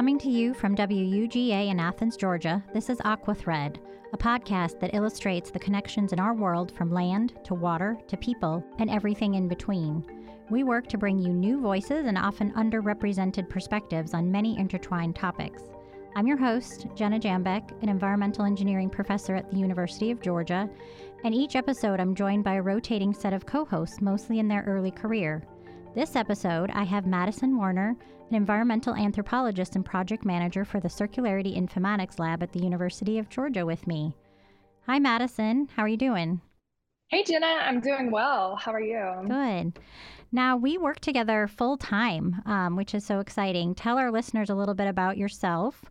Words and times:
Coming 0.00 0.18
to 0.20 0.30
you 0.30 0.54
from 0.54 0.74
WUGA 0.76 1.68
in 1.68 1.78
Athens, 1.78 2.16
Georgia, 2.16 2.64
this 2.72 2.88
is 2.88 3.02
Aqua 3.04 3.34
Thread, 3.34 3.80
a 4.14 4.16
podcast 4.16 4.80
that 4.80 4.94
illustrates 4.94 5.50
the 5.50 5.58
connections 5.58 6.14
in 6.14 6.18
our 6.18 6.32
world 6.32 6.72
from 6.72 6.90
land 6.90 7.34
to 7.44 7.52
water 7.52 7.98
to 8.08 8.16
people 8.16 8.64
and 8.78 8.88
everything 8.88 9.34
in 9.34 9.46
between. 9.46 10.02
We 10.48 10.64
work 10.64 10.86
to 10.86 10.96
bring 10.96 11.18
you 11.18 11.34
new 11.34 11.60
voices 11.60 12.06
and 12.06 12.16
often 12.16 12.54
underrepresented 12.54 13.50
perspectives 13.50 14.14
on 14.14 14.32
many 14.32 14.58
intertwined 14.58 15.16
topics. 15.16 15.64
I'm 16.16 16.26
your 16.26 16.38
host, 16.38 16.86
Jenna 16.94 17.20
Jambeck, 17.20 17.70
an 17.82 17.90
environmental 17.90 18.46
engineering 18.46 18.88
professor 18.88 19.34
at 19.34 19.50
the 19.50 19.58
University 19.58 20.10
of 20.10 20.22
Georgia, 20.22 20.66
and 21.24 21.34
each 21.34 21.56
episode 21.56 22.00
I'm 22.00 22.14
joined 22.14 22.42
by 22.42 22.54
a 22.54 22.62
rotating 22.62 23.12
set 23.12 23.34
of 23.34 23.44
co 23.44 23.66
hosts, 23.66 24.00
mostly 24.00 24.38
in 24.38 24.48
their 24.48 24.62
early 24.62 24.92
career. 24.92 25.42
This 25.92 26.14
episode, 26.14 26.70
I 26.70 26.84
have 26.84 27.04
Madison 27.04 27.56
Warner, 27.56 27.96
an 28.28 28.36
environmental 28.36 28.94
anthropologist 28.94 29.74
and 29.74 29.84
project 29.84 30.24
manager 30.24 30.64
for 30.64 30.78
the 30.78 30.86
Circularity 30.86 31.58
Informatics 31.60 32.20
Lab 32.20 32.44
at 32.44 32.52
the 32.52 32.60
University 32.60 33.18
of 33.18 33.28
Georgia, 33.28 33.66
with 33.66 33.88
me. 33.88 34.14
Hi, 34.86 35.00
Madison. 35.00 35.68
How 35.74 35.82
are 35.82 35.88
you 35.88 35.96
doing? 35.96 36.40
Hey, 37.08 37.24
Jenna. 37.24 37.58
I'm 37.62 37.80
doing 37.80 38.12
well. 38.12 38.54
How 38.54 38.72
are 38.72 38.80
you? 38.80 39.26
Good. 39.26 39.80
Now, 40.30 40.56
we 40.56 40.78
work 40.78 41.00
together 41.00 41.48
full 41.48 41.76
time, 41.76 42.40
um, 42.46 42.76
which 42.76 42.94
is 42.94 43.04
so 43.04 43.18
exciting. 43.18 43.74
Tell 43.74 43.98
our 43.98 44.12
listeners 44.12 44.48
a 44.48 44.54
little 44.54 44.74
bit 44.74 44.86
about 44.86 45.18
yourself, 45.18 45.84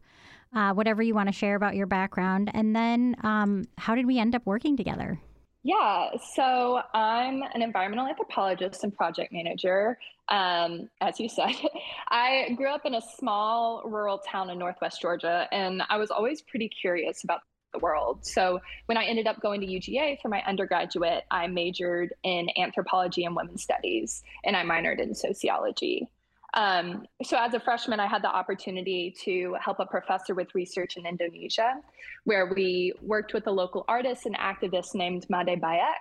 uh, 0.55 0.71
whatever 0.71 1.03
you 1.03 1.13
want 1.13 1.27
to 1.27 1.33
share 1.33 1.55
about 1.55 1.75
your 1.75 1.87
background, 1.87 2.49
and 2.53 2.73
then 2.73 3.17
um, 3.21 3.65
how 3.77 3.95
did 3.95 4.05
we 4.05 4.17
end 4.17 4.33
up 4.33 4.45
working 4.45 4.77
together? 4.77 5.19
Yeah, 5.63 6.11
so 6.35 6.81
I'm 6.93 7.41
an 7.53 7.61
environmental 7.61 8.07
anthropologist 8.07 8.83
and 8.83 8.95
project 8.95 9.33
manager. 9.33 9.97
Um, 10.29 10.89
as 11.01 11.19
you 11.19 11.27
said, 11.27 11.53
I 12.09 12.53
grew 12.55 12.69
up 12.69 12.85
in 12.85 12.95
a 12.95 13.01
small 13.17 13.83
rural 13.85 14.19
town 14.19 14.49
in 14.49 14.57
Northwest 14.57 15.01
Georgia, 15.01 15.47
and 15.51 15.83
I 15.89 15.97
was 15.97 16.11
always 16.11 16.41
pretty 16.41 16.69
curious 16.69 17.23
about 17.25 17.41
the 17.73 17.79
world. 17.79 18.25
So 18.25 18.59
when 18.85 18.97
I 18.97 19.03
ended 19.03 19.27
up 19.27 19.41
going 19.41 19.59
to 19.61 19.67
UGA 19.67 20.21
for 20.21 20.29
my 20.29 20.41
undergraduate, 20.43 21.25
I 21.29 21.47
majored 21.47 22.13
in 22.23 22.47
anthropology 22.57 23.25
and 23.25 23.35
women's 23.35 23.63
studies, 23.63 24.23
and 24.45 24.55
I 24.55 24.63
minored 24.63 25.01
in 25.01 25.13
sociology. 25.13 26.07
Um, 26.53 27.05
so 27.23 27.37
as 27.37 27.53
a 27.53 27.59
freshman, 27.59 27.99
I 27.99 28.07
had 28.07 28.23
the 28.23 28.29
opportunity 28.29 29.13
to 29.23 29.55
help 29.61 29.79
a 29.79 29.85
professor 29.85 30.33
with 30.33 30.53
research 30.55 30.97
in 30.97 31.05
Indonesia, 31.05 31.75
where 32.23 32.51
we 32.53 32.93
worked 33.01 33.33
with 33.33 33.47
a 33.47 33.51
local 33.51 33.85
artist 33.87 34.25
and 34.25 34.37
activist 34.37 34.95
named 34.95 35.27
Made 35.29 35.61
Bayak. 35.61 35.93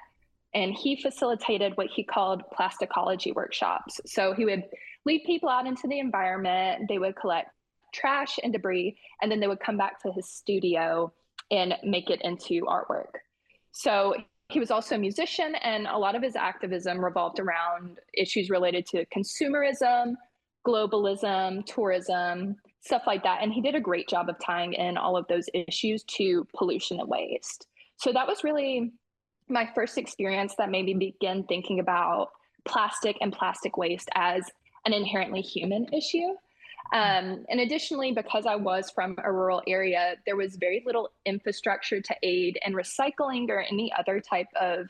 And 0.54 0.72
he 0.72 1.00
facilitated 1.00 1.76
what 1.76 1.88
he 1.88 2.02
called 2.02 2.42
plasticology 2.58 3.34
workshops. 3.34 4.00
So 4.06 4.32
he 4.32 4.46
would 4.46 4.64
lead 5.04 5.24
people 5.24 5.48
out 5.48 5.66
into 5.66 5.86
the 5.86 5.98
environment, 5.98 6.88
they 6.88 6.98
would 6.98 7.16
collect 7.16 7.50
trash 7.92 8.38
and 8.42 8.52
debris, 8.52 8.96
and 9.20 9.30
then 9.30 9.40
they 9.40 9.46
would 9.46 9.60
come 9.60 9.76
back 9.76 10.00
to 10.02 10.12
his 10.12 10.28
studio 10.28 11.12
and 11.50 11.74
make 11.82 12.10
it 12.10 12.20
into 12.22 12.62
artwork. 12.62 13.12
So 13.72 14.14
he 14.48 14.58
was 14.58 14.70
also 14.70 14.94
a 14.94 14.98
musician, 14.98 15.54
and 15.56 15.86
a 15.86 15.96
lot 15.98 16.14
of 16.14 16.22
his 16.22 16.34
activism 16.34 17.04
revolved 17.04 17.38
around 17.38 17.98
issues 18.14 18.48
related 18.48 18.86
to 18.86 19.04
consumerism, 19.06 20.14
globalism, 20.66 21.64
tourism, 21.66 22.56
stuff 22.80 23.02
like 23.06 23.22
that. 23.22 23.42
And 23.42 23.52
he 23.52 23.60
did 23.60 23.74
a 23.74 23.80
great 23.80 24.08
job 24.08 24.28
of 24.28 24.36
tying 24.44 24.72
in 24.74 24.96
all 24.96 25.16
of 25.16 25.26
those 25.28 25.48
issues 25.54 26.02
to 26.04 26.46
pollution 26.56 27.00
and 27.00 27.08
waste. 27.08 27.66
So 27.96 28.12
that 28.12 28.26
was 28.26 28.44
really 28.44 28.92
my 29.48 29.68
first 29.74 29.98
experience 29.98 30.54
that 30.58 30.70
made 30.70 30.84
me 30.84 30.94
begin 30.94 31.44
thinking 31.44 31.80
about 31.80 32.30
plastic 32.66 33.16
and 33.20 33.32
plastic 33.32 33.76
waste 33.76 34.08
as 34.14 34.44
an 34.84 34.92
inherently 34.92 35.40
human 35.40 35.86
issue. 35.92 36.34
Um, 36.92 37.44
and 37.50 37.60
additionally, 37.60 38.12
because 38.12 38.46
I 38.46 38.56
was 38.56 38.90
from 38.90 39.16
a 39.22 39.30
rural 39.30 39.62
area, 39.66 40.14
there 40.24 40.36
was 40.36 40.56
very 40.56 40.82
little 40.86 41.10
infrastructure 41.26 42.00
to 42.00 42.16
aid 42.22 42.58
in 42.64 42.72
recycling 42.72 43.50
or 43.50 43.60
any 43.60 43.92
other 43.98 44.20
type 44.20 44.48
of 44.58 44.88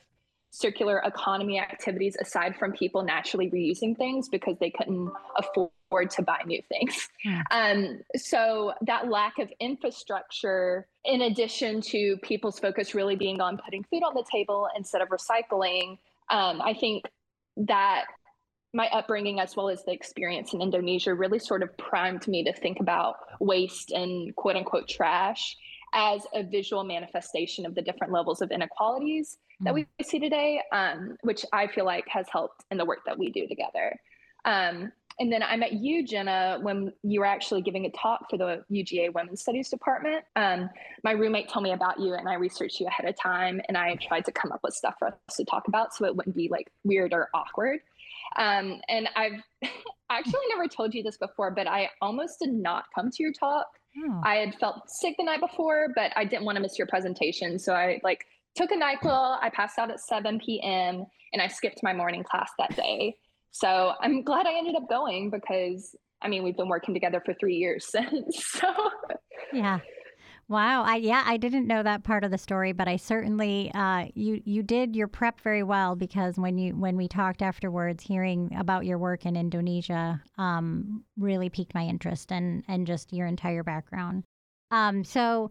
circular 0.50 0.98
economy 1.04 1.58
activities 1.58 2.16
aside 2.20 2.56
from 2.56 2.72
people 2.72 3.02
naturally 3.02 3.50
reusing 3.50 3.96
things 3.96 4.28
because 4.28 4.56
they 4.58 4.70
couldn't 4.70 5.10
afford 5.36 6.10
to 6.10 6.22
buy 6.22 6.40
new 6.46 6.60
things. 6.68 7.08
Yeah. 7.24 7.42
Um, 7.50 8.00
so 8.16 8.72
that 8.82 9.08
lack 9.08 9.38
of 9.38 9.50
infrastructure, 9.60 10.86
in 11.04 11.22
addition 11.22 11.80
to 11.82 12.16
people's 12.22 12.58
focus 12.58 12.94
really 12.94 13.16
being 13.16 13.40
on 13.40 13.58
putting 13.58 13.84
food 13.84 14.02
on 14.02 14.14
the 14.14 14.24
table 14.30 14.68
instead 14.76 15.02
of 15.02 15.08
recycling, 15.08 15.98
um, 16.30 16.60
I 16.62 16.74
think 16.74 17.04
that 17.56 18.04
my 18.74 18.88
upbringing 18.88 19.40
as 19.40 19.56
well 19.56 19.68
as 19.68 19.82
the 19.84 19.92
experience 19.92 20.52
in 20.52 20.60
Indonesia 20.60 21.14
really 21.14 21.38
sort 21.38 21.62
of 21.62 21.76
primed 21.78 22.28
me 22.28 22.44
to 22.44 22.52
think 22.52 22.80
about 22.80 23.16
waste 23.40 23.90
and 23.90 24.34
quote 24.36 24.56
unquote 24.56 24.88
trash 24.88 25.56
as 25.94 26.22
a 26.34 26.42
visual 26.42 26.84
manifestation 26.84 27.66
of 27.66 27.74
the 27.74 27.82
different 27.82 28.12
levels 28.12 28.40
of 28.42 28.50
inequalities 28.50 29.38
that 29.60 29.74
we 29.74 29.82
mm. 29.82 30.04
see 30.04 30.18
today, 30.18 30.60
um, 30.72 31.16
which 31.22 31.44
I 31.52 31.66
feel 31.66 31.84
like 31.84 32.06
has 32.08 32.26
helped 32.30 32.64
in 32.70 32.78
the 32.78 32.84
work 32.84 33.00
that 33.06 33.18
we 33.18 33.30
do 33.30 33.46
together. 33.46 33.96
Um, 34.44 34.92
and 35.20 35.32
then 35.32 35.42
I 35.42 35.56
met 35.56 35.72
you, 35.72 36.06
Jenna, 36.06 36.58
when 36.62 36.92
you 37.02 37.20
were 37.20 37.26
actually 37.26 37.62
giving 37.62 37.86
a 37.86 37.90
talk 37.90 38.30
for 38.30 38.36
the 38.36 38.64
UGA 38.70 39.12
Women's 39.12 39.42
Studies 39.42 39.68
Department. 39.68 40.24
Um, 40.36 40.70
my 41.02 41.10
roommate 41.10 41.48
told 41.48 41.64
me 41.64 41.72
about 41.72 41.98
you, 41.98 42.14
and 42.14 42.28
I 42.28 42.34
researched 42.34 42.78
you 42.78 42.86
ahead 42.86 43.08
of 43.08 43.16
time, 43.16 43.60
and 43.66 43.76
I 43.76 43.96
tried 43.96 44.24
to 44.26 44.32
come 44.32 44.52
up 44.52 44.60
with 44.62 44.74
stuff 44.74 44.94
for 44.98 45.08
us 45.08 45.36
to 45.36 45.44
talk 45.44 45.66
about 45.66 45.92
so 45.92 46.04
it 46.04 46.14
wouldn't 46.14 46.36
be 46.36 46.48
like 46.48 46.70
weird 46.84 47.12
or 47.12 47.30
awkward. 47.34 47.80
Um, 48.36 48.80
and 48.88 49.08
I've 49.16 49.42
actually 50.10 50.46
never 50.50 50.68
told 50.68 50.94
you 50.94 51.02
this 51.02 51.16
before, 51.16 51.50
but 51.50 51.66
I 51.66 51.90
almost 52.00 52.38
did 52.38 52.52
not 52.52 52.84
come 52.94 53.10
to 53.10 53.22
your 53.22 53.32
talk. 53.32 53.66
Oh. 53.96 54.20
I 54.24 54.36
had 54.36 54.54
felt 54.56 54.90
sick 54.90 55.16
the 55.18 55.24
night 55.24 55.40
before, 55.40 55.88
but 55.94 56.12
I 56.16 56.24
didn't 56.24 56.44
want 56.44 56.56
to 56.56 56.62
miss 56.62 56.78
your 56.78 56.86
presentation, 56.86 57.58
so 57.58 57.74
I 57.74 58.00
like 58.02 58.26
took 58.54 58.70
a 58.70 58.74
NyQuil. 58.74 59.38
I 59.40 59.50
passed 59.50 59.78
out 59.78 59.90
at 59.90 60.00
7 60.00 60.40
p.m. 60.44 61.06
and 61.32 61.42
I 61.42 61.46
skipped 61.48 61.80
my 61.82 61.92
morning 61.92 62.24
class 62.24 62.50
that 62.58 62.74
day. 62.76 63.16
So 63.50 63.92
I'm 64.00 64.22
glad 64.22 64.46
I 64.46 64.56
ended 64.56 64.76
up 64.76 64.88
going 64.88 65.30
because 65.30 65.94
I 66.20 66.28
mean 66.28 66.42
we've 66.42 66.56
been 66.56 66.68
working 66.68 66.94
together 66.94 67.22
for 67.24 67.34
three 67.34 67.56
years 67.56 67.86
since. 67.90 68.44
So 68.46 68.72
yeah. 69.52 69.78
Wow. 70.48 70.82
I 70.84 70.96
yeah, 70.96 71.22
I 71.26 71.36
didn't 71.36 71.66
know 71.66 71.82
that 71.82 72.04
part 72.04 72.24
of 72.24 72.30
the 72.30 72.38
story, 72.38 72.72
but 72.72 72.88
I 72.88 72.96
certainly 72.96 73.70
uh, 73.74 74.06
you 74.14 74.40
you 74.46 74.62
did 74.62 74.96
your 74.96 75.06
prep 75.06 75.40
very 75.42 75.62
well 75.62 75.94
because 75.94 76.38
when 76.38 76.56
you 76.56 76.74
when 76.74 76.96
we 76.96 77.06
talked 77.06 77.42
afterwards, 77.42 78.02
hearing 78.02 78.54
about 78.58 78.86
your 78.86 78.96
work 78.96 79.26
in 79.26 79.36
Indonesia 79.36 80.22
um, 80.38 81.04
really 81.18 81.50
piqued 81.50 81.74
my 81.74 81.84
interest 81.84 82.32
and 82.32 82.64
and 82.66 82.86
just 82.86 83.12
your 83.12 83.26
entire 83.26 83.62
background. 83.62 84.24
Um, 84.70 85.04
so 85.04 85.50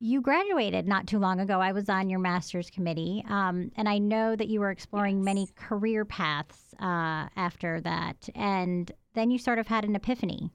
you 0.00 0.20
graduated 0.20 0.88
not 0.88 1.06
too 1.06 1.20
long 1.20 1.38
ago. 1.38 1.60
I 1.60 1.70
was 1.70 1.88
on 1.88 2.10
your 2.10 2.18
master's 2.18 2.68
committee, 2.68 3.24
um, 3.28 3.70
and 3.76 3.88
I 3.88 3.98
know 3.98 4.34
that 4.34 4.48
you 4.48 4.58
were 4.58 4.72
exploring 4.72 5.18
yes. 5.18 5.24
many 5.24 5.48
career 5.54 6.04
paths 6.04 6.74
uh, 6.80 7.28
after 7.36 7.80
that. 7.82 8.28
And 8.34 8.90
then 9.14 9.30
you 9.30 9.38
sort 9.38 9.60
of 9.60 9.68
had 9.68 9.84
an 9.84 9.94
epiphany 9.94 10.50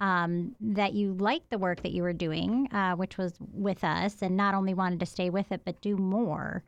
um, 0.00 0.54
that 0.60 0.94
you 0.94 1.14
liked 1.14 1.50
the 1.50 1.58
work 1.58 1.82
that 1.82 1.92
you 1.92 2.02
were 2.02 2.12
doing, 2.12 2.68
uh, 2.72 2.94
which 2.94 3.16
was 3.18 3.34
with 3.52 3.84
us, 3.84 4.22
and 4.22 4.36
not 4.36 4.54
only 4.54 4.74
wanted 4.74 5.00
to 5.00 5.06
stay 5.06 5.30
with 5.30 5.50
it, 5.52 5.62
but 5.64 5.80
do 5.80 5.96
more. 5.96 6.64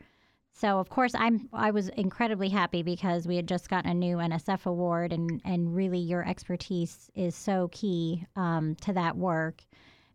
So 0.53 0.79
of 0.79 0.89
course 0.89 1.13
I'm 1.15 1.51
I 1.53 1.71
was 1.71 1.91
incredibly 1.91 2.49
happy 2.49 2.83
because 2.83 3.27
we 3.27 3.37
had 3.37 3.47
just 3.47 3.69
gotten 3.69 3.91
a 3.91 3.95
new 3.95 4.17
NSF 4.17 4.65
award, 4.65 5.13
and 5.13 5.41
and 5.45 5.75
really 5.75 5.99
your 5.99 6.27
expertise 6.27 7.11
is 7.15 7.35
so 7.35 7.69
key 7.73 8.25
um, 8.37 8.75
to 8.77 8.95
that 8.95 9.17
work, 9.17 9.63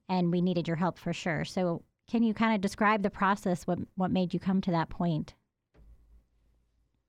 and 0.10 0.32
we 0.32 0.42
needed 0.42 0.68
your 0.68 0.78
help 0.78 0.98
for 0.98 1.14
sure. 1.14 1.46
So 1.46 1.84
can 2.10 2.24
you 2.24 2.34
kind 2.34 2.56
of 2.56 2.62
describe 2.62 3.04
the 3.04 3.10
process? 3.12 3.68
What 3.68 3.80
what 3.96 4.10
made 4.10 4.34
you 4.34 4.40
come 4.40 4.62
to 4.62 4.72
that 4.72 4.90
point? 4.90 5.36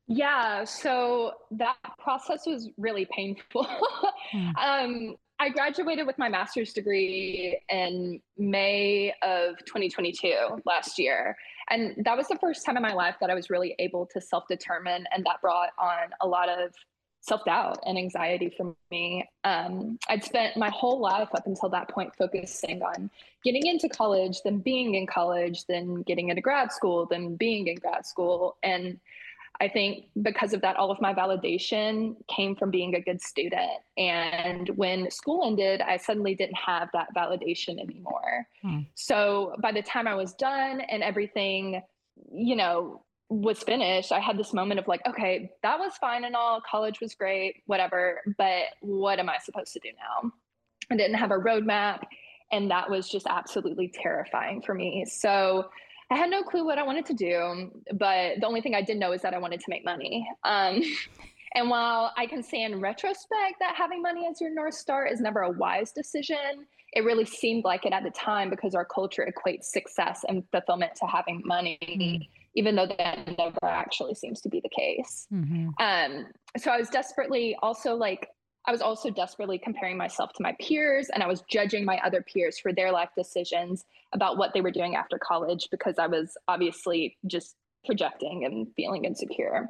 Yeah, 0.08 0.64
so 0.64 1.32
that 1.52 1.76
process 1.98 2.44
was 2.46 2.68
really 2.76 3.06
painful. 3.16 3.66
mm. 4.34 4.56
um, 4.58 5.16
I 5.42 5.48
graduated 5.48 6.06
with 6.06 6.18
my 6.18 6.28
master's 6.28 6.72
degree 6.72 7.58
in 7.68 8.20
May 8.38 9.12
of 9.22 9.58
2022 9.66 10.62
last 10.64 11.00
year. 11.00 11.36
And 11.68 11.96
that 12.04 12.16
was 12.16 12.28
the 12.28 12.36
first 12.36 12.64
time 12.64 12.76
in 12.76 12.82
my 12.82 12.92
life 12.92 13.16
that 13.20 13.28
I 13.28 13.34
was 13.34 13.50
really 13.50 13.74
able 13.80 14.06
to 14.14 14.20
self 14.20 14.46
determine. 14.46 15.04
And 15.10 15.26
that 15.26 15.40
brought 15.40 15.70
on 15.80 16.10
a 16.20 16.28
lot 16.28 16.48
of 16.48 16.72
self 17.22 17.44
doubt 17.44 17.80
and 17.84 17.98
anxiety 17.98 18.54
for 18.56 18.76
me. 18.92 19.28
Um, 19.42 19.98
I'd 20.08 20.22
spent 20.22 20.56
my 20.56 20.70
whole 20.70 21.00
life 21.00 21.30
up 21.34 21.48
until 21.48 21.70
that 21.70 21.88
point 21.88 22.14
focusing 22.16 22.80
on 22.80 23.10
getting 23.42 23.66
into 23.66 23.88
college, 23.88 24.42
then 24.44 24.58
being 24.58 24.94
in 24.94 25.08
college, 25.08 25.66
then 25.66 26.02
getting 26.02 26.28
into 26.28 26.40
grad 26.40 26.70
school, 26.70 27.06
then 27.10 27.34
being 27.34 27.66
in 27.66 27.78
grad 27.78 28.06
school. 28.06 28.58
And 28.62 29.00
I 29.62 29.68
think 29.68 30.06
because 30.20 30.54
of 30.54 30.60
that, 30.62 30.74
all 30.74 30.90
of 30.90 31.00
my 31.00 31.14
validation 31.14 32.16
came 32.28 32.56
from 32.56 32.72
being 32.72 32.96
a 32.96 33.00
good 33.00 33.22
student. 33.22 33.70
And 33.96 34.68
when 34.70 35.08
school 35.08 35.46
ended, 35.46 35.80
I 35.80 35.98
suddenly 35.98 36.34
didn't 36.34 36.56
have 36.56 36.88
that 36.94 37.14
validation 37.16 37.78
anymore. 37.78 38.48
Hmm. 38.60 38.80
So 38.96 39.54
by 39.62 39.70
the 39.70 39.80
time 39.80 40.08
I 40.08 40.16
was 40.16 40.32
done 40.34 40.80
and 40.80 41.04
everything, 41.04 41.80
you 42.32 42.56
know, 42.56 43.04
was 43.28 43.62
finished, 43.62 44.10
I 44.10 44.18
had 44.18 44.36
this 44.36 44.52
moment 44.52 44.80
of 44.80 44.88
like, 44.88 45.06
okay, 45.08 45.52
that 45.62 45.78
was 45.78 45.92
fine 46.00 46.24
and 46.24 46.34
all. 46.34 46.60
College 46.68 47.00
was 47.00 47.14
great, 47.14 47.62
whatever. 47.66 48.20
But 48.36 48.64
what 48.80 49.20
am 49.20 49.28
I 49.28 49.38
supposed 49.38 49.72
to 49.74 49.78
do 49.78 49.90
now? 49.96 50.32
I 50.90 50.96
didn't 50.96 51.18
have 51.18 51.30
a 51.30 51.38
roadmap. 51.38 52.00
And 52.50 52.68
that 52.72 52.90
was 52.90 53.08
just 53.08 53.28
absolutely 53.28 53.92
terrifying 53.94 54.60
for 54.60 54.74
me. 54.74 55.04
So 55.06 55.70
I 56.12 56.16
had 56.16 56.30
no 56.30 56.42
clue 56.42 56.64
what 56.64 56.78
I 56.78 56.82
wanted 56.82 57.06
to 57.06 57.14
do, 57.14 57.70
but 57.94 58.40
the 58.40 58.46
only 58.46 58.60
thing 58.60 58.74
I 58.74 58.82
did 58.82 58.98
know 58.98 59.12
is 59.12 59.22
that 59.22 59.32
I 59.32 59.38
wanted 59.38 59.60
to 59.60 59.66
make 59.68 59.84
money. 59.84 60.28
Um, 60.44 60.82
and 61.54 61.70
while 61.70 62.12
I 62.16 62.26
can 62.26 62.42
say 62.42 62.62
in 62.62 62.80
retrospect 62.80 63.58
that 63.60 63.74
having 63.76 64.02
money 64.02 64.26
as 64.30 64.40
your 64.40 64.54
North 64.54 64.74
Star 64.74 65.06
is 65.06 65.20
never 65.20 65.40
a 65.40 65.50
wise 65.50 65.92
decision, 65.92 66.66
it 66.92 67.04
really 67.04 67.24
seemed 67.24 67.64
like 67.64 67.86
it 67.86 67.94
at 67.94 68.02
the 68.02 68.10
time 68.10 68.50
because 68.50 68.74
our 68.74 68.84
culture 68.84 69.26
equates 69.26 69.64
success 69.64 70.24
and 70.28 70.44
fulfillment 70.52 70.92
to 70.96 71.06
having 71.06 71.42
money. 71.44 71.78
Mm-hmm 71.82 72.22
even 72.54 72.76
though 72.76 72.86
that 72.86 73.26
never 73.38 73.64
actually 73.64 74.14
seems 74.14 74.40
to 74.42 74.48
be 74.48 74.60
the 74.60 74.68
case. 74.68 75.26
Mm-hmm. 75.32 75.70
Um, 75.78 76.26
so 76.58 76.70
I 76.70 76.78
was 76.78 76.88
desperately 76.90 77.56
also 77.62 77.94
like, 77.94 78.28
I 78.66 78.70
was 78.70 78.80
also 78.80 79.10
desperately 79.10 79.58
comparing 79.58 79.96
myself 79.96 80.32
to 80.34 80.42
my 80.42 80.54
peers 80.60 81.08
and 81.12 81.22
I 81.22 81.26
was 81.26 81.42
judging 81.50 81.84
my 81.84 81.98
other 82.04 82.22
peers 82.22 82.58
for 82.58 82.72
their 82.72 82.92
life 82.92 83.10
decisions 83.16 83.84
about 84.12 84.38
what 84.38 84.54
they 84.54 84.60
were 84.60 84.70
doing 84.70 84.94
after 84.94 85.18
college 85.18 85.68
because 85.70 85.98
I 85.98 86.06
was 86.06 86.36
obviously 86.46 87.16
just 87.26 87.56
projecting 87.84 88.44
and 88.44 88.68
feeling 88.76 89.04
insecure. 89.04 89.68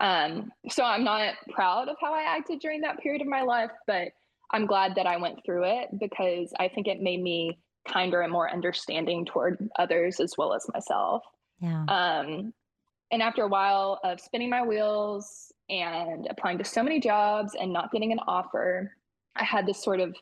Um, 0.00 0.50
so 0.70 0.82
I'm 0.82 1.04
not 1.04 1.34
proud 1.50 1.88
of 1.88 1.96
how 2.00 2.14
I 2.14 2.22
acted 2.22 2.60
during 2.60 2.80
that 2.80 2.98
period 3.00 3.20
of 3.20 3.28
my 3.28 3.42
life, 3.42 3.72
but 3.86 4.08
I'm 4.52 4.66
glad 4.66 4.94
that 4.94 5.06
I 5.06 5.18
went 5.18 5.44
through 5.44 5.64
it 5.64 5.88
because 5.98 6.52
I 6.58 6.68
think 6.68 6.88
it 6.88 7.02
made 7.02 7.22
me 7.22 7.58
kinder 7.86 8.22
and 8.22 8.32
more 8.32 8.50
understanding 8.50 9.26
toward 9.26 9.68
others 9.78 10.18
as 10.18 10.34
well 10.38 10.54
as 10.54 10.66
myself. 10.72 11.22
Yeah. 11.60 11.84
Um, 11.84 12.54
and 13.10 13.22
after 13.22 13.42
a 13.42 13.48
while 13.48 14.00
of 14.02 14.20
spinning 14.20 14.50
my 14.50 14.62
wheels 14.62 15.49
and 15.70 16.26
applying 16.28 16.58
to 16.58 16.64
so 16.64 16.82
many 16.82 17.00
jobs 17.00 17.54
and 17.58 17.72
not 17.72 17.92
getting 17.92 18.12
an 18.12 18.18
offer, 18.26 18.92
I 19.36 19.44
had 19.44 19.66
this 19.66 19.82
sort 19.82 20.00
of 20.00 20.14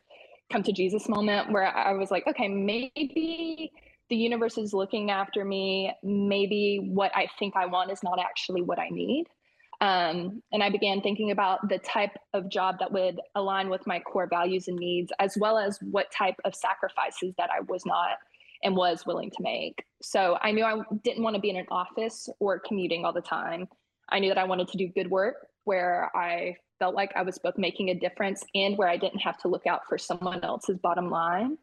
come 0.51 0.63
to 0.63 0.71
Jesus 0.71 1.09
moment 1.09 1.51
where 1.51 1.65
I 1.65 1.93
was 1.93 2.11
like, 2.11 2.25
okay, 2.27 2.47
maybe 2.47 3.71
the 4.09 4.15
universe 4.15 4.57
is 4.57 4.73
looking 4.73 5.11
after 5.11 5.43
me. 5.45 5.93
Maybe 6.03 6.81
what 6.91 7.11
I 7.15 7.27
think 7.37 7.55
I 7.55 7.65
want 7.65 7.91
is 7.91 8.01
not 8.03 8.19
actually 8.19 8.61
what 8.61 8.79
I 8.79 8.89
need. 8.89 9.25
Um, 9.81 10.41
and 10.51 10.61
I 10.61 10.69
began 10.69 11.01
thinking 11.01 11.31
about 11.31 11.69
the 11.69 11.77
type 11.79 12.17
of 12.33 12.49
job 12.49 12.77
that 12.79 12.91
would 12.91 13.19
align 13.35 13.69
with 13.69 13.87
my 13.87 13.99
core 13.99 14.27
values 14.27 14.67
and 14.67 14.77
needs, 14.77 15.11
as 15.19 15.37
well 15.39 15.57
as 15.57 15.79
what 15.91 16.11
type 16.11 16.35
of 16.43 16.53
sacrifices 16.53 17.33
that 17.37 17.49
I 17.49 17.61
was 17.61 17.85
not 17.85 18.17
and 18.63 18.75
was 18.75 19.05
willing 19.05 19.31
to 19.31 19.41
make. 19.41 19.85
So 20.01 20.37
I 20.41 20.51
knew 20.51 20.65
I 20.65 20.81
didn't 21.03 21.23
want 21.23 21.35
to 21.35 21.41
be 21.41 21.49
in 21.49 21.55
an 21.55 21.67
office 21.71 22.27
or 22.39 22.59
commuting 22.59 23.05
all 23.05 23.13
the 23.13 23.21
time. 23.21 23.69
I 24.11 24.19
knew 24.19 24.29
that 24.29 24.37
I 24.37 24.43
wanted 24.45 24.67
to 24.69 24.77
do 24.77 24.87
good 24.87 25.09
work 25.09 25.35
where 25.65 26.09
I 26.15 26.55
felt 26.79 26.95
like 26.95 27.11
I 27.15 27.21
was 27.21 27.37
both 27.37 27.57
making 27.57 27.89
a 27.89 27.95
difference 27.95 28.43
and 28.55 28.77
where 28.77 28.87
I 28.87 28.97
didn't 28.97 29.19
have 29.19 29.37
to 29.39 29.47
look 29.47 29.67
out 29.67 29.81
for 29.87 29.97
someone 29.97 30.43
else's 30.43 30.79
bottom 30.79 31.09
line. 31.09 31.57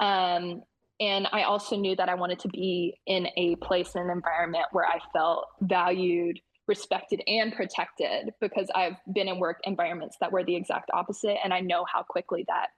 Um, 0.00 0.62
and 1.00 1.28
I 1.32 1.44
also 1.44 1.76
knew 1.76 1.94
that 1.96 2.08
I 2.08 2.14
wanted 2.14 2.40
to 2.40 2.48
be 2.48 2.98
in 3.06 3.28
a 3.36 3.56
place 3.56 3.94
and 3.94 4.04
an 4.04 4.10
environment 4.10 4.66
where 4.72 4.84
I 4.84 4.98
felt 5.12 5.46
valued, 5.60 6.40
respected, 6.66 7.22
and 7.28 7.52
protected 7.52 8.34
because 8.40 8.68
I've 8.74 8.96
been 9.14 9.28
in 9.28 9.38
work 9.38 9.60
environments 9.64 10.16
that 10.20 10.32
were 10.32 10.42
the 10.42 10.56
exact 10.56 10.90
opposite. 10.92 11.38
And 11.44 11.54
I 11.54 11.60
know 11.60 11.84
how 11.90 12.02
quickly 12.02 12.44
that 12.48 12.68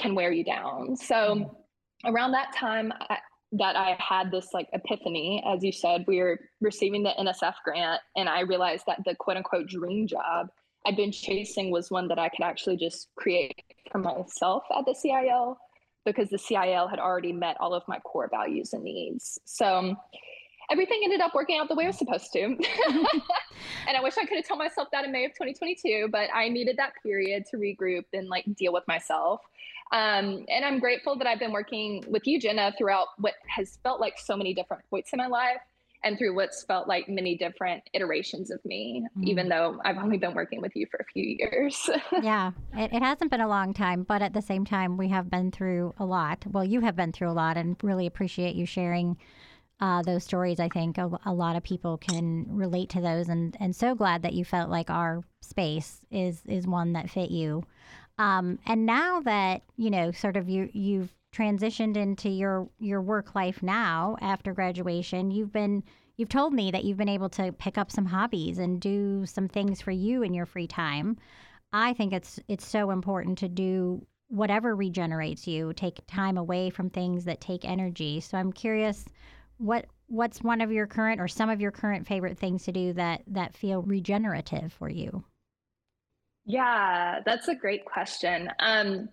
can 0.00 0.14
wear 0.14 0.30
you 0.30 0.44
down. 0.44 0.96
So, 0.96 1.14
mm 1.14 1.50
around 2.04 2.32
that 2.32 2.54
time 2.54 2.92
I, 3.10 3.18
that 3.52 3.76
I 3.76 3.96
had 3.98 4.30
this 4.30 4.48
like 4.52 4.68
epiphany, 4.72 5.42
as 5.46 5.64
you 5.64 5.72
said, 5.72 6.04
we 6.06 6.18
were 6.18 6.38
receiving 6.60 7.02
the 7.02 7.12
NSF 7.18 7.54
grant, 7.64 8.00
and 8.16 8.28
I 8.28 8.40
realized 8.40 8.84
that 8.86 9.02
the 9.04 9.14
quote 9.14 9.36
unquote 9.36 9.68
dream 9.68 10.06
job 10.06 10.50
I'd 10.86 10.96
been 10.96 11.12
chasing 11.12 11.70
was 11.70 11.90
one 11.90 12.08
that 12.08 12.18
I 12.18 12.28
could 12.28 12.42
actually 12.42 12.76
just 12.76 13.08
create 13.16 13.62
for 13.90 13.98
myself 13.98 14.64
at 14.76 14.86
the 14.86 14.94
CIL 14.94 15.58
because 16.06 16.30
the 16.30 16.38
CIL 16.38 16.88
had 16.88 16.98
already 16.98 17.32
met 17.32 17.56
all 17.60 17.74
of 17.74 17.82
my 17.86 17.98
core 17.98 18.28
values 18.30 18.72
and 18.72 18.84
needs. 18.84 19.38
So 19.44 19.66
um, 19.66 19.96
everything 20.70 21.00
ended 21.04 21.20
up 21.20 21.34
working 21.34 21.58
out 21.58 21.68
the 21.68 21.74
way 21.74 21.84
it 21.84 21.88
was 21.88 21.98
supposed 21.98 22.32
to. 22.32 22.42
and 23.86 23.96
I 23.96 24.00
wish 24.02 24.14
I 24.16 24.24
could 24.24 24.36
have 24.36 24.48
told 24.48 24.58
myself 24.58 24.88
that 24.92 25.04
in 25.04 25.12
May 25.12 25.26
of 25.26 25.32
2022, 25.32 26.08
but 26.10 26.30
I 26.32 26.48
needed 26.48 26.76
that 26.78 26.92
period 27.02 27.44
to 27.50 27.58
regroup 27.58 28.04
and 28.14 28.28
like 28.28 28.44
deal 28.56 28.72
with 28.72 28.84
myself. 28.88 29.42
Um, 29.90 30.44
and 30.48 30.64
I'm 30.64 30.78
grateful 30.78 31.16
that 31.18 31.26
I've 31.26 31.38
been 31.38 31.52
working 31.52 32.04
with 32.08 32.26
you, 32.26 32.40
Jenna, 32.40 32.74
throughout 32.76 33.08
what 33.18 33.34
has 33.46 33.78
felt 33.82 34.00
like 34.00 34.18
so 34.18 34.36
many 34.36 34.52
different 34.52 34.82
points 34.90 35.12
in 35.12 35.18
my 35.18 35.26
life 35.26 35.60
and 36.04 36.16
through 36.16 36.34
what's 36.34 36.62
felt 36.62 36.86
like 36.86 37.08
many 37.08 37.36
different 37.36 37.82
iterations 37.92 38.50
of 38.50 38.64
me, 38.64 39.04
mm. 39.16 39.24
even 39.24 39.48
though 39.48 39.80
I've 39.84 39.98
only 39.98 40.18
been 40.18 40.34
working 40.34 40.60
with 40.60 40.72
you 40.76 40.86
for 40.90 40.98
a 40.98 41.04
few 41.04 41.24
years. 41.38 41.90
yeah, 42.22 42.52
it, 42.76 42.92
it, 42.92 43.02
hasn't 43.02 43.30
been 43.30 43.40
a 43.40 43.48
long 43.48 43.74
time, 43.74 44.04
but 44.04 44.22
at 44.22 44.32
the 44.32 44.42
same 44.42 44.64
time, 44.64 44.96
we 44.96 45.08
have 45.08 45.30
been 45.30 45.50
through 45.50 45.94
a 45.98 46.04
lot. 46.04 46.44
Well, 46.46 46.64
you 46.64 46.80
have 46.82 46.94
been 46.94 47.12
through 47.12 47.30
a 47.30 47.32
lot 47.32 47.56
and 47.56 47.76
really 47.82 48.06
appreciate 48.06 48.54
you 48.54 48.66
sharing 48.66 49.16
uh, 49.80 50.02
those 50.02 50.24
stories. 50.24 50.60
I 50.60 50.68
think 50.68 50.98
a, 50.98 51.10
a, 51.24 51.32
lot 51.32 51.56
of 51.56 51.62
people 51.62 51.98
can 51.98 52.46
relate 52.48 52.90
to 52.90 53.00
those, 53.00 53.28
and, 53.28 53.56
and 53.60 53.74
so 53.74 53.94
glad 53.94 54.22
that 54.22 54.34
you 54.34 54.44
felt 54.44 54.70
like 54.70 54.90
our 54.90 55.22
space 55.40 56.00
is 56.10 56.42
is 56.46 56.66
one 56.66 56.92
that 56.94 57.10
fit 57.10 57.30
you. 57.30 57.64
Um, 58.18 58.58
and 58.66 58.84
now 58.84 59.20
that 59.20 59.62
you 59.76 59.90
know, 59.90 60.10
sort 60.10 60.36
of 60.36 60.48
you 60.48 60.68
you've 60.72 61.12
transitioned 61.32 61.96
into 61.96 62.28
your 62.28 62.68
your 62.78 63.00
work 63.00 63.34
life 63.34 63.62
now 63.62 64.16
after 64.20 64.52
graduation, 64.52 65.30
you've 65.30 65.52
been 65.52 65.82
you've 66.16 66.28
told 66.28 66.52
me 66.52 66.70
that 66.70 66.84
you've 66.84 66.98
been 66.98 67.08
able 67.08 67.28
to 67.30 67.52
pick 67.52 67.78
up 67.78 67.90
some 67.90 68.06
hobbies 68.06 68.58
and 68.58 68.80
do 68.80 69.24
some 69.24 69.48
things 69.48 69.80
for 69.80 69.92
you 69.92 70.22
in 70.22 70.34
your 70.34 70.46
free 70.46 70.66
time. 70.66 71.16
I 71.72 71.92
think 71.94 72.12
it's 72.12 72.40
it's 72.48 72.66
so 72.66 72.90
important 72.90 73.38
to 73.38 73.48
do 73.48 74.06
whatever 74.28 74.76
regenerates 74.76 75.46
you, 75.46 75.72
take 75.72 76.06
time 76.06 76.36
away 76.36 76.70
from 76.70 76.90
things 76.90 77.24
that 77.24 77.40
take 77.40 77.64
energy. 77.64 78.20
So 78.20 78.36
I'm 78.36 78.52
curious 78.52 79.04
what 79.58 79.86
what's 80.08 80.42
one 80.42 80.60
of 80.60 80.72
your 80.72 80.86
current 80.86 81.20
or 81.20 81.28
some 81.28 81.50
of 81.50 81.60
your 81.60 81.70
current 81.70 82.06
favorite 82.06 82.38
things 82.38 82.64
to 82.64 82.72
do 82.72 82.92
that 82.94 83.22
that 83.28 83.56
feel 83.56 83.82
regenerative 83.82 84.72
for 84.72 84.88
you? 84.88 85.24
Yeah, 86.48 87.20
that's 87.26 87.46
a 87.48 87.54
great 87.54 87.84
question. 87.84 88.50
Um, 88.58 89.10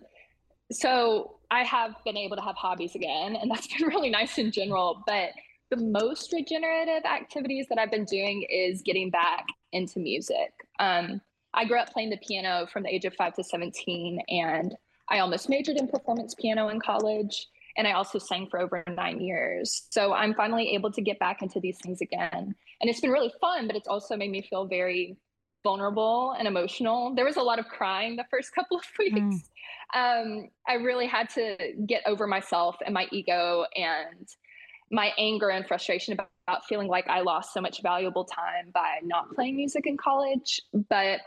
so 0.72 1.36
I 1.50 1.64
have 1.64 1.94
been 2.02 2.16
able 2.16 2.34
to 2.36 2.42
have 2.42 2.56
hobbies 2.56 2.94
again, 2.94 3.36
and 3.36 3.50
that's 3.50 3.66
been 3.66 3.86
really 3.86 4.10
nice 4.10 4.38
in 4.38 4.50
general. 4.50 5.04
But 5.06 5.30
the 5.70 5.76
most 5.76 6.32
regenerative 6.32 7.04
activities 7.04 7.66
that 7.68 7.78
I've 7.78 7.90
been 7.90 8.06
doing 8.06 8.46
is 8.50 8.80
getting 8.82 9.10
back 9.10 9.44
into 9.72 9.98
music. 9.98 10.50
Um, 10.78 11.20
I 11.52 11.66
grew 11.66 11.78
up 11.78 11.92
playing 11.92 12.10
the 12.10 12.16
piano 12.16 12.66
from 12.72 12.84
the 12.84 12.94
age 12.94 13.04
of 13.04 13.14
five 13.14 13.34
to 13.34 13.44
17, 13.44 14.18
and 14.28 14.74
I 15.10 15.18
almost 15.18 15.50
majored 15.50 15.76
in 15.76 15.88
performance 15.88 16.34
piano 16.34 16.68
in 16.68 16.80
college. 16.80 17.48
And 17.76 17.86
I 17.86 17.92
also 17.92 18.18
sang 18.18 18.48
for 18.50 18.58
over 18.58 18.82
nine 18.88 19.20
years. 19.20 19.88
So 19.90 20.14
I'm 20.14 20.32
finally 20.32 20.74
able 20.74 20.90
to 20.92 21.02
get 21.02 21.18
back 21.18 21.42
into 21.42 21.60
these 21.60 21.76
things 21.82 22.00
again. 22.00 22.54
And 22.80 22.90
it's 22.90 23.00
been 23.00 23.10
really 23.10 23.32
fun, 23.38 23.66
but 23.66 23.76
it's 23.76 23.86
also 23.86 24.16
made 24.16 24.30
me 24.30 24.40
feel 24.40 24.64
very 24.64 25.18
vulnerable 25.66 26.36
and 26.38 26.46
emotional. 26.46 27.12
There 27.12 27.24
was 27.24 27.36
a 27.36 27.42
lot 27.42 27.58
of 27.58 27.66
crying 27.66 28.14
the 28.14 28.24
first 28.30 28.52
couple 28.54 28.76
of 28.76 28.84
weeks. 28.96 29.18
Mm. 29.18 29.40
Um, 29.94 30.50
I 30.68 30.74
really 30.74 31.08
had 31.08 31.28
to 31.30 31.56
get 31.86 32.02
over 32.06 32.28
myself 32.28 32.76
and 32.84 32.94
my 32.94 33.08
ego 33.10 33.64
and 33.74 34.28
my 34.92 35.12
anger 35.18 35.48
and 35.48 35.66
frustration 35.66 36.12
about, 36.12 36.28
about 36.46 36.64
feeling 36.66 36.86
like 36.86 37.08
I 37.08 37.22
lost 37.22 37.52
so 37.52 37.60
much 37.60 37.82
valuable 37.82 38.24
time 38.24 38.70
by 38.72 38.98
not 39.02 39.34
playing 39.34 39.56
music 39.56 39.86
in 39.86 39.96
college. 39.96 40.60
But 40.88 41.18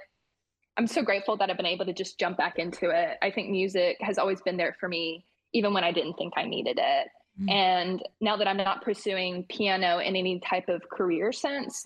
I'm 0.77 0.88
so 0.88 1.01
grateful 1.01 1.36
that 1.36 1.50
I've 1.50 1.58
been 1.58 1.65
able 1.65 1.86
to 1.86 1.93
just 1.93 2.17
jump 2.17 2.38
back 2.38 2.60
into 2.60 2.89
it. 2.91 3.17
I 3.22 3.31
think 3.31 3.50
music 3.50 3.98
has 4.00 4.17
always 4.17 4.41
been 4.41 4.55
there 4.55 4.77
for 4.79 4.88
me 4.88 5.25
even 5.51 5.74
when 5.74 5.84
I 5.84 5.91
didn't 5.91 6.13
think 6.13 6.34
I 6.38 6.46
needed 6.46 6.79
it. 6.79 7.08
Mm-hmm. 7.41 7.50
And 7.50 8.03
now 8.22 8.38
that 8.38 8.48
I'm 8.48 8.58
not 8.58 8.84
pursuing 8.84 9.43
piano 9.50 10.00
in 10.00 10.15
any 10.15 10.39
type 10.39 10.69
of 10.69 10.88
career 10.89 11.34
sense, 11.34 11.86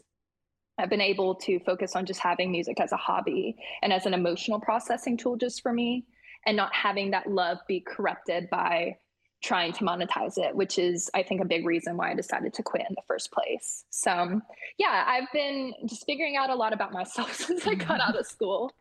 I've 0.77 0.89
been 0.89 1.01
able 1.01 1.35
to 1.35 1.59
focus 1.59 1.95
on 1.95 2.05
just 2.05 2.19
having 2.19 2.51
music 2.51 2.79
as 2.79 2.91
a 2.91 2.97
hobby 2.97 3.55
and 3.81 3.93
as 3.93 4.05
an 4.05 4.13
emotional 4.13 4.59
processing 4.59 5.17
tool 5.17 5.37
just 5.37 5.61
for 5.61 5.71
me 5.71 6.05
and 6.45 6.57
not 6.57 6.73
having 6.73 7.11
that 7.11 7.27
love 7.27 7.59
be 7.67 7.79
corrupted 7.79 8.49
by 8.49 8.97
trying 9.43 9.73
to 9.73 9.83
monetize 9.83 10.37
it, 10.37 10.55
which 10.55 10.79
is, 10.79 11.09
I 11.13 11.21
think, 11.21 11.41
a 11.41 11.45
big 11.45 11.65
reason 11.65 11.97
why 11.97 12.11
I 12.11 12.15
decided 12.15 12.53
to 12.55 12.63
quit 12.63 12.83
in 12.87 12.95
the 12.95 13.01
first 13.07 13.31
place. 13.31 13.83
So, 13.89 14.41
yeah, 14.77 15.03
I've 15.05 15.27
been 15.33 15.73
just 15.85 16.05
figuring 16.05 16.37
out 16.37 16.49
a 16.49 16.55
lot 16.55 16.73
about 16.73 16.93
myself 16.93 17.33
since 17.35 17.67
I 17.67 17.75
got 17.75 17.99
out 17.99 18.17
of 18.17 18.25
school. 18.25 18.71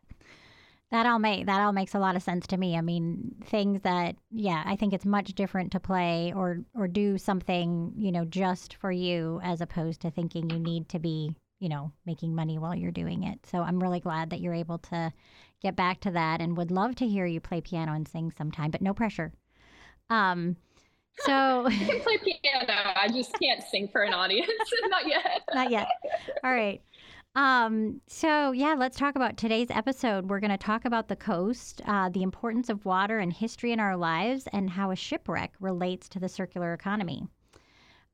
That 0.91 1.07
all 1.07 1.17
make 1.17 1.47
that 1.47 1.59
all 1.59 1.71
makes 1.73 1.95
a 1.95 1.99
lot 1.99 2.15
of 2.15 2.21
sense 2.21 2.45
to 2.47 2.57
me. 2.57 2.77
I 2.77 2.81
mean, 2.81 3.35
things 3.45 3.81
that 3.81 4.15
yeah, 4.29 4.61
I 4.63 4.75
think 4.75 4.93
it's 4.93 5.05
much 5.05 5.33
different 5.33 5.71
to 5.71 5.79
play 5.79 6.31
or 6.35 6.59
or 6.75 6.87
do 6.87 7.17
something, 7.17 7.93
you 7.97 8.11
know, 8.11 8.25
just 8.25 8.75
for 8.75 8.91
you 8.91 9.41
as 9.43 9.59
opposed 9.59 10.01
to 10.01 10.11
thinking 10.11 10.51
you 10.51 10.59
need 10.59 10.89
to 10.89 10.99
be, 10.99 11.35
you 11.63 11.69
know, 11.69 11.93
making 12.05 12.35
money 12.35 12.59
while 12.59 12.75
you're 12.75 12.91
doing 12.91 13.23
it. 13.23 13.39
So 13.49 13.59
I'm 13.59 13.81
really 13.81 14.01
glad 14.01 14.29
that 14.31 14.41
you're 14.41 14.53
able 14.53 14.79
to 14.79 15.13
get 15.61 15.77
back 15.77 16.01
to 16.01 16.11
that 16.11 16.41
and 16.41 16.57
would 16.57 16.71
love 16.71 16.93
to 16.95 17.07
hear 17.07 17.25
you 17.25 17.39
play 17.39 17.61
piano 17.61 17.93
and 17.93 18.05
sing 18.05 18.33
sometime, 18.37 18.69
but 18.69 18.81
no 18.81 18.93
pressure. 18.93 19.31
Um 20.09 20.57
so 21.19 21.31
I 21.67 21.71
can 21.71 22.01
play 22.01 22.17
piano. 22.17 22.73
I 22.97 23.07
just 23.07 23.33
can't 23.39 23.63
sing 23.63 23.87
for 23.87 24.03
an 24.03 24.13
audience. 24.13 24.51
Not 24.87 25.07
yet. 25.07 25.41
Not 25.53 25.71
yet. 25.71 25.87
All 26.43 26.51
right. 26.51 26.81
Um, 27.35 28.01
so, 28.07 28.51
yeah, 28.51 28.75
let's 28.77 28.97
talk 28.97 29.15
about 29.15 29.37
today's 29.37 29.71
episode. 29.71 30.29
We're 30.29 30.39
going 30.39 30.51
to 30.51 30.57
talk 30.57 30.85
about 30.85 31.07
the 31.07 31.15
coast, 31.15 31.81
uh, 31.85 32.09
the 32.09 32.21
importance 32.23 32.69
of 32.69 32.85
water 32.85 33.19
and 33.19 33.31
history 33.31 33.71
in 33.71 33.79
our 33.79 33.95
lives, 33.95 34.47
and 34.53 34.69
how 34.69 34.91
a 34.91 34.95
shipwreck 34.95 35.53
relates 35.59 36.09
to 36.09 36.19
the 36.19 36.29
circular 36.29 36.73
economy. 36.73 37.27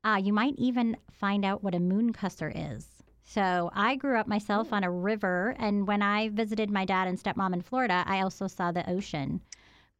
Uh, 0.04 0.20
you 0.22 0.32
might 0.32 0.54
even 0.56 0.96
find 1.10 1.44
out 1.44 1.62
what 1.62 1.74
a 1.74 1.78
mooncusser 1.78 2.52
is. 2.54 2.99
So, 3.32 3.70
I 3.74 3.94
grew 3.94 4.18
up 4.18 4.26
myself 4.26 4.70
oh. 4.72 4.74
on 4.76 4.82
a 4.82 4.90
river, 4.90 5.54
and 5.56 5.86
when 5.86 6.02
I 6.02 6.30
visited 6.30 6.68
my 6.68 6.84
dad 6.84 7.06
and 7.06 7.16
stepmom 7.16 7.54
in 7.54 7.62
Florida, 7.62 8.02
I 8.04 8.22
also 8.22 8.48
saw 8.48 8.72
the 8.72 8.90
ocean. 8.90 9.40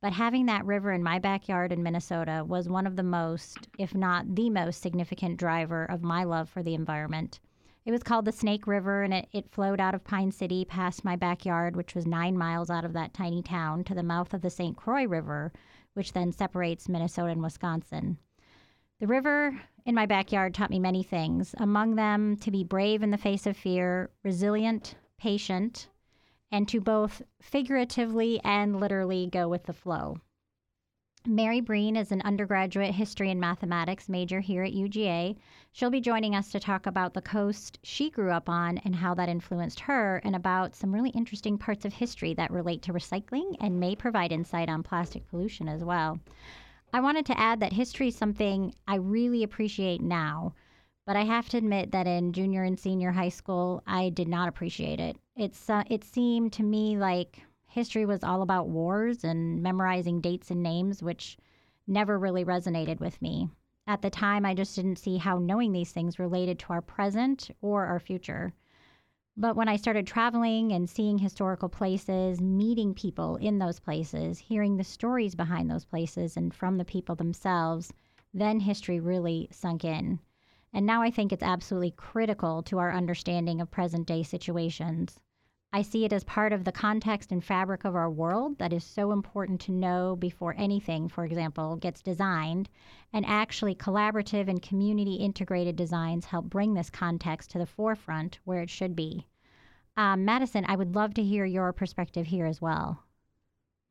But 0.01 0.15
having 0.15 0.47
that 0.47 0.67
river 0.67 0.91
in 0.91 1.05
my 1.05 1.21
backyard 1.21 1.71
in 1.71 1.81
Minnesota 1.81 2.45
was 2.45 2.69
one 2.69 2.89
of 2.89 2.97
the 2.97 3.05
most, 3.05 3.69
if 3.79 3.95
not 3.95 4.35
the 4.35 4.51
most 4.51 4.83
significant 4.83 5.37
driver 5.37 5.85
of 5.85 6.03
my 6.03 6.25
love 6.25 6.49
for 6.49 6.65
the 6.65 6.75
environment. 6.75 7.39
It 7.85 7.93
was 7.93 8.03
called 8.03 8.25
the 8.25 8.33
Snake 8.33 8.67
River, 8.67 9.05
and 9.05 9.15
it, 9.15 9.29
it 9.33 9.53
flowed 9.53 9.79
out 9.79 9.95
of 9.95 10.03
Pine 10.03 10.33
City 10.33 10.65
past 10.65 11.05
my 11.05 11.15
backyard, 11.15 11.77
which 11.77 11.95
was 11.95 12.09
nine 12.09 12.37
miles 12.37 12.69
out 12.69 12.85
of 12.85 12.95
that 12.95 13.15
tiny 13.15 13.43
town, 13.45 13.85
to 13.85 13.95
the 13.95 14.03
mouth 14.03 14.35
of 14.35 14.43
the 14.43 14.51
St. 14.51 14.77
Croix 14.77 15.07
River, 15.07 15.53
which 15.95 16.15
then 16.15 16.33
separates 16.33 16.89
Minnesota 16.89 17.31
and 17.31 17.45
Wisconsin. 17.45 18.19
The 18.99 19.07
river 19.07 19.61
in 19.85 19.95
my 19.95 20.07
backyard 20.07 20.55
taught 20.55 20.71
me 20.71 20.79
many 20.79 21.03
things, 21.03 21.55
among 21.59 21.95
them 21.97 22.37
to 22.37 22.51
be 22.51 22.65
brave 22.65 23.03
in 23.03 23.11
the 23.11 23.19
face 23.19 23.47
of 23.47 23.57
fear, 23.57 24.11
resilient, 24.23 24.95
patient, 25.19 25.89
and 26.53 26.67
to 26.69 26.81
both 26.81 27.23
figuratively 27.41 28.41
and 28.45 28.81
literally 28.81 29.29
go 29.31 29.49
with 29.49 29.65
the 29.65 29.73
flow. 29.73 30.17
Mary 31.27 31.61
Breen 31.61 31.97
is 31.97 32.13
an 32.13 32.23
undergraduate 32.23 32.95
history 32.95 33.31
and 33.31 33.39
mathematics 33.39 34.09
major 34.09 34.41
here 34.41 34.63
at 34.63 34.73
UGA. 34.73 35.37
She'll 35.71 35.91
be 35.91 36.01
joining 36.01 36.35
us 36.35 36.51
to 36.51 36.59
talk 36.59 36.87
about 36.87 37.13
the 37.13 37.21
coast 37.21 37.79
she 37.83 38.09
grew 38.09 38.31
up 38.31 38.49
on 38.49 38.79
and 38.79 38.97
how 38.97 39.13
that 39.15 39.29
influenced 39.29 39.81
her, 39.81 40.23
and 40.25 40.35
about 40.35 40.75
some 40.75 40.95
really 40.95 41.11
interesting 41.11 41.59
parts 41.59 41.85
of 41.85 41.93
history 41.93 42.33
that 42.35 42.51
relate 42.51 42.81
to 42.83 42.95
recycling 42.95 43.55
and 43.61 43.79
may 43.79 43.95
provide 43.95 44.33
insight 44.33 44.71
on 44.71 44.83
plastic 44.83 45.29
pollution 45.29 45.69
as 45.69 45.85
well. 45.85 46.19
I 46.93 47.01
wanted 47.01 47.27
to 47.27 47.39
add 47.39 47.61
that 47.61 47.73
history 47.73 48.09
is 48.09 48.17
something 48.17 48.75
I 48.89 48.97
really 48.97 49.43
appreciate 49.43 50.01
now, 50.01 50.55
but 51.07 51.17
I 51.17 51.23
have 51.23 51.49
to 51.51 51.59
admit 51.59 51.93
that 51.93 52.07
in 52.07 52.33
junior 52.33 52.65
and 52.65 52.79
senior 52.79 53.13
high 53.13 53.29
school, 53.29 53.83
I 53.87 54.09
did 54.09 54.27
not 54.27 54.49
appreciate 54.49 54.99
it. 54.99 55.17
It's 55.37 55.71
uh, 55.71 55.85
it 55.89 56.03
seemed 56.03 56.53
to 56.55 56.63
me 56.63 56.97
like 56.97 57.43
history 57.69 58.05
was 58.05 58.25
all 58.25 58.43
about 58.43 58.69
wars 58.69 59.23
and 59.23 59.63
memorizing 59.63 60.21
dates 60.21 60.51
and 60.51 60.63
names, 60.63 61.03
which 61.03 61.39
never 61.87 62.19
really 62.19 62.45
resonated 62.45 63.01
with 63.01 63.21
me. 63.23 63.49
At 63.87 64.03
the 64.03 64.11
time, 64.11 64.45
I 64.45 64.55
just 64.55 64.75
didn't 64.75 64.99
see 64.99 65.17
how 65.17 65.39
knowing 65.39 65.73
these 65.73 65.93
things 65.93 66.19
related 66.19 66.59
to 66.61 66.73
our 66.73 66.83
present 66.83 67.51
or 67.61 67.87
our 67.87 68.01
future. 68.01 68.53
But 69.37 69.57
when 69.57 69.69
I 69.69 69.77
started 69.77 70.07
traveling 70.07 70.73
and 70.73 70.91
seeing 70.91 71.19
historical 71.19 71.69
places, 71.69 72.41
meeting 72.41 72.95
people 72.95 73.37
in 73.37 73.59
those 73.59 73.79
places, 73.79 74.39
hearing 74.39 74.77
the 74.77 74.85
stories 74.85 75.35
behind 75.35 75.71
those 75.71 75.85
places 75.85 76.37
and 76.37 76.53
from 76.53 76.77
the 76.77 76.85
people 76.85 77.15
themselves, 77.15 77.93
then 78.35 78.61
history 78.61 79.01
really 79.01 79.49
sunk 79.51 79.85
in. 79.85 80.19
And 80.73 80.85
now 80.85 81.03
I 81.03 81.11
think 81.11 81.33
it's 81.33 81.43
absolutely 81.43 81.93
critical 81.93 82.63
to 82.65 82.79
our 82.79 82.93
understanding 82.93 83.61
of 83.61 83.71
present 83.71 84.07
day 84.07 84.23
situations. 84.23 85.21
I 85.73 85.83
see 85.83 86.05
it 86.05 86.13
as 86.13 86.25
part 86.25 86.53
of 86.53 86.65
the 86.65 86.73
context 86.73 87.31
and 87.31 87.45
fabric 87.45 87.85
of 87.85 87.95
our 87.95 88.11
world 88.11 88.59
that 88.59 88.73
is 88.73 88.83
so 88.83 89.13
important 89.13 89.61
to 89.63 89.73
know 89.73 90.17
before 90.17 90.55
anything, 90.59 91.09
for 91.09 91.25
example, 91.25 91.77
gets 91.77 92.03
designed. 92.03 92.69
And 93.13 93.25
actually, 93.25 93.77
collaborative 93.77 94.49
and 94.49 94.61
community 94.61 95.15
integrated 95.15 95.77
designs 95.77 96.25
help 96.25 96.47
bring 96.47 96.75
this 96.75 96.91
context 96.91 97.53
to 97.53 97.59
the 97.59 97.67
forefront 97.67 98.41
where 98.45 98.63
it 98.63 98.71
should 98.71 98.97
be. 98.97 99.27
Um, 99.97 100.25
Madison, 100.25 100.65
I 100.67 100.75
would 100.75 100.97
love 100.97 101.15
to 101.15 101.23
hear 101.23 101.45
your 101.45 101.73
perspective 101.73 102.27
here 102.27 102.47
as 102.47 102.61
well. 102.61 103.05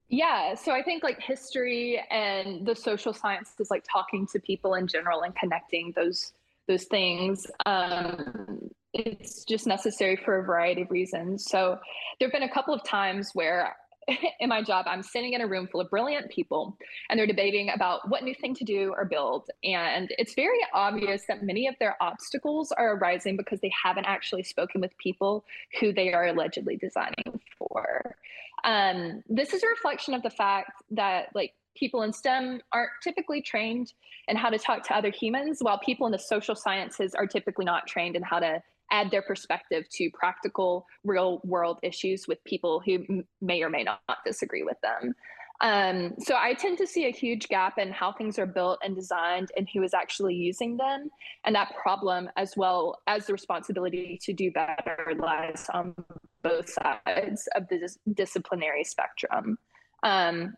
Yeah, 0.10 0.56
so 0.56 0.74
I 0.74 0.82
think 0.82 1.04
like 1.04 1.22
history 1.22 2.04
and 2.10 2.66
the 2.66 2.76
social 2.76 3.14
sciences, 3.14 3.70
like 3.72 3.86
talking 3.90 4.28
to 4.34 4.40
people 4.40 4.74
in 4.74 4.88
general 4.88 5.22
and 5.22 5.36
connecting 5.36 5.94
those 5.96 6.34
those 6.68 6.84
things 6.86 7.48
um, 7.66 8.70
it's 8.93 9.43
just 9.43 9.67
necessary 9.67 10.15
for 10.15 10.39
a 10.39 10.43
variety 10.43 10.81
of 10.81 10.91
reasons. 10.91 11.46
So 11.46 11.77
there 12.19 12.27
have 12.27 12.34
been 12.34 12.43
a 12.43 12.53
couple 12.53 12.74
of 12.74 12.84
times 12.84 13.31
where 13.34 13.75
in 14.39 14.50
my 14.50 14.62
job, 14.62 14.86
I'm 14.88 15.03
sitting 15.03 15.34
in 15.34 15.41
a 15.41 15.48
room 15.48 15.67
full 15.67 15.81
of 15.81 15.89
brilliant 15.89 16.29
people 16.29 16.77
and 17.10 17.19
they're 17.19 17.27
debating 17.27 17.69
about 17.69 18.10
what 18.10 18.24
new 18.24 18.34
thing 18.34 18.55
to 18.55 18.63
do 18.63 18.93
or 18.96 19.05
build. 19.05 19.50
And 19.63 20.10
it's 20.17 20.34
very 20.34 20.60
obvious 20.74 21.24
that 21.27 21.43
many 21.43 21.67
of 21.67 21.75
their 21.79 21.96
obstacles 22.01 22.72
are 22.72 22.96
arising 22.96 23.38
because 23.38 23.60
they 23.62 23.72
haven't 23.84 24.05
actually 24.05 24.43
spoken 24.43 24.81
with 24.81 24.98
people 24.98 25.43
who 25.79 25.93
they 25.93 26.13
are 26.13 26.27
allegedly 26.27 26.77
designing 26.77 27.39
for. 27.58 28.15
Um, 28.63 29.24
this 29.29 29.53
is 29.53 29.63
a 29.63 29.67
reflection 29.67 30.13
of 30.13 30.22
the 30.22 30.29
fact 30.29 30.84
that, 30.91 31.27
like, 31.34 31.53
people 31.75 32.01
in 32.01 32.12
STEM 32.12 32.62
aren't 32.74 32.89
typically 33.01 33.41
trained 33.41 33.93
in 34.27 34.36
how 34.36 34.50
to 34.50 34.58
talk 34.58 34.84
to 34.86 34.96
other 34.96 35.12
humans, 35.12 35.60
while 35.62 35.79
people 35.79 36.05
in 36.05 36.12
the 36.12 36.19
social 36.19 36.55
sciences 36.55 37.15
are 37.15 37.25
typically 37.25 37.63
not 37.63 37.88
trained 37.88 38.17
in 38.17 38.22
how 38.22 38.39
to 38.39 38.62
add 38.91 39.12
their 39.12 39.22
perspective 39.22 39.86
to 39.89 40.10
practical, 40.12 40.86
real 41.03 41.41
world 41.43 41.79
issues 41.84 42.27
with 42.27 42.43
people 42.43 42.81
who 42.86 43.03
m- 43.10 43.27
may 43.41 43.62
or 43.62 43.69
may 43.69 43.84
not 43.84 44.01
disagree 44.25 44.63
with 44.63 44.77
them. 44.81 45.13
Um, 45.62 46.13
so 46.19 46.36
I 46.38 46.53
tend 46.53 46.77
to 46.77 46.88
see 46.88 47.05
a 47.05 47.12
huge 47.12 47.50
gap 47.50 47.77
in 47.77 47.91
how 47.91 48.13
things 48.13 48.39
are 48.39 48.46
built 48.46 48.79
and 48.81 48.96
designed 48.96 49.50
and 49.58 49.67
who 49.74 49.84
is 49.84 49.93
actually 49.93 50.36
using 50.36 50.77
them. 50.77 51.10
And 51.43 51.53
that 51.55 51.74
problem, 51.81 52.29
as 52.38 52.53
well 52.55 53.01
as 53.08 53.25
the 53.27 53.34
responsibility 53.34 54.17
to 54.24 54.34
do 54.34 54.51
better, 54.51 55.13
lies 55.17 55.67
on 55.74 55.96
both 56.43 56.69
sides 56.69 57.48
of 57.55 57.67
the 57.67 57.79
dis- 57.79 58.00
disciplinary 58.13 58.86
spectrum. 58.86 59.58
Um, 60.03 60.53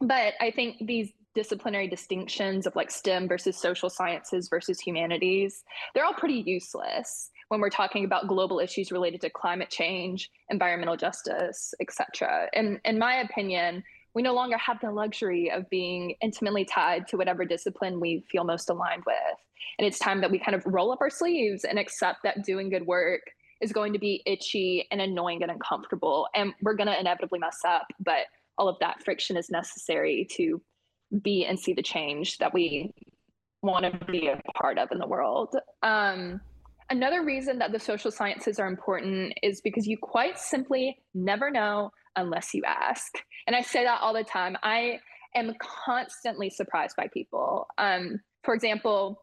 but 0.00 0.34
I 0.40 0.50
think 0.50 0.86
these 0.86 1.12
disciplinary 1.34 1.88
distinctions 1.88 2.66
of 2.66 2.76
like 2.76 2.90
STEM 2.90 3.28
versus 3.28 3.56
social 3.56 3.88
sciences 3.88 4.48
versus 4.48 4.80
humanities, 4.80 5.64
they're 5.94 6.04
all 6.04 6.14
pretty 6.14 6.42
useless 6.46 7.30
when 7.48 7.60
we're 7.60 7.70
talking 7.70 8.04
about 8.04 8.28
global 8.28 8.58
issues 8.58 8.90
related 8.90 9.20
to 9.20 9.30
climate 9.30 9.70
change, 9.70 10.30
environmental 10.50 10.96
justice, 10.96 11.74
etc. 11.80 12.48
And 12.54 12.80
in 12.84 12.98
my 12.98 13.16
opinion, 13.16 13.84
we 14.14 14.22
no 14.22 14.34
longer 14.34 14.56
have 14.56 14.80
the 14.80 14.90
luxury 14.90 15.50
of 15.50 15.68
being 15.68 16.14
intimately 16.22 16.64
tied 16.64 17.06
to 17.08 17.16
whatever 17.16 17.44
discipline 17.44 18.00
we 18.00 18.24
feel 18.30 18.44
most 18.44 18.70
aligned 18.70 19.02
with. 19.06 19.16
And 19.78 19.86
it's 19.86 19.98
time 19.98 20.20
that 20.22 20.30
we 20.30 20.38
kind 20.38 20.54
of 20.54 20.62
roll 20.64 20.90
up 20.90 21.00
our 21.00 21.10
sleeves 21.10 21.64
and 21.64 21.78
accept 21.78 22.22
that 22.24 22.42
doing 22.44 22.70
good 22.70 22.86
work 22.86 23.20
is 23.60 23.72
going 23.72 23.92
to 23.92 23.98
be 23.98 24.22
itchy 24.26 24.86
and 24.90 25.00
annoying 25.00 25.42
and 25.42 25.50
uncomfortable. 25.50 26.28
And 26.34 26.52
we're 26.62 26.74
going 26.74 26.88
to 26.88 26.98
inevitably 26.98 27.38
mess 27.38 27.58
up, 27.66 27.86
but 28.00 28.26
all 28.58 28.68
of 28.68 28.76
that 28.80 29.02
friction 29.04 29.36
is 29.36 29.50
necessary 29.50 30.26
to 30.32 30.60
be 31.22 31.44
and 31.44 31.58
see 31.58 31.72
the 31.72 31.82
change 31.82 32.38
that 32.38 32.52
we 32.52 32.92
want 33.62 33.84
to 33.84 34.06
be 34.06 34.28
a 34.28 34.40
part 34.54 34.78
of 34.78 34.90
in 34.92 34.98
the 34.98 35.06
world. 35.06 35.54
Um, 35.82 36.40
Another 36.88 37.24
reason 37.24 37.58
that 37.58 37.72
the 37.72 37.80
social 37.80 38.10
sciences 38.10 38.58
are 38.58 38.68
important 38.68 39.34
is 39.42 39.60
because 39.60 39.86
you 39.86 39.98
quite 39.98 40.38
simply 40.38 40.98
never 41.14 41.50
know 41.50 41.90
unless 42.14 42.54
you 42.54 42.62
ask. 42.64 43.12
And 43.46 43.56
I 43.56 43.62
say 43.62 43.84
that 43.84 44.00
all 44.00 44.14
the 44.14 44.24
time. 44.24 44.56
I 44.62 45.00
am 45.34 45.54
constantly 45.58 46.48
surprised 46.48 46.96
by 46.96 47.08
people. 47.08 47.66
Um, 47.76 48.20
for 48.44 48.54
example, 48.54 49.20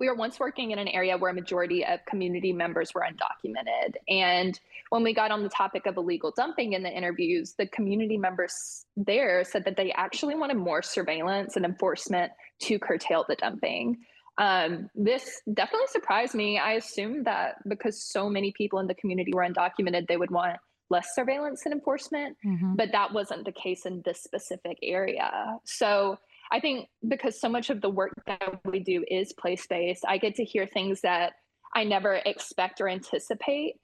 we 0.00 0.08
were 0.08 0.14
once 0.14 0.40
working 0.40 0.72
in 0.72 0.78
an 0.78 0.88
area 0.88 1.16
where 1.16 1.30
a 1.30 1.34
majority 1.34 1.84
of 1.84 2.00
community 2.06 2.52
members 2.52 2.92
were 2.94 3.06
undocumented. 3.06 3.94
And 4.08 4.58
when 4.90 5.02
we 5.02 5.14
got 5.14 5.30
on 5.30 5.42
the 5.42 5.48
topic 5.48 5.86
of 5.86 5.96
illegal 5.96 6.32
dumping 6.36 6.72
in 6.72 6.82
the 6.82 6.90
interviews, 6.90 7.54
the 7.56 7.66
community 7.68 8.18
members 8.18 8.86
there 8.96 9.44
said 9.44 9.64
that 9.66 9.76
they 9.76 9.92
actually 9.92 10.34
wanted 10.34 10.56
more 10.56 10.82
surveillance 10.82 11.54
and 11.56 11.64
enforcement 11.64 12.32
to 12.62 12.78
curtail 12.78 13.24
the 13.28 13.36
dumping 13.36 13.98
um, 14.38 14.88
this 14.94 15.42
definitely 15.52 15.86
surprised 15.88 16.34
me. 16.34 16.58
I 16.58 16.72
assumed 16.72 17.26
that 17.26 17.56
because 17.68 18.04
so 18.04 18.28
many 18.28 18.52
people 18.52 18.78
in 18.80 18.86
the 18.86 18.94
community 18.94 19.32
were 19.32 19.46
undocumented, 19.46 20.06
they 20.08 20.16
would 20.16 20.30
want 20.30 20.56
less 20.90 21.14
surveillance 21.14 21.62
and 21.64 21.72
enforcement, 21.72 22.36
mm-hmm. 22.44 22.74
but 22.74 22.90
that 22.92 23.12
wasn't 23.12 23.44
the 23.44 23.52
case 23.52 23.86
in 23.86 24.02
this 24.04 24.22
specific 24.22 24.78
area. 24.82 25.30
So 25.64 26.18
I 26.52 26.60
think 26.60 26.88
because 27.08 27.40
so 27.40 27.48
much 27.48 27.70
of 27.70 27.80
the 27.80 27.88
work 27.88 28.12
that 28.26 28.60
we 28.64 28.80
do 28.80 29.04
is 29.08 29.32
place 29.32 29.66
based, 29.66 30.04
I 30.06 30.18
get 30.18 30.34
to 30.36 30.44
hear 30.44 30.66
things 30.66 31.00
that 31.02 31.34
I 31.74 31.84
never 31.84 32.20
expect 32.26 32.80
or 32.80 32.88
anticipate 32.88 33.76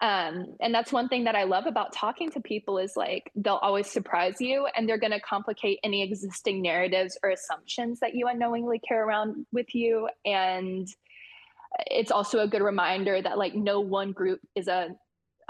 um, 0.00 0.54
and 0.60 0.72
that's 0.72 0.92
one 0.92 1.08
thing 1.08 1.24
that 1.24 1.34
i 1.34 1.44
love 1.44 1.66
about 1.66 1.92
talking 1.92 2.30
to 2.30 2.40
people 2.40 2.78
is 2.78 2.96
like 2.96 3.30
they'll 3.34 3.56
always 3.56 3.90
surprise 3.90 4.36
you 4.40 4.66
and 4.76 4.88
they're 4.88 4.98
going 4.98 5.12
to 5.12 5.20
complicate 5.20 5.78
any 5.82 6.02
existing 6.02 6.62
narratives 6.62 7.18
or 7.22 7.30
assumptions 7.30 8.00
that 8.00 8.14
you 8.14 8.28
unknowingly 8.28 8.80
carry 8.86 9.00
around 9.00 9.46
with 9.52 9.74
you 9.74 10.08
and 10.24 10.88
it's 11.86 12.10
also 12.10 12.40
a 12.40 12.48
good 12.48 12.62
reminder 12.62 13.20
that 13.20 13.38
like 13.38 13.54
no 13.54 13.80
one 13.80 14.12
group 14.12 14.40
is 14.54 14.68
a 14.68 14.88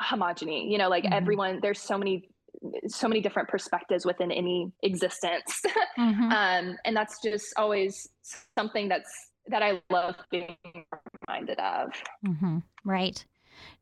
homogeny 0.01 0.71
you 0.71 0.79
know 0.79 0.89
like 0.89 1.05
mm-hmm. 1.05 1.13
everyone 1.13 1.59
there's 1.63 1.81
so 1.81 1.99
many 1.99 2.29
so 2.87 3.09
many 3.09 3.21
different 3.21 3.49
perspectives 3.49 4.05
within 4.05 4.31
any 4.31 4.73
existence 4.83 5.63
mm-hmm. 5.99 6.33
um, 6.33 6.77
and 6.85 6.97
that's 6.97 7.21
just 7.23 7.53
always 7.57 8.09
something 8.57 8.89
that's 8.89 9.11
that 9.47 9.63
i 9.63 9.81
love 9.91 10.15
being 10.31 10.57
reminded 11.27 11.59
of 11.59 11.91
mm-hmm. 12.27 12.59
right 12.85 13.25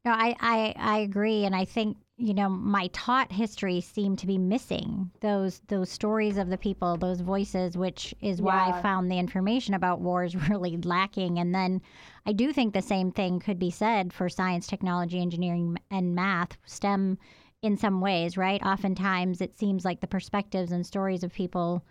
No, 0.04 0.12
I, 0.12 0.34
I, 0.40 0.74
I 0.76 0.98
agree. 0.98 1.44
And 1.44 1.54
I 1.54 1.64
think, 1.64 1.96
you 2.16 2.32
know, 2.32 2.48
my 2.48 2.88
taught 2.92 3.32
history 3.32 3.80
seemed 3.80 4.18
to 4.20 4.26
be 4.26 4.38
missing 4.38 5.10
those 5.20 5.60
those 5.68 5.90
stories 5.90 6.38
of 6.38 6.48
the 6.48 6.56
people, 6.56 6.96
those 6.96 7.20
voices, 7.20 7.76
which 7.76 8.14
is 8.20 8.40
why 8.40 8.68
Yeah. 8.68 8.76
I 8.76 8.82
found 8.82 9.10
the 9.10 9.18
information 9.18 9.74
about 9.74 10.00
wars 10.00 10.34
really 10.48 10.76
lacking. 10.78 11.38
And 11.38 11.54
then 11.54 11.82
I 12.24 12.32
do 12.32 12.52
think 12.52 12.72
the 12.72 12.82
same 12.82 13.10
thing 13.10 13.40
could 13.40 13.58
be 13.58 13.70
said 13.70 14.12
for 14.12 14.28
science, 14.28 14.66
technology, 14.66 15.20
engineering, 15.20 15.76
and 15.90 16.14
math, 16.14 16.56
STEM 16.64 17.18
in 17.62 17.76
some 17.76 18.00
ways, 18.00 18.36
right? 18.36 18.62
Oftentimes 18.64 19.40
it 19.40 19.56
seems 19.58 19.84
like 19.84 20.00
the 20.00 20.06
perspectives 20.06 20.72
and 20.72 20.86
stories 20.86 21.24
of 21.24 21.32
people 21.32 21.84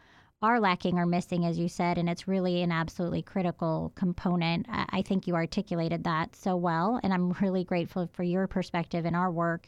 are 0.46 0.60
lacking 0.60 1.00
or 1.00 1.06
missing, 1.06 1.46
as 1.46 1.58
you 1.58 1.68
said, 1.68 1.98
and 1.98 2.08
it's 2.08 2.28
really 2.28 2.62
an 2.62 2.72
absolutely 2.72 3.22
critical 3.22 3.92
component. 3.96 4.68
I 4.70 5.02
think 5.02 5.28
you 5.28 5.34
articulated 5.34 6.04
that 6.04 6.36
so 6.36 6.56
well, 6.56 7.00
and 7.04 7.12
I'm 7.14 7.32
really 7.42 7.64
grateful 7.64 8.08
for 8.14 8.24
your 8.24 8.48
perspective 8.48 9.06
in 9.06 9.16
our 9.16 9.32
work 9.32 9.68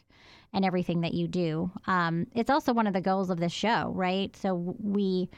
and 0.52 0.64
everything 0.64 1.00
that 1.02 1.14
you 1.14 1.26
do. 1.28 1.70
Um, 1.86 2.26
it's 2.34 2.50
also 2.50 2.72
one 2.72 2.86
of 2.86 2.94
the 2.94 3.00
goals 3.00 3.28
of 3.28 3.38
this 3.38 3.52
show, 3.52 3.92
right? 3.94 4.34
So 4.36 4.76
we, 4.80 5.28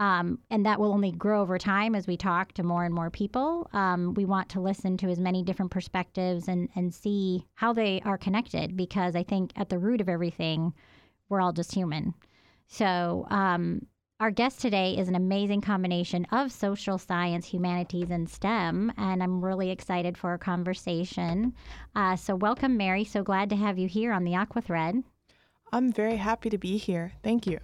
um, 0.00 0.38
and 0.50 0.64
that 0.66 0.80
will 0.80 0.92
only 0.92 1.12
grow 1.12 1.42
over 1.42 1.58
time 1.58 1.94
as 1.94 2.06
we 2.06 2.16
talk 2.16 2.52
to 2.54 2.62
more 2.62 2.84
and 2.84 2.94
more 2.94 3.10
people. 3.10 3.68
Um, 3.72 4.14
we 4.14 4.24
want 4.24 4.48
to 4.50 4.60
listen 4.60 4.96
to 4.98 5.08
as 5.08 5.20
many 5.20 5.42
different 5.42 5.70
perspectives 5.70 6.48
and 6.48 6.68
and 6.74 6.92
see 6.92 7.46
how 7.54 7.72
they 7.72 8.00
are 8.04 8.18
connected, 8.18 8.76
because 8.76 9.14
I 9.14 9.22
think 9.22 9.52
at 9.56 9.68
the 9.68 9.78
root 9.78 10.00
of 10.00 10.08
everything, 10.08 10.72
we're 11.28 11.40
all 11.40 11.52
just 11.52 11.74
human. 11.74 12.14
So, 12.66 13.26
um, 13.30 13.86
our 14.18 14.30
guest 14.30 14.60
today 14.60 14.96
is 14.96 15.08
an 15.08 15.14
amazing 15.14 15.60
combination 15.60 16.24
of 16.32 16.50
social 16.50 16.96
science, 16.96 17.46
humanities, 17.46 18.10
and 18.10 18.28
STEM, 18.28 18.90
and 18.96 19.22
I'm 19.22 19.44
really 19.44 19.70
excited 19.70 20.16
for 20.16 20.30
our 20.30 20.38
conversation. 20.38 21.52
Uh, 21.94 22.16
so, 22.16 22.34
welcome, 22.34 22.78
Mary. 22.78 23.04
So 23.04 23.22
glad 23.22 23.50
to 23.50 23.56
have 23.56 23.78
you 23.78 23.88
here 23.88 24.12
on 24.12 24.24
the 24.24 24.34
Aqua 24.34 24.62
Thread. 24.62 25.02
I'm 25.70 25.92
very 25.92 26.16
happy 26.16 26.48
to 26.48 26.56
be 26.56 26.78
here. 26.78 27.12
Thank 27.22 27.46
you. 27.46 27.58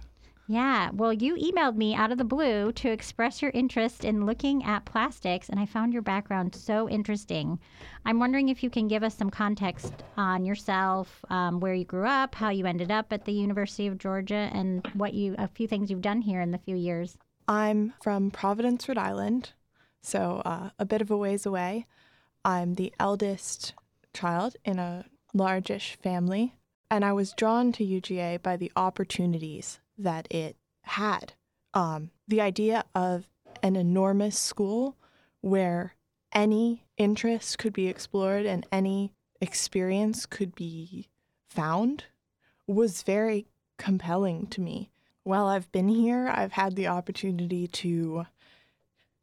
Yeah, 0.47 0.89
well, 0.91 1.13
you 1.13 1.35
emailed 1.35 1.77
me 1.77 1.95
out 1.95 2.11
of 2.11 2.17
the 2.17 2.25
blue 2.25 2.73
to 2.73 2.91
express 2.91 3.41
your 3.41 3.51
interest 3.51 4.03
in 4.03 4.25
looking 4.25 4.65
at 4.65 4.83
plastics, 4.83 5.47
and 5.47 5.57
I 5.57 5.65
found 5.65 5.93
your 5.93 6.01
background 6.01 6.53
so 6.53 6.89
interesting. 6.89 7.59
I'm 8.03 8.19
wondering 8.19 8.49
if 8.49 8.61
you 8.61 8.69
can 8.69 8.89
give 8.89 9.03
us 9.03 9.15
some 9.15 9.29
context 9.29 9.93
on 10.17 10.43
yourself, 10.43 11.23
um, 11.29 11.61
where 11.61 11.73
you 11.73 11.85
grew 11.85 12.05
up, 12.05 12.35
how 12.35 12.49
you 12.49 12.65
ended 12.65 12.91
up 12.91 13.13
at 13.13 13.23
the 13.23 13.31
University 13.31 13.87
of 13.87 13.97
Georgia, 13.97 14.49
and 14.51 14.85
what 14.95 15.13
you 15.13 15.33
a 15.37 15.47
few 15.47 15.65
things 15.65 15.89
you've 15.89 16.01
done 16.01 16.21
here 16.21 16.41
in 16.41 16.51
the 16.51 16.57
few 16.57 16.75
years. 16.75 17.17
I'm 17.47 17.93
from 18.03 18.29
Providence, 18.29 18.89
Rhode 18.89 18.97
Island, 18.97 19.53
so 20.01 20.41
uh, 20.43 20.71
a 20.77 20.85
bit 20.85 21.01
of 21.01 21.09
a 21.09 21.15
ways 21.15 21.45
away. 21.45 21.85
I'm 22.43 22.75
the 22.75 22.93
eldest 22.99 23.75
child 24.13 24.57
in 24.65 24.77
a 24.77 25.05
largish 25.33 25.97
family, 26.03 26.57
and 26.91 27.05
I 27.05 27.13
was 27.13 27.31
drawn 27.31 27.71
to 27.73 27.85
UGA 27.85 28.43
by 28.43 28.57
the 28.57 28.73
opportunities 28.75 29.79
that 29.97 30.27
it 30.31 30.55
had. 30.83 31.33
Um, 31.73 32.11
the 32.27 32.41
idea 32.41 32.83
of 32.93 33.27
an 33.61 33.75
enormous 33.75 34.37
school 34.37 34.95
where 35.41 35.95
any 36.31 36.83
interest 36.97 37.57
could 37.57 37.73
be 37.73 37.87
explored 37.87 38.45
and 38.45 38.65
any 38.71 39.13
experience 39.41 40.25
could 40.25 40.55
be 40.55 41.07
found 41.49 42.05
was 42.67 43.03
very 43.03 43.45
compelling 43.77 44.47
to 44.47 44.61
me. 44.61 44.89
While 45.23 45.47
I've 45.47 45.71
been 45.71 45.87
here, 45.87 46.27
I've 46.27 46.53
had 46.53 46.75
the 46.75 46.87
opportunity 46.87 47.67
to 47.67 48.25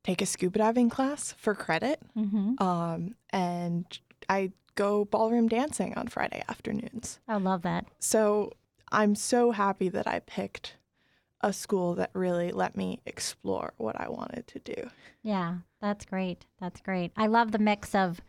take 0.04 0.22
a 0.22 0.26
scuba 0.26 0.58
diving 0.58 0.88
class 0.90 1.32
for 1.36 1.54
credit, 1.54 2.00
Mm-hmm. 2.16 2.62
um, 2.62 3.14
and 3.30 3.84
I 4.28 4.52
go 4.76 5.04
ballroom 5.04 5.48
dancing 5.48 5.94
on 5.96 6.08
Friday 6.08 6.42
afternoons. 6.48 7.18
I 7.28 7.36
love 7.36 7.62
that. 7.62 7.86
So 7.98 8.52
I'm 8.92 9.14
so 9.14 9.50
happy 9.52 9.88
that 9.88 10.06
I 10.06 10.20
picked 10.20 10.76
a 11.40 11.52
school 11.52 11.94
that 11.94 12.10
really 12.12 12.52
let 12.52 12.76
me 12.76 13.00
explore 13.06 13.72
what 13.78 13.98
I 14.00 14.08
wanted 14.08 14.46
to 14.48 14.58
do. 14.58 14.90
Yeah, 15.22 15.58
that's 15.80 16.04
great. 16.04 16.44
That's 16.60 16.80
great. 16.80 17.12
I 17.16 17.26
love 17.26 17.52
the 17.52 17.58
mix 17.58 17.94
of 17.94 18.20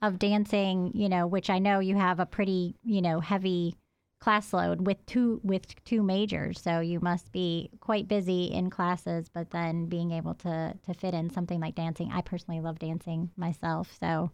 of 0.00 0.18
dancing, 0.18 0.92
you 0.94 1.08
know, 1.08 1.26
which 1.26 1.50
I 1.50 1.58
know 1.58 1.80
you 1.80 1.96
have 1.96 2.20
a 2.20 2.26
pretty, 2.26 2.76
you 2.84 3.02
know, 3.02 3.18
heavy 3.20 3.74
class 4.20 4.52
load 4.52 4.86
with 4.86 5.04
two 5.06 5.40
with 5.42 5.82
two 5.84 6.02
majors. 6.02 6.60
So 6.60 6.80
you 6.80 7.00
must 7.00 7.32
be 7.32 7.70
quite 7.80 8.08
busy 8.08 8.44
in 8.46 8.70
classes, 8.70 9.28
but 9.32 9.50
then 9.50 9.86
being 9.86 10.10
able 10.12 10.34
to 10.34 10.74
to 10.82 10.94
fit 10.94 11.14
in 11.14 11.30
something 11.30 11.60
like 11.60 11.74
dancing. 11.74 12.10
I 12.12 12.20
personally 12.20 12.60
love 12.60 12.78
dancing 12.78 13.30
myself. 13.36 13.96
So 13.98 14.30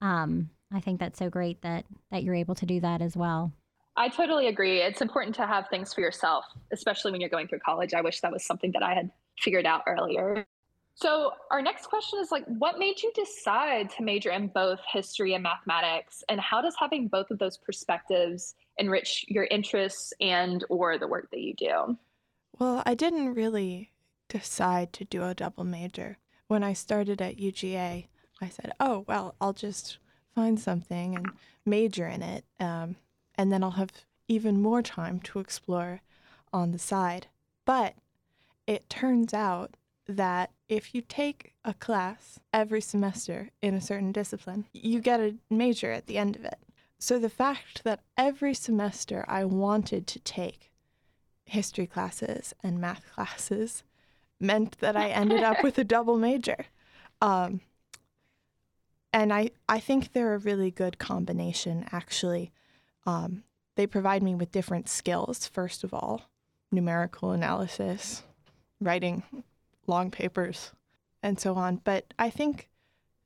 um 0.00 0.50
I 0.72 0.80
think 0.80 1.00
that's 1.00 1.18
so 1.18 1.30
great 1.30 1.62
that 1.62 1.86
that 2.10 2.22
you're 2.24 2.34
able 2.34 2.54
to 2.56 2.66
do 2.66 2.80
that 2.80 3.02
as 3.02 3.16
well. 3.16 3.52
I 3.96 4.08
totally 4.08 4.46
agree. 4.46 4.80
It's 4.80 5.02
important 5.02 5.34
to 5.36 5.46
have 5.46 5.68
things 5.68 5.92
for 5.92 6.00
yourself, 6.00 6.44
especially 6.72 7.12
when 7.12 7.20
you're 7.20 7.30
going 7.30 7.48
through 7.48 7.60
college. 7.60 7.92
I 7.92 8.00
wish 8.00 8.20
that 8.20 8.32
was 8.32 8.44
something 8.44 8.72
that 8.72 8.82
I 8.82 8.94
had 8.94 9.10
figured 9.38 9.66
out 9.66 9.82
earlier. 9.86 10.46
So, 10.94 11.32
our 11.50 11.62
next 11.62 11.86
question 11.86 12.18
is 12.20 12.30
like 12.30 12.44
what 12.46 12.78
made 12.78 13.02
you 13.02 13.10
decide 13.14 13.90
to 13.90 14.02
major 14.02 14.30
in 14.30 14.48
both 14.48 14.80
history 14.92 15.34
and 15.34 15.42
mathematics 15.42 16.22
and 16.28 16.40
how 16.40 16.60
does 16.60 16.74
having 16.78 17.08
both 17.08 17.30
of 17.30 17.38
those 17.38 17.56
perspectives 17.56 18.54
enrich 18.76 19.24
your 19.28 19.44
interests 19.44 20.12
and 20.20 20.64
or 20.68 20.98
the 20.98 21.08
work 21.08 21.30
that 21.30 21.40
you 21.40 21.54
do? 21.54 21.96
Well, 22.58 22.82
I 22.84 22.94
didn't 22.94 23.34
really 23.34 23.92
decide 24.28 24.92
to 24.94 25.04
do 25.04 25.24
a 25.24 25.34
double 25.34 25.64
major. 25.64 26.18
When 26.48 26.62
I 26.62 26.74
started 26.74 27.22
at 27.22 27.38
UGA, 27.38 28.06
I 28.40 28.48
said, 28.48 28.72
oh, 28.80 29.04
well, 29.06 29.34
I'll 29.40 29.52
just 29.52 29.98
find 30.34 30.58
something 30.58 31.16
and 31.16 31.30
major 31.64 32.06
in 32.06 32.22
it. 32.22 32.44
Um, 32.58 32.96
and 33.40 33.50
then 33.50 33.64
I'll 33.64 33.70
have 33.70 34.04
even 34.28 34.60
more 34.60 34.82
time 34.82 35.18
to 35.20 35.38
explore 35.38 36.02
on 36.52 36.72
the 36.72 36.78
side. 36.78 37.28
But 37.64 37.94
it 38.66 38.90
turns 38.90 39.32
out 39.32 39.78
that 40.06 40.50
if 40.68 40.94
you 40.94 41.00
take 41.00 41.54
a 41.64 41.72
class 41.72 42.38
every 42.52 42.82
semester 42.82 43.48
in 43.62 43.72
a 43.72 43.80
certain 43.80 44.12
discipline, 44.12 44.66
you 44.74 45.00
get 45.00 45.20
a 45.20 45.36
major 45.48 45.90
at 45.90 46.06
the 46.06 46.18
end 46.18 46.36
of 46.36 46.44
it. 46.44 46.58
So 46.98 47.18
the 47.18 47.30
fact 47.30 47.82
that 47.84 48.02
every 48.14 48.52
semester 48.52 49.24
I 49.26 49.46
wanted 49.46 50.06
to 50.08 50.18
take 50.18 50.70
history 51.46 51.86
classes 51.86 52.54
and 52.62 52.78
math 52.78 53.10
classes 53.10 53.84
meant 54.38 54.76
that 54.80 54.98
I 54.98 55.08
ended 55.08 55.42
up 55.42 55.62
with 55.64 55.78
a 55.78 55.84
double 55.96 56.18
major. 56.18 56.66
Um, 57.22 57.62
and 59.14 59.32
I, 59.32 59.52
I 59.66 59.80
think 59.80 60.12
they're 60.12 60.34
a 60.34 60.38
really 60.38 60.70
good 60.70 60.98
combination, 60.98 61.86
actually. 61.90 62.52
Um, 63.06 63.44
they 63.76 63.86
provide 63.86 64.22
me 64.22 64.34
with 64.34 64.52
different 64.52 64.88
skills, 64.88 65.46
first 65.46 65.84
of 65.84 65.94
all, 65.94 66.22
numerical 66.70 67.32
analysis, 67.32 68.22
writing 68.80 69.22
long 69.86 70.10
papers, 70.10 70.72
and 71.22 71.38
so 71.38 71.54
on. 71.54 71.80
But 71.84 72.12
I 72.18 72.30
think 72.30 72.68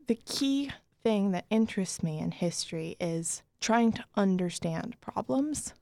the 0.06 0.14
key 0.14 0.70
thing 1.02 1.32
that 1.32 1.46
interests 1.50 2.02
me 2.02 2.18
in 2.18 2.30
history 2.30 2.96
is 3.00 3.42
trying 3.60 3.92
to 3.92 4.04
understand 4.16 5.00
problems. 5.00 5.74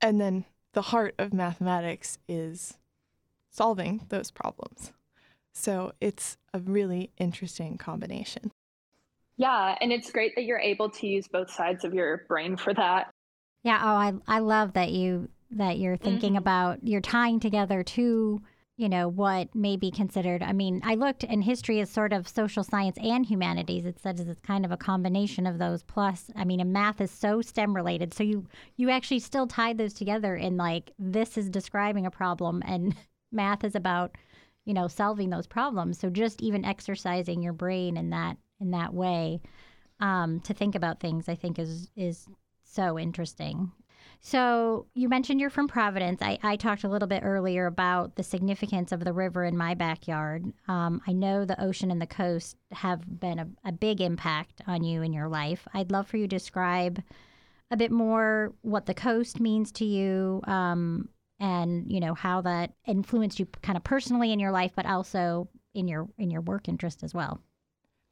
And 0.00 0.20
then 0.20 0.44
the 0.72 0.82
heart 0.82 1.14
of 1.18 1.32
mathematics 1.32 2.18
is 2.28 2.78
solving 3.50 4.04
those 4.08 4.30
problems. 4.30 4.92
So 5.52 5.92
it's 6.00 6.36
a 6.52 6.58
really 6.58 7.10
interesting 7.16 7.78
combination. 7.78 8.52
Yeah, 9.36 9.76
and 9.80 9.92
it's 9.92 10.10
great 10.10 10.34
that 10.36 10.44
you're 10.44 10.58
able 10.58 10.90
to 10.90 11.06
use 11.06 11.28
both 11.28 11.50
sides 11.50 11.84
of 11.84 11.92
your 11.94 12.24
brain 12.28 12.56
for 12.56 12.72
that. 12.74 13.12
Yeah, 13.62 13.80
oh 13.82 13.96
I 13.96 14.12
I 14.36 14.38
love 14.40 14.74
that 14.74 14.92
you 14.92 15.28
that 15.50 15.78
you're 15.78 15.96
thinking 15.96 16.34
Mhm. 16.34 16.38
about 16.38 16.86
you're 16.86 17.00
tying 17.00 17.40
together 17.40 17.82
two, 17.82 18.40
you 18.76 18.88
know, 18.88 19.08
what 19.08 19.54
may 19.54 19.76
be 19.76 19.90
considered. 19.90 20.42
I 20.42 20.52
mean, 20.52 20.80
I 20.84 20.94
looked 20.94 21.24
and 21.24 21.42
history 21.44 21.80
is 21.80 21.90
sort 21.90 22.12
of 22.12 22.28
social 22.28 22.62
science 22.64 22.96
and 22.98 23.26
humanities. 23.26 23.84
It 23.84 23.98
says 23.98 24.20
it's 24.20 24.40
kind 24.40 24.64
of 24.64 24.72
a 24.72 24.76
combination 24.76 25.46
of 25.46 25.58
those 25.58 25.82
plus 25.82 26.30
I 26.36 26.44
mean, 26.44 26.60
and 26.60 26.72
math 26.72 27.00
is 27.00 27.10
so 27.10 27.42
STEM 27.42 27.74
related. 27.74 28.14
So 28.14 28.22
you 28.24 28.46
you 28.76 28.90
actually 28.90 29.20
still 29.20 29.46
tied 29.46 29.78
those 29.78 29.94
together 29.94 30.34
in 30.36 30.56
like 30.56 30.92
this 30.98 31.36
is 31.36 31.50
describing 31.50 32.06
a 32.06 32.10
problem 32.10 32.62
and 32.66 32.94
math 33.32 33.64
is 33.64 33.74
about, 33.74 34.16
you 34.64 34.72
know, 34.74 34.88
solving 34.88 35.30
those 35.30 35.46
problems. 35.46 35.98
So 35.98 36.08
just 36.10 36.40
even 36.42 36.64
exercising 36.64 37.42
your 37.42 37.52
brain 37.52 37.96
in 37.96 38.10
that 38.10 38.36
in 38.60 38.70
that 38.72 38.94
way 38.94 39.40
um, 40.00 40.40
to 40.40 40.54
think 40.54 40.74
about 40.74 41.00
things, 41.00 41.28
I 41.28 41.34
think 41.34 41.58
is 41.58 41.90
is 41.96 42.26
so 42.64 42.98
interesting. 42.98 43.72
So 44.20 44.86
you 44.94 45.08
mentioned 45.08 45.40
you're 45.40 45.50
from 45.50 45.68
Providence. 45.68 46.20
I, 46.22 46.38
I 46.42 46.56
talked 46.56 46.84
a 46.84 46.88
little 46.88 47.08
bit 47.08 47.22
earlier 47.24 47.66
about 47.66 48.16
the 48.16 48.22
significance 48.22 48.90
of 48.92 49.04
the 49.04 49.12
river 49.12 49.44
in 49.44 49.56
my 49.56 49.74
backyard. 49.74 50.52
Um, 50.68 51.00
I 51.06 51.12
know 51.12 51.44
the 51.44 51.62
ocean 51.62 51.90
and 51.90 52.00
the 52.00 52.06
coast 52.06 52.56
have 52.72 53.20
been 53.20 53.38
a, 53.38 53.48
a 53.64 53.72
big 53.72 54.00
impact 54.00 54.62
on 54.66 54.82
you 54.82 55.02
in 55.02 55.12
your 55.12 55.28
life. 55.28 55.68
I'd 55.74 55.92
love 55.92 56.06
for 56.08 56.16
you 56.16 56.26
to 56.26 56.36
describe 56.36 57.02
a 57.70 57.76
bit 57.76 57.90
more 57.90 58.52
what 58.62 58.86
the 58.86 58.94
coast 58.94 59.40
means 59.40 59.72
to 59.72 59.84
you, 59.84 60.40
um, 60.44 61.08
and 61.38 61.90
you 61.90 62.00
know 62.00 62.14
how 62.14 62.40
that 62.42 62.72
influenced 62.86 63.38
you 63.38 63.46
kind 63.62 63.76
of 63.76 63.84
personally 63.84 64.32
in 64.32 64.38
your 64.38 64.52
life, 64.52 64.72
but 64.74 64.86
also 64.86 65.48
in 65.74 65.88
your 65.88 66.08
in 66.18 66.30
your 66.30 66.40
work 66.40 66.68
interest 66.68 67.02
as 67.02 67.12
well. 67.12 67.40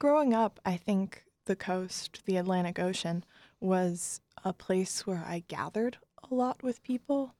Growing 0.04 0.34
up, 0.34 0.60
I 0.66 0.76
think 0.76 1.24
the 1.46 1.56
coast, 1.56 2.24
the 2.26 2.36
Atlantic 2.36 2.78
Ocean, 2.78 3.24
was 3.58 4.20
a 4.44 4.52
place 4.52 5.06
where 5.06 5.24
I 5.26 5.44
gathered 5.48 5.96
a 6.30 6.34
lot 6.34 6.62
with 6.62 6.82
people. 6.82 7.32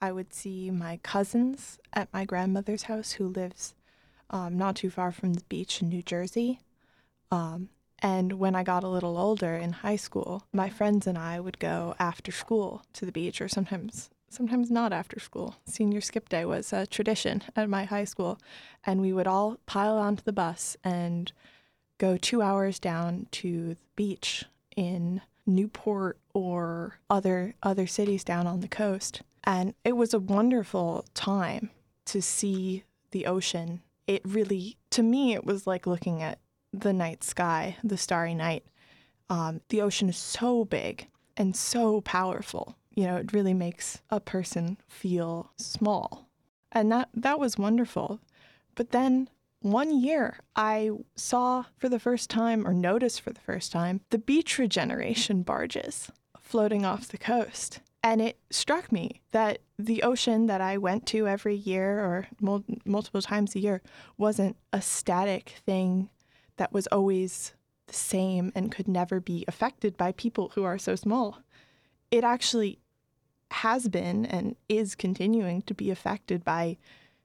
I 0.00 0.10
would 0.10 0.34
see 0.34 0.72
my 0.72 0.98
cousins 1.04 1.78
at 1.92 2.12
my 2.12 2.24
grandmother's 2.24 2.82
house, 2.82 3.12
who 3.12 3.28
lives 3.28 3.76
um, 4.28 4.58
not 4.58 4.74
too 4.74 4.90
far 4.90 5.12
from 5.12 5.34
the 5.34 5.44
beach 5.48 5.82
in 5.82 5.88
New 5.88 6.02
Jersey. 6.02 6.58
Um, 7.30 7.68
and 8.00 8.40
when 8.40 8.56
I 8.56 8.64
got 8.64 8.82
a 8.82 8.88
little 8.88 9.16
older 9.16 9.54
in 9.54 9.70
high 9.70 9.94
school, 9.94 10.42
my 10.52 10.68
friends 10.68 11.06
and 11.06 11.16
I 11.16 11.38
would 11.38 11.60
go 11.60 11.94
after 12.00 12.32
school 12.32 12.82
to 12.94 13.06
the 13.06 13.12
beach, 13.12 13.40
or 13.40 13.46
sometimes 13.46 14.10
sometimes 14.28 14.68
not 14.68 14.92
after 14.92 15.20
school. 15.20 15.54
Senior 15.64 16.00
skip 16.00 16.28
day 16.28 16.44
was 16.44 16.72
a 16.72 16.88
tradition 16.88 17.44
at 17.54 17.70
my 17.70 17.84
high 17.84 18.02
school, 18.02 18.40
and 18.84 19.00
we 19.00 19.12
would 19.12 19.28
all 19.28 19.58
pile 19.66 19.96
onto 19.96 20.24
the 20.24 20.32
bus 20.32 20.76
and 20.82 21.30
go 22.00 22.16
two 22.16 22.42
hours 22.42 22.78
down 22.80 23.26
to 23.30 23.74
the 23.74 23.76
beach 23.94 24.46
in 24.74 25.20
Newport 25.46 26.18
or 26.34 26.98
other 27.08 27.54
other 27.62 27.86
cities 27.86 28.24
down 28.24 28.46
on 28.46 28.60
the 28.60 28.68
coast. 28.68 29.22
And 29.44 29.74
it 29.84 29.92
was 29.92 30.12
a 30.12 30.18
wonderful 30.18 31.04
time 31.14 31.70
to 32.06 32.20
see 32.20 32.84
the 33.10 33.26
ocean. 33.26 33.82
It 34.06 34.22
really, 34.24 34.76
to 34.90 35.02
me, 35.02 35.34
it 35.34 35.44
was 35.44 35.66
like 35.66 35.86
looking 35.86 36.22
at 36.22 36.38
the 36.72 36.92
night 36.92 37.22
sky, 37.22 37.76
the 37.84 37.96
starry 37.96 38.34
night. 38.34 38.64
Um, 39.28 39.60
the 39.68 39.82
ocean 39.82 40.08
is 40.08 40.16
so 40.16 40.64
big 40.64 41.06
and 41.36 41.54
so 41.54 42.00
powerful. 42.00 42.76
You 42.94 43.04
know, 43.04 43.16
it 43.16 43.32
really 43.32 43.54
makes 43.54 44.02
a 44.10 44.20
person 44.20 44.78
feel 44.88 45.52
small. 45.56 46.28
And 46.72 46.90
that, 46.92 47.08
that 47.14 47.38
was 47.38 47.58
wonderful. 47.58 48.20
But 48.74 48.90
then 48.90 49.28
one 49.62 50.00
year, 50.00 50.38
I 50.56 50.90
saw 51.16 51.64
for 51.76 51.88
the 51.88 51.98
first 51.98 52.30
time, 52.30 52.66
or 52.66 52.72
noticed 52.72 53.20
for 53.20 53.32
the 53.32 53.40
first 53.40 53.72
time, 53.72 54.00
the 54.10 54.18
beach 54.18 54.58
regeneration 54.58 55.42
barges 55.42 56.10
floating 56.40 56.84
off 56.84 57.08
the 57.08 57.18
coast. 57.18 57.80
And 58.02 58.22
it 58.22 58.38
struck 58.48 58.90
me 58.90 59.20
that 59.32 59.58
the 59.78 60.02
ocean 60.02 60.46
that 60.46 60.62
I 60.62 60.78
went 60.78 61.06
to 61.08 61.28
every 61.28 61.54
year 61.54 61.98
or 61.98 62.28
mul- 62.40 62.64
multiple 62.86 63.20
times 63.20 63.54
a 63.54 63.60
year 63.60 63.82
wasn't 64.16 64.56
a 64.72 64.80
static 64.80 65.54
thing 65.66 66.08
that 66.56 66.72
was 66.72 66.86
always 66.86 67.52
the 67.86 67.94
same 67.94 68.52
and 68.54 68.72
could 68.72 68.88
never 68.88 69.20
be 69.20 69.44
affected 69.46 69.98
by 69.98 70.12
people 70.12 70.52
who 70.54 70.64
are 70.64 70.78
so 70.78 70.96
small. 70.96 71.40
It 72.10 72.24
actually 72.24 72.78
has 73.50 73.88
been 73.88 74.24
and 74.24 74.56
is 74.68 74.94
continuing 74.94 75.60
to 75.62 75.74
be 75.74 75.90
affected 75.90 76.44
by 76.44 76.78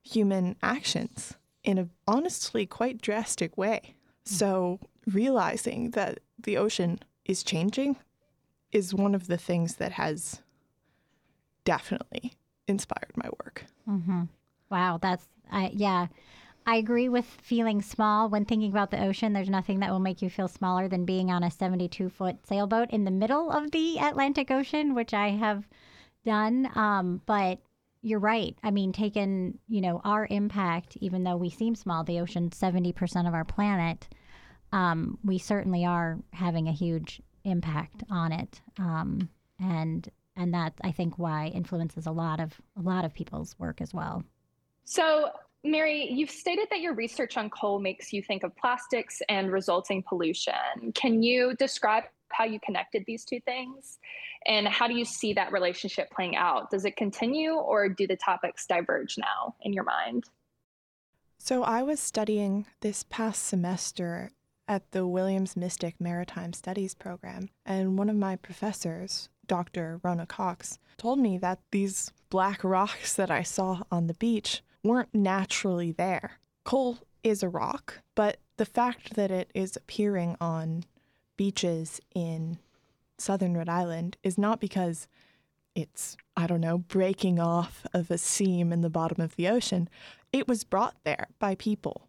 human 0.03 0.57
actions 0.61 1.35
in 1.65 1.78
a 1.78 1.89
honestly 2.08 2.65
quite 2.65 3.01
drastic 3.01 3.58
way. 3.58 3.95
So, 4.23 4.80
realizing 5.06 5.91
that 5.91 6.19
the 6.41 6.58
ocean 6.58 6.99
is 7.25 7.43
changing 7.43 7.97
is 8.71 8.93
one 8.93 9.13
of 9.13 9.28
the 9.28 9.38
things 9.38 9.75
that 9.75 9.93
has 9.93 10.41
definitely 11.63 12.34
inspired 12.67 13.13
my 13.15 13.30
work. 13.43 13.65
Mm-hmm. 13.88 14.23
Wow, 14.69 14.99
that's 15.01 15.28
I 15.51 15.71
yeah. 15.73 16.08
I 16.67 16.78
agree 16.78 17.10
with 17.10 17.25
feeling 17.25 17.84
small 17.84 18.28
when 18.28 18.45
thinking 18.45 18.71
about 18.71 18.89
the 18.89 19.04
ocean. 19.04 19.34
There's 19.34 19.49
nothing 19.49 19.82
that 19.82 19.91
will 19.91 19.99
make 19.99 20.23
you 20.23 20.32
feel 20.32 20.47
smaller 20.47 20.88
than 20.88 21.06
being 21.06 21.30
on 21.30 21.43
a 21.43 21.51
72 21.51 22.10
foot 22.10 22.38
sailboat 22.47 22.89
in 22.89 23.06
the 23.06 23.12
middle 23.12 23.51
of 23.51 23.69
the 23.69 23.99
Atlantic 23.99 24.49
Ocean, 24.49 24.95
which 24.95 25.13
I 25.13 25.30
have 25.30 25.67
done. 26.25 26.67
Um, 26.73 27.21
but 27.28 27.60
you're 28.05 28.19
right. 28.19 28.55
I 28.61 28.69
mean, 28.69 28.93
taken, 28.93 29.57
you 29.67 29.81
know, 29.81 29.99
our 30.03 30.27
impact, 30.29 30.95
even 31.01 31.23
though 31.23 31.37
we 31.37 31.49
seem 31.49 31.73
small, 31.73 32.03
the 32.03 32.19
ocean, 32.19 32.51
70% 32.51 33.27
of 33.27 33.33
our 33.33 33.43
planet, 33.43 34.07
um, 34.71 35.17
we 35.23 35.39
certainly 35.39 35.85
are 35.85 36.19
having 36.31 36.67
a 36.67 36.71
huge 36.71 37.19
impact 37.45 38.03
on 38.11 38.31
it. 38.31 38.61
Um, 38.77 39.27
and 39.59 40.07
and 40.37 40.53
that 40.53 40.73
I 40.83 40.91
think 40.91 41.17
why 41.17 41.47
influences 41.47 42.05
a 42.05 42.11
lot 42.11 42.39
of 42.39 42.53
a 42.77 42.81
lot 42.81 43.05
of 43.05 43.13
people's 43.13 43.57
work 43.57 43.81
as 43.81 43.91
well. 43.91 44.23
So 44.83 45.31
Mary, 45.63 46.07
you've 46.11 46.29
stated 46.29 46.67
that 46.69 46.81
your 46.81 46.93
research 46.93 47.37
on 47.37 47.49
coal 47.49 47.79
makes 47.79 48.13
you 48.13 48.21
think 48.21 48.43
of 48.43 48.55
plastics 48.55 49.21
and 49.29 49.51
resulting 49.51 50.03
pollution. 50.03 50.53
Can 50.93 51.23
you 51.23 51.55
describe 51.55 52.03
how 52.35 52.43
you 52.43 52.59
connected 52.59 53.03
these 53.05 53.25
two 53.25 53.39
things? 53.41 53.99
And 54.45 54.67
how 54.67 54.87
do 54.87 54.93
you 54.95 55.05
see 55.05 55.33
that 55.33 55.51
relationship 55.51 56.11
playing 56.11 56.35
out? 56.35 56.69
Does 56.69 56.85
it 56.85 56.95
continue 56.95 57.53
or 57.53 57.89
do 57.89 58.07
the 58.07 58.15
topics 58.15 58.65
diverge 58.65 59.17
now 59.17 59.55
in 59.61 59.73
your 59.73 59.83
mind? 59.83 60.25
So, 61.37 61.63
I 61.63 61.83
was 61.83 61.99
studying 61.99 62.65
this 62.81 63.03
past 63.03 63.43
semester 63.43 64.31
at 64.67 64.91
the 64.91 65.05
Williams 65.05 65.55
Mystic 65.55 65.95
Maritime 65.99 66.53
Studies 66.53 66.95
program, 66.95 67.49
and 67.65 67.97
one 67.97 68.09
of 68.09 68.15
my 68.15 68.35
professors, 68.35 69.29
Dr. 69.45 69.99
Rónadh 70.03 70.27
Cox, 70.27 70.79
told 70.97 71.19
me 71.19 71.37
that 71.37 71.59
these 71.71 72.11
black 72.29 72.63
rocks 72.63 73.13
that 73.13 73.29
I 73.29 73.43
saw 73.43 73.83
on 73.91 74.07
the 74.07 74.15
beach 74.15 74.63
weren't 74.83 75.13
naturally 75.13 75.91
there. 75.91 76.39
Coal 76.63 76.99
is 77.23 77.43
a 77.43 77.49
rock, 77.49 78.01
but 78.15 78.37
the 78.57 78.65
fact 78.65 79.15
that 79.15 79.31
it 79.31 79.51
is 79.53 79.75
appearing 79.75 80.37
on 80.39 80.83
beaches 81.37 81.99
in 82.13 82.59
southern 83.17 83.55
Rhode 83.55 83.69
Island 83.69 84.17
is 84.23 84.37
not 84.37 84.59
because 84.59 85.07
it's, 85.73 86.15
I 86.37 86.47
don't 86.47 86.61
know, 86.61 86.77
breaking 86.77 87.39
off 87.39 87.85
of 87.93 88.09
a 88.09 88.17
seam 88.17 88.71
in 88.71 88.81
the 88.81 88.89
bottom 88.89 89.21
of 89.21 89.35
the 89.35 89.47
ocean. 89.47 89.89
It 90.31 90.47
was 90.47 90.63
brought 90.63 90.95
there 91.03 91.27
by 91.39 91.55
people. 91.55 92.07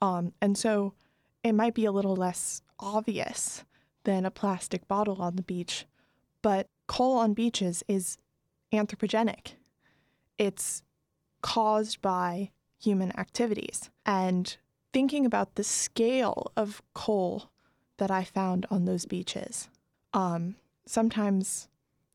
Um, 0.00 0.32
and 0.40 0.56
so 0.56 0.94
it 1.42 1.52
might 1.52 1.74
be 1.74 1.84
a 1.84 1.92
little 1.92 2.16
less 2.16 2.62
obvious 2.78 3.64
than 4.04 4.24
a 4.24 4.30
plastic 4.30 4.86
bottle 4.88 5.20
on 5.20 5.36
the 5.36 5.42
beach, 5.42 5.86
but 6.42 6.68
coal 6.86 7.18
on 7.18 7.34
beaches 7.34 7.82
is 7.88 8.18
anthropogenic. 8.72 9.52
It's 10.38 10.82
caused 11.42 12.00
by 12.02 12.50
human 12.80 13.16
activities. 13.18 13.90
And 14.04 14.56
thinking 14.92 15.24
about 15.26 15.54
the 15.54 15.64
scale 15.64 16.52
of 16.56 16.82
coal 16.94 17.50
that 17.98 18.10
I 18.10 18.24
found 18.24 18.66
on 18.70 18.84
those 18.84 19.06
beaches, 19.06 19.68
um, 20.12 20.56
sometimes, 20.86 21.68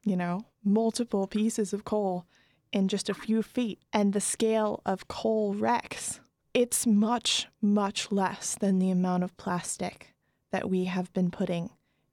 you 0.05 0.15
know, 0.15 0.45
multiple 0.63 1.27
pieces 1.27 1.73
of 1.73 1.85
coal 1.85 2.25
in 2.71 2.87
just 2.87 3.09
a 3.09 3.13
few 3.13 3.41
feet, 3.41 3.79
and 3.91 4.13
the 4.13 4.21
scale 4.21 4.81
of 4.85 5.07
coal 5.07 5.53
wrecks, 5.53 6.19
it's 6.53 6.85
much, 6.85 7.47
much 7.61 8.11
less 8.11 8.55
than 8.55 8.79
the 8.79 8.91
amount 8.91 9.23
of 9.23 9.35
plastic 9.37 10.13
that 10.51 10.69
we 10.69 10.85
have 10.85 11.11
been 11.13 11.31
putting 11.31 11.71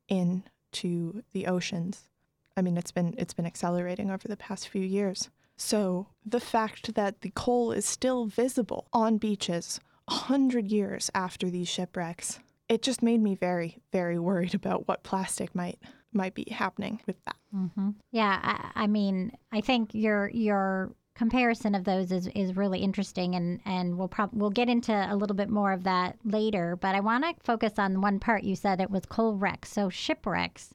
into 0.08 1.22
the 1.32 1.46
oceans. 1.46 2.08
I 2.56 2.62
mean, 2.62 2.76
it's 2.76 2.92
been 2.92 3.14
it's 3.18 3.34
been 3.34 3.46
accelerating 3.46 4.10
over 4.10 4.28
the 4.28 4.36
past 4.36 4.68
few 4.68 4.82
years. 4.82 5.28
So 5.56 6.06
the 6.24 6.40
fact 6.40 6.94
that 6.94 7.20
the 7.22 7.32
coal 7.34 7.72
is 7.72 7.86
still 7.86 8.26
visible 8.26 8.88
on 8.92 9.18
beaches 9.18 9.80
a 10.08 10.14
hundred 10.14 10.70
years 10.70 11.10
after 11.14 11.50
these 11.50 11.68
shipwrecks, 11.68 12.40
it 12.68 12.82
just 12.82 13.02
made 13.02 13.22
me 13.22 13.34
very, 13.34 13.78
very 13.92 14.18
worried 14.18 14.54
about 14.54 14.88
what 14.88 15.02
plastic 15.02 15.54
might 15.54 15.78
might 16.12 16.34
be 16.34 16.46
happening 16.50 17.00
with 17.06 17.16
that. 17.26 17.36
Mm-hmm. 17.54 17.90
Yeah, 18.10 18.40
I, 18.42 18.84
I 18.84 18.86
mean, 18.86 19.32
I 19.52 19.60
think 19.60 19.94
your 19.94 20.30
your 20.30 20.92
comparison 21.14 21.74
of 21.74 21.84
those 21.84 22.12
is, 22.12 22.26
is 22.34 22.56
really 22.56 22.80
interesting 22.80 23.34
and, 23.34 23.58
and 23.64 23.96
we'll 23.96 24.06
prob- 24.06 24.34
we'll 24.34 24.50
get 24.50 24.68
into 24.68 24.92
a 24.92 25.16
little 25.16 25.34
bit 25.34 25.48
more 25.48 25.72
of 25.72 25.82
that 25.84 26.14
later 26.26 26.76
but 26.76 26.94
i 26.94 27.00
want 27.00 27.24
to 27.24 27.32
focus 27.42 27.78
on 27.78 28.02
one 28.02 28.20
part 28.20 28.44
you 28.44 28.54
said 28.54 28.82
it 28.82 28.90
was 28.90 29.06
coal 29.06 29.34
wrecks 29.34 29.72
so 29.72 29.88
shipwrecks 29.88 30.74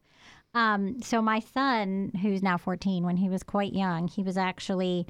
um, 0.54 1.02
so 1.02 1.22
my 1.22 1.40
son, 1.40 2.12
who's 2.22 2.44
now 2.44 2.58
14, 2.58 3.04
when 3.04 3.18
he 3.18 3.30
was 3.30 3.44
quite 3.44 3.74
young, 3.74 4.08
he 4.08 4.24
was 4.24 4.38
actually 4.38 5.08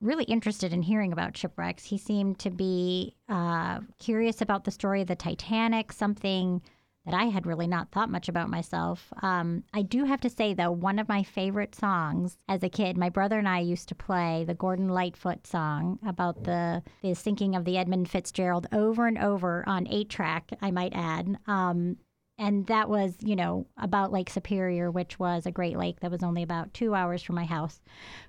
really 0.00 0.24
interested 0.24 0.72
in 0.72 0.82
hearing 0.82 1.12
about 1.12 1.36
shipwrecks. 1.36 1.84
He 1.84 1.98
seemed 1.98 2.38
to 2.40 2.50
be 2.50 3.14
uh, 3.28 3.80
curious 3.98 4.40
about 4.40 4.64
the 4.64 4.70
story 4.70 5.00
of 5.00 5.08
the 5.08 5.16
Titanic, 5.16 5.92
something 5.92 6.62
that 7.04 7.14
I 7.14 7.24
had 7.24 7.46
really 7.46 7.66
not 7.66 7.90
thought 7.90 8.10
much 8.10 8.28
about 8.28 8.48
myself. 8.48 9.12
Um, 9.22 9.64
I 9.74 9.82
do 9.82 10.04
have 10.04 10.20
to 10.22 10.30
say, 10.30 10.54
though, 10.54 10.70
one 10.70 10.98
of 10.98 11.08
my 11.08 11.22
favorite 11.22 11.74
songs 11.74 12.38
as 12.48 12.62
a 12.62 12.70
kid, 12.70 12.96
my 12.96 13.10
brother 13.10 13.38
and 13.38 13.48
I 13.48 13.60
used 13.60 13.88
to 13.90 13.94
play 13.94 14.44
the 14.46 14.54
Gordon 14.54 14.88
Lightfoot 14.88 15.46
song 15.46 15.98
about 16.06 16.44
the, 16.44 16.82
the 17.02 17.14
sinking 17.14 17.56
of 17.56 17.66
the 17.66 17.76
Edmund 17.76 18.08
Fitzgerald 18.08 18.66
over 18.72 19.06
and 19.06 19.18
over 19.18 19.64
on 19.66 19.86
eight 19.88 20.08
track, 20.08 20.50
I 20.62 20.70
might 20.70 20.94
add. 20.94 21.36
Um, 21.46 21.98
and 22.38 22.66
that 22.66 22.88
was 22.88 23.16
you 23.20 23.36
know 23.36 23.66
about 23.76 24.12
lake 24.12 24.28
superior 24.28 24.90
which 24.90 25.18
was 25.18 25.46
a 25.46 25.52
great 25.52 25.76
lake 25.76 26.00
that 26.00 26.10
was 26.10 26.22
only 26.22 26.42
about 26.42 26.72
two 26.74 26.94
hours 26.94 27.22
from 27.22 27.36
my 27.36 27.44
house 27.44 27.80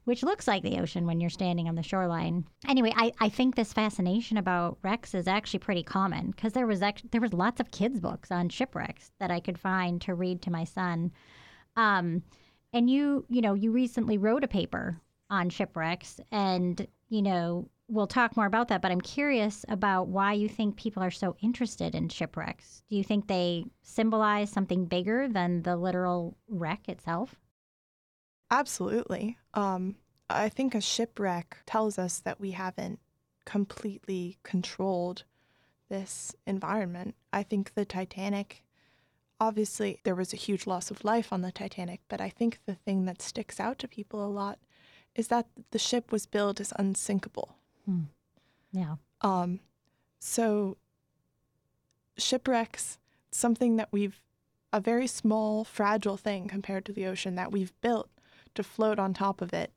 which 0.04 0.24
looks 0.24 0.48
like 0.48 0.64
the 0.64 0.80
ocean 0.80 1.06
when 1.06 1.20
you're 1.20 1.30
standing 1.30 1.68
on 1.68 1.76
the 1.76 1.84
shoreline. 1.84 2.46
Anyway 2.68 2.94
i, 2.96 3.12
I 3.20 3.30
think 3.30 3.56
this 3.56 3.74
fascination 3.74 4.38
about 4.38 4.78
wrecks 4.84 5.14
is 5.14 5.28
actually 5.28 5.60
pretty 5.60 5.84
common 5.84 6.32
because 6.32 6.54
there 6.54 6.68
was 6.68 6.82
actually, 6.82 7.10
there 7.12 7.22
was 7.22 7.34
lots 7.34 7.60
of 7.60 7.72
kids 7.72 8.00
books 8.00 8.32
on 8.32 8.50
shipwrecks 8.50 9.12
that 9.20 9.32
i 9.32 9.40
could 9.40 9.60
find 9.60 10.02
to 10.02 10.14
read 10.16 10.42
to 10.44 10.52
my 10.52 10.64
son. 10.64 11.12
Um, 11.78 12.24
and 12.74 12.90
you 12.90 13.26
you 13.30 13.42
know 13.42 13.54
you 13.54 13.72
recently 13.72 14.18
wrote 14.18 14.44
a 14.44 14.48
paper 14.48 15.02
on 15.30 15.50
shipwrecks 15.50 16.20
and 16.32 16.88
you 17.10 17.22
know 17.22 17.68
we'll 17.88 18.08
talk 18.08 18.36
more 18.36 18.46
about 18.46 18.70
that, 18.70 18.82
but 18.82 18.92
I'm 18.92 19.02
curious 19.02 19.66
about 19.68 20.08
why 20.08 20.34
you 20.34 20.50
think 20.50 20.76
people 20.76 21.04
are 21.04 21.12
so 21.12 21.36
interested 21.42 21.96
in 21.96 22.10
shipwrecks. 22.10 22.84
Do 22.90 22.96
you 22.96 23.04
think 23.04 23.28
they 23.28 23.66
symbolize 23.84 24.50
something 24.50 24.86
bigger 24.86 25.28
than 25.28 25.62
the 25.62 25.76
literal 25.76 26.38
wreck 26.48 26.90
itself? 26.90 27.36
Absolutely. 28.50 29.38
Um, 29.54 29.96
I 30.30 30.50
think 30.50 30.74
a 30.74 30.82
shipwreck 30.82 31.58
tells 31.66 32.00
us 32.00 32.20
that 32.22 32.40
we 32.40 32.52
haven't 32.52 33.00
completely 33.46 34.38
controlled 34.44 35.24
this 35.90 36.36
environment. 36.48 37.16
I 37.32 37.44
think 37.44 37.74
the 37.74 37.86
Titanic, 37.86 38.64
obviously, 39.40 40.02
there 40.04 40.16
was 40.16 40.34
a 40.34 40.38
huge 40.38 40.66
loss 40.66 40.90
of 40.90 41.04
life 41.04 41.32
on 41.32 41.42
the 41.42 41.52
Titanic, 41.52 42.02
but 42.08 42.20
I 42.20 42.30
think 42.30 42.60
the 42.66 42.76
thing 42.76 43.06
that 43.06 43.22
sticks 43.22 43.60
out 43.60 43.78
to 43.80 43.88
people 43.88 44.26
a 44.26 44.28
lot 44.30 44.60
is 45.14 45.28
that 45.28 45.48
the 45.72 45.80
ship 45.80 46.12
was 46.12 46.26
billed 46.26 46.60
as 46.60 46.74
unsinkable. 46.78 47.58
Hmm. 47.86 48.04
Yeah. 48.72 48.96
Um, 49.22 49.60
so 50.20 50.78
shipwrecks, 52.18 52.98
something 53.32 53.76
that 53.78 53.90
we've 53.92 54.22
a 54.74 54.80
very 54.82 55.08
small, 55.08 55.64
fragile 55.64 56.18
thing 56.18 56.50
compared 56.50 56.84
to 56.86 56.92
the 56.92 57.06
ocean 57.06 57.36
that 57.36 57.50
we've 57.50 57.72
built 57.80 58.10
to 58.56 58.62
float 58.62 59.00
on 59.00 59.14
top 59.14 59.42
of 59.42 59.54
it. 59.54 59.72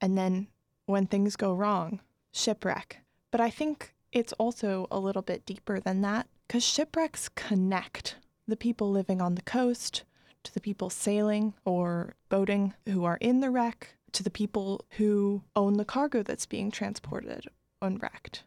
And 0.00 0.16
then 0.16 0.46
when 0.86 1.06
things 1.06 1.34
go 1.34 1.52
wrong, 1.52 2.00
shipwreck. 2.30 3.00
But 3.32 3.40
I 3.40 3.50
think 3.50 3.94
it's 4.12 4.32
also 4.34 4.86
a 4.92 5.00
little 5.00 5.22
bit 5.22 5.44
deeper 5.44 5.80
than 5.80 6.02
that 6.02 6.28
because 6.46 6.62
shipwrecks 6.62 7.28
connect 7.28 8.16
the 8.46 8.56
people 8.56 8.92
living 8.92 9.20
on 9.20 9.34
the 9.34 9.42
coast 9.42 10.04
to 10.44 10.54
the 10.54 10.60
people 10.60 10.88
sailing 10.88 11.54
or 11.64 12.14
boating 12.28 12.74
who 12.88 13.04
are 13.04 13.18
in 13.20 13.40
the 13.40 13.50
wreck 13.50 13.96
to 14.12 14.22
the 14.22 14.30
people 14.30 14.84
who 14.92 15.42
own 15.54 15.74
the 15.74 15.84
cargo 15.84 16.22
that's 16.22 16.46
being 16.46 16.70
transported 16.70 17.46
unwrecked. 17.80 18.44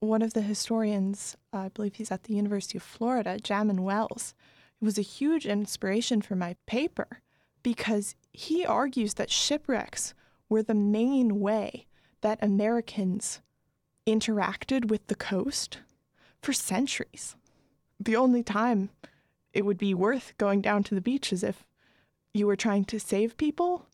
One 0.00 0.22
of 0.22 0.34
the 0.34 0.42
historians, 0.42 1.36
uh, 1.52 1.58
I 1.58 1.68
believe 1.68 1.94
he's 1.94 2.10
at 2.10 2.24
the 2.24 2.34
University 2.34 2.78
of 2.78 2.82
Florida, 2.82 3.38
Jamin 3.38 3.80
Wells, 3.80 4.34
was 4.80 4.98
a 4.98 5.02
huge 5.02 5.46
inspiration 5.46 6.20
for 6.20 6.36
my 6.36 6.56
paper 6.66 7.22
because 7.62 8.14
he 8.32 8.64
argues 8.66 9.14
that 9.14 9.30
shipwrecks 9.30 10.14
were 10.48 10.62
the 10.62 10.74
main 10.74 11.40
way 11.40 11.86
that 12.20 12.42
Americans 12.42 13.40
interacted 14.06 14.90
with 14.90 15.06
the 15.06 15.14
coast 15.14 15.78
for 16.42 16.52
centuries. 16.52 17.36
The 17.98 18.16
only 18.16 18.42
time 18.42 18.90
it 19.52 19.64
would 19.64 19.78
be 19.78 19.94
worth 19.94 20.34
going 20.36 20.60
down 20.60 20.82
to 20.84 20.94
the 20.94 21.00
beach 21.00 21.32
is 21.32 21.42
if 21.42 21.64
you 22.34 22.46
were 22.46 22.56
trying 22.56 22.84
to 22.86 23.00
save 23.00 23.36
people 23.36 23.86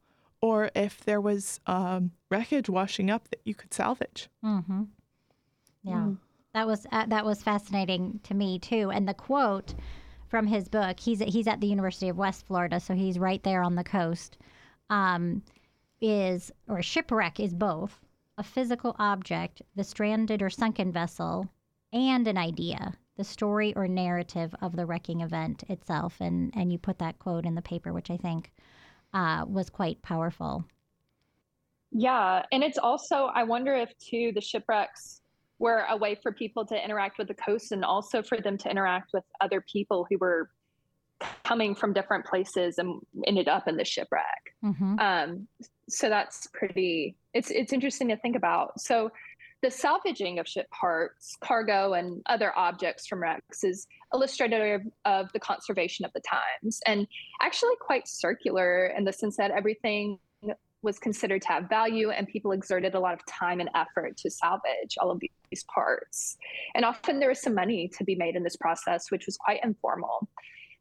or 0.43 0.71
if 0.75 1.05
there 1.05 1.21
was 1.21 1.61
um, 1.67 2.13
wreckage 2.31 2.69
washing 2.69 3.11
up 3.11 3.29
that 3.29 3.41
you 3.45 3.55
could 3.55 3.75
salvage. 3.75 4.29
Mm-hmm. 4.45 4.85
Yeah, 5.83 5.95
mm. 5.95 6.19
that 6.55 6.67
was 6.67 6.87
uh, 6.93 7.07
that 7.07 7.25
was 7.25 7.43
fascinating 7.43 8.21
to 8.25 8.35
me 8.35 8.59
too. 8.59 8.91
And 8.91 9.09
the 9.09 9.15
quote 9.15 9.75
from 10.29 10.47
his 10.47 10.69
book, 10.69 11.01
he's 11.01 11.21
he's 11.21 11.47
at 11.47 11.61
the 11.61 11.67
University 11.67 12.09
of 12.09 12.17
West 12.17 12.47
Florida, 12.47 12.81
so 12.81 12.95
he's 12.95 13.19
right 13.19 13.43
there 13.43 13.63
on 13.63 13.75
the 13.75 13.85
coast. 13.85 14.39
Um, 14.89 15.43
is 16.01 16.51
or 16.67 16.83
shipwreck 16.83 17.39
is 17.39 17.55
both 17.55 18.01
a 18.39 18.43
physical 18.43 18.97
object, 18.99 19.61
the 19.77 19.85
stranded 19.85 20.41
or 20.41 20.49
sunken 20.49 20.91
vessel, 20.91 21.47
and 21.93 22.27
an 22.27 22.39
idea, 22.39 22.95
the 23.17 23.25
story 23.25 23.75
or 23.77 23.87
narrative 23.87 24.55
of 24.63 24.77
the 24.77 24.87
wrecking 24.87 25.21
event 25.21 25.63
itself. 25.69 26.17
And 26.21 26.53
and 26.57 26.73
you 26.73 26.79
put 26.79 26.99
that 26.99 27.19
quote 27.19 27.45
in 27.45 27.55
the 27.55 27.63
paper, 27.63 27.93
which 27.93 28.11
I 28.11 28.17
think 28.17 28.53
uh, 29.13 29.45
was 29.47 29.71
quite 29.71 30.01
powerful. 30.03 30.65
Yeah. 31.93 32.45
And 32.53 32.63
it's 32.63 32.79
also, 32.79 33.31
I 33.35 33.43
wonder 33.45 33.75
if 33.75 33.91
too, 33.99 34.33
the 34.35 34.41
shipwrecks 34.41 35.21
were 35.59 35.85
a 35.91 35.97
way 35.97 36.17
for 36.23 36.33
people 36.33 36.65
to 36.67 36.85
interact 36.85 37.19
with 37.19 37.29
the 37.29 37.35
coast 37.35 37.73
and 37.73 37.85
also 37.85 38.23
for 38.23 38.39
them 38.41 38.57
to 38.59 38.71
interact 38.71 39.11
with 39.13 39.25
other 39.41 39.61
people 39.61 40.07
who 40.09 40.17
were 40.19 40.51
coming 41.45 41.75
from 41.75 41.93
different 41.93 42.25
places 42.25 42.79
and 42.79 43.01
ended 43.27 43.49
up 43.49 43.69
in 43.69 43.77
the 43.77 43.85
shipwreck. 43.85 44.55
Mm-hmm. 44.65 44.99
Um, 44.99 45.49
so 45.89 46.09
that's 46.09 46.47
pretty, 46.55 47.17
it's, 47.35 47.51
it's 47.51 47.73
interesting 47.73 48.09
to 48.09 48.17
think 48.17 48.37
about. 48.37 48.81
So 48.81 49.11
the 49.63 49.71
salvaging 49.71 50.39
of 50.39 50.49
ship 50.49 50.71
parts, 50.71 51.37
cargo, 51.43 51.93
and 51.93 52.23
other 52.27 52.57
objects 52.57 53.07
from 53.07 53.21
wrecks 53.21 53.63
is 53.65 53.87
illustrative 54.13 54.83
of 55.05 55.33
the 55.33 55.41
conservation 55.41 56.05
of 56.05 56.13
the 56.13 56.21
times 56.21 56.81
and 56.87 57.07
actually 57.41 57.75
quite 57.81 58.09
circular 58.09 58.87
in 58.87 59.05
the 59.05 59.13
sense 59.13 59.37
that 59.37 59.51
everything 59.51 60.19
was 60.83 60.99
considered 60.99 61.43
to 61.43 61.49
have 61.49 61.69
value 61.69 62.11
and 62.11 62.27
people 62.27 62.53
exerted 62.53 62.95
a 62.95 63.01
lot 63.01 63.13
of 63.13 63.21
time 63.27 63.61
and 63.61 63.69
effort 63.75 64.17
to 64.17 64.31
salvage 64.31 64.97
all 65.01 65.11
of 65.11 65.21
these 65.21 65.65
parts. 65.65 66.37
And 66.75 66.85
often 66.85 67.21
there 67.21 67.29
was 67.29 67.41
some 67.41 67.55
money 67.55 67.91
to 67.99 68.05
be 68.05 68.15
made 68.15 68.35
in 68.35 68.43
this 68.43 68.57
process, 68.57 69.11
which 69.11 69.27
was 69.27 69.37
quite 69.37 69.61
informal. 69.63 70.29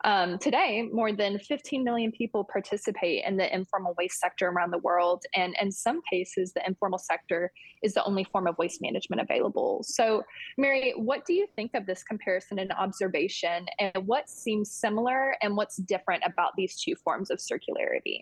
Um, 0.05 0.39
today, 0.39 0.87
more 0.93 1.11
than 1.11 1.39
15 1.39 1.83
million 1.83 2.11
people 2.11 2.45
participate 2.45 3.25
in 3.25 3.35
the 3.35 3.53
informal 3.53 3.95
waste 3.97 4.19
sector 4.19 4.47
around 4.47 4.71
the 4.71 4.77
world. 4.77 5.23
And 5.35 5.55
in 5.61 5.71
some 5.71 6.01
cases, 6.09 6.53
the 6.53 6.65
informal 6.65 6.99
sector 6.99 7.51
is 7.83 7.93
the 7.93 8.03
only 8.05 8.23
form 8.23 8.47
of 8.47 8.57
waste 8.57 8.81
management 8.81 9.21
available. 9.21 9.83
So, 9.83 10.23
Mary, 10.57 10.93
what 10.95 11.25
do 11.25 11.33
you 11.33 11.47
think 11.55 11.71
of 11.73 11.85
this 11.85 12.03
comparison 12.03 12.59
and 12.59 12.71
observation? 12.71 13.65
And 13.79 14.07
what 14.07 14.29
seems 14.29 14.71
similar 14.71 15.35
and 15.41 15.57
what's 15.57 15.75
different 15.75 16.23
about 16.25 16.53
these 16.55 16.81
two 16.81 16.95
forms 16.95 17.29
of 17.29 17.39
circularity? 17.39 18.21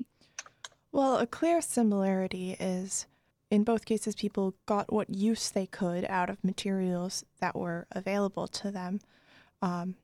Well, 0.92 1.18
a 1.18 1.28
clear 1.28 1.62
similarity 1.62 2.56
is 2.60 3.06
in 3.50 3.64
both 3.64 3.86
cases, 3.86 4.16
people 4.16 4.56
got 4.66 4.92
what 4.92 5.10
use 5.10 5.50
they 5.50 5.68
could 5.68 6.06
out 6.10 6.30
of 6.30 6.44
materials 6.44 7.24
that 7.40 7.56
were 7.56 7.88
available 7.92 8.48
to 8.48 8.72
them. 8.72 9.00
Um, 9.62 9.96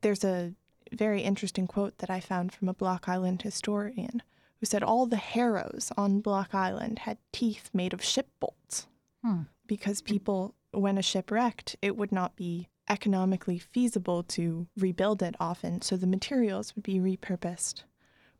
there's 0.00 0.24
a 0.24 0.54
very 0.94 1.22
interesting 1.22 1.66
quote 1.66 1.98
that 1.98 2.10
I 2.10 2.20
found 2.20 2.52
from 2.52 2.68
a 2.68 2.74
Block 2.74 3.08
Island 3.08 3.42
historian 3.42 4.22
who 4.60 4.66
said 4.66 4.82
all 4.82 5.06
the 5.06 5.16
harrows 5.16 5.92
on 5.96 6.20
Block 6.20 6.54
Island 6.54 7.00
had 7.00 7.18
teeth 7.32 7.70
made 7.72 7.92
of 7.92 8.02
ship 8.02 8.28
bolts 8.40 8.86
hmm. 9.22 9.42
because 9.66 10.00
people, 10.00 10.54
when 10.70 10.98
a 10.98 11.02
ship 11.02 11.30
wrecked, 11.30 11.76
it 11.82 11.96
would 11.96 12.12
not 12.12 12.36
be 12.36 12.68
economically 12.88 13.58
feasible 13.58 14.22
to 14.22 14.66
rebuild 14.76 15.22
it 15.22 15.34
often, 15.40 15.82
so 15.82 15.96
the 15.96 16.06
materials 16.06 16.74
would 16.74 16.84
be 16.84 16.98
repurposed 16.98 17.82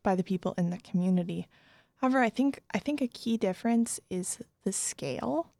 by 0.03 0.15
the 0.15 0.23
people 0.23 0.53
in 0.57 0.69
the 0.69 0.77
community. 0.77 1.47
However, 1.97 2.19
I 2.19 2.29
think 2.29 2.61
I 2.73 2.79
think 2.79 3.01
a 3.01 3.07
key 3.07 3.37
difference 3.37 3.99
is 4.09 4.39
the 4.63 4.71
scale 4.71 5.51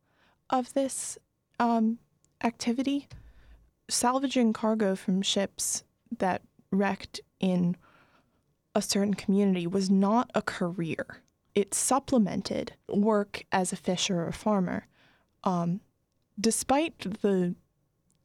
of 0.50 0.74
this 0.74 1.18
um, 1.60 2.00
activity. 2.44 3.08
Salvaging 3.90 4.54
cargo 4.54 4.96
from 4.96 5.22
ships 5.22 5.84
that 6.18 6.42
wrecked 6.78 7.22
in 7.40 7.76
a 8.74 8.82
certain 8.82 9.14
community 9.14 9.66
was 9.66 9.90
not 9.90 10.30
a 10.36 10.42
career. 10.42 11.22
It 11.54 11.74
supplemented 11.74 12.74
work 12.90 13.46
as 13.52 13.72
a 13.72 13.78
fisher 13.78 14.26
or 14.26 14.32
farmer. 14.32 14.88
Um, 15.44 15.80
despite 16.40 17.00
the 17.22 17.56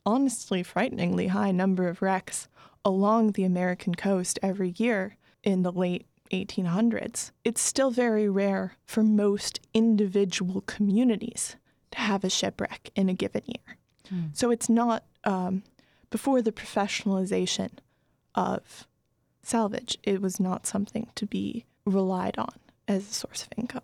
honestly 0.04 0.62
frighteningly 0.62 1.28
high 1.28 1.52
number 1.52 1.88
of 1.88 2.02
wrecks 2.02 2.48
along 2.84 3.32
the 3.32 3.44
American 3.44 3.94
coast 3.94 4.38
every 4.42 4.74
year 4.76 5.16
in 5.42 5.62
the 5.62 5.72
late 5.72 6.06
1800s, 6.32 7.30
it's 7.44 7.60
still 7.60 7.90
very 7.90 8.28
rare 8.28 8.76
for 8.84 9.02
most 9.02 9.60
individual 9.74 10.62
communities 10.62 11.56
to 11.92 11.98
have 11.98 12.24
a 12.24 12.30
shipwreck 12.30 12.90
in 12.94 13.08
a 13.08 13.14
given 13.14 13.42
year. 13.46 13.76
Mm. 14.12 14.36
So 14.36 14.50
it's 14.50 14.68
not 14.68 15.04
um, 15.24 15.62
before 16.10 16.42
the 16.42 16.52
professionalization 16.52 17.70
of 18.34 18.86
salvage. 19.42 19.98
It 20.02 20.20
was 20.20 20.38
not 20.40 20.66
something 20.66 21.08
to 21.14 21.26
be 21.26 21.64
relied 21.84 22.38
on 22.38 22.54
as 22.86 23.08
a 23.08 23.12
source 23.12 23.42
of 23.42 23.48
income. 23.56 23.82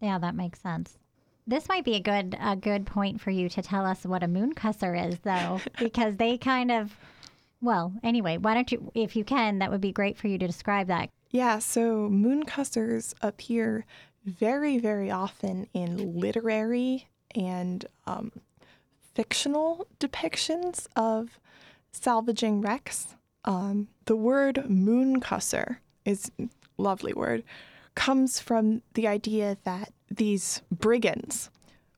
Yeah, 0.00 0.18
that 0.18 0.34
makes 0.34 0.60
sense. 0.60 0.98
This 1.46 1.68
might 1.68 1.84
be 1.84 1.94
a 1.94 2.00
good 2.00 2.36
a 2.40 2.56
good 2.56 2.86
point 2.86 3.20
for 3.20 3.30
you 3.30 3.48
to 3.50 3.62
tell 3.62 3.86
us 3.86 4.04
what 4.04 4.22
a 4.22 4.26
mooncusser 4.26 5.08
is, 5.08 5.20
though, 5.20 5.60
because 5.78 6.16
they 6.16 6.36
kind 6.36 6.70
of, 6.72 6.96
well, 7.60 7.92
anyway, 8.02 8.36
why 8.36 8.54
don't 8.54 8.72
you, 8.72 8.90
if 8.94 9.14
you 9.14 9.24
can, 9.24 9.60
that 9.60 9.70
would 9.70 9.80
be 9.80 9.92
great 9.92 10.16
for 10.16 10.26
you 10.26 10.38
to 10.38 10.46
describe 10.46 10.88
that. 10.88 11.10
Yeah, 11.30 11.58
so 11.58 12.08
mooncussers 12.08 13.14
appear 13.20 13.84
very, 14.24 14.78
very 14.78 15.10
often 15.10 15.68
in 15.72 16.18
literary 16.18 17.08
and 17.34 17.84
um, 18.06 18.32
fictional 19.14 19.86
depictions 20.00 20.86
of 20.96 21.38
salvaging 21.92 22.60
wrecks. 22.60 23.14
Um, 23.46 23.88
the 24.06 24.16
word 24.16 24.64
mooncusser 24.68 25.76
is 26.04 26.30
lovely 26.78 27.12
word 27.12 27.44
comes 27.94 28.40
from 28.40 28.82
the 28.94 29.06
idea 29.08 29.56
that 29.64 29.92
these 30.10 30.62
brigands 30.70 31.50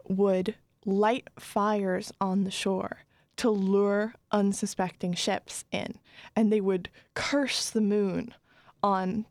would 0.07 0.55
light 0.85 1.29
fires 1.39 2.13
on 2.21 2.45
the 2.45 2.51
shore 2.51 2.99
to 3.37 3.51
lure 3.51 4.15
unsuspecting 4.31 5.15
ships 5.15 5.65
in 5.73 5.99
and 6.37 6.53
they 6.53 6.61
would 6.61 6.89
curse 7.15 7.71
the 7.71 7.81
moon 7.81 8.35
on 8.83 9.27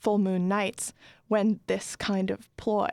full 0.00 0.18
moon 0.18 0.48
nights 0.48 0.92
when 1.28 1.60
this 1.66 1.96
kind 1.96 2.30
of 2.30 2.54
ploy 2.56 2.88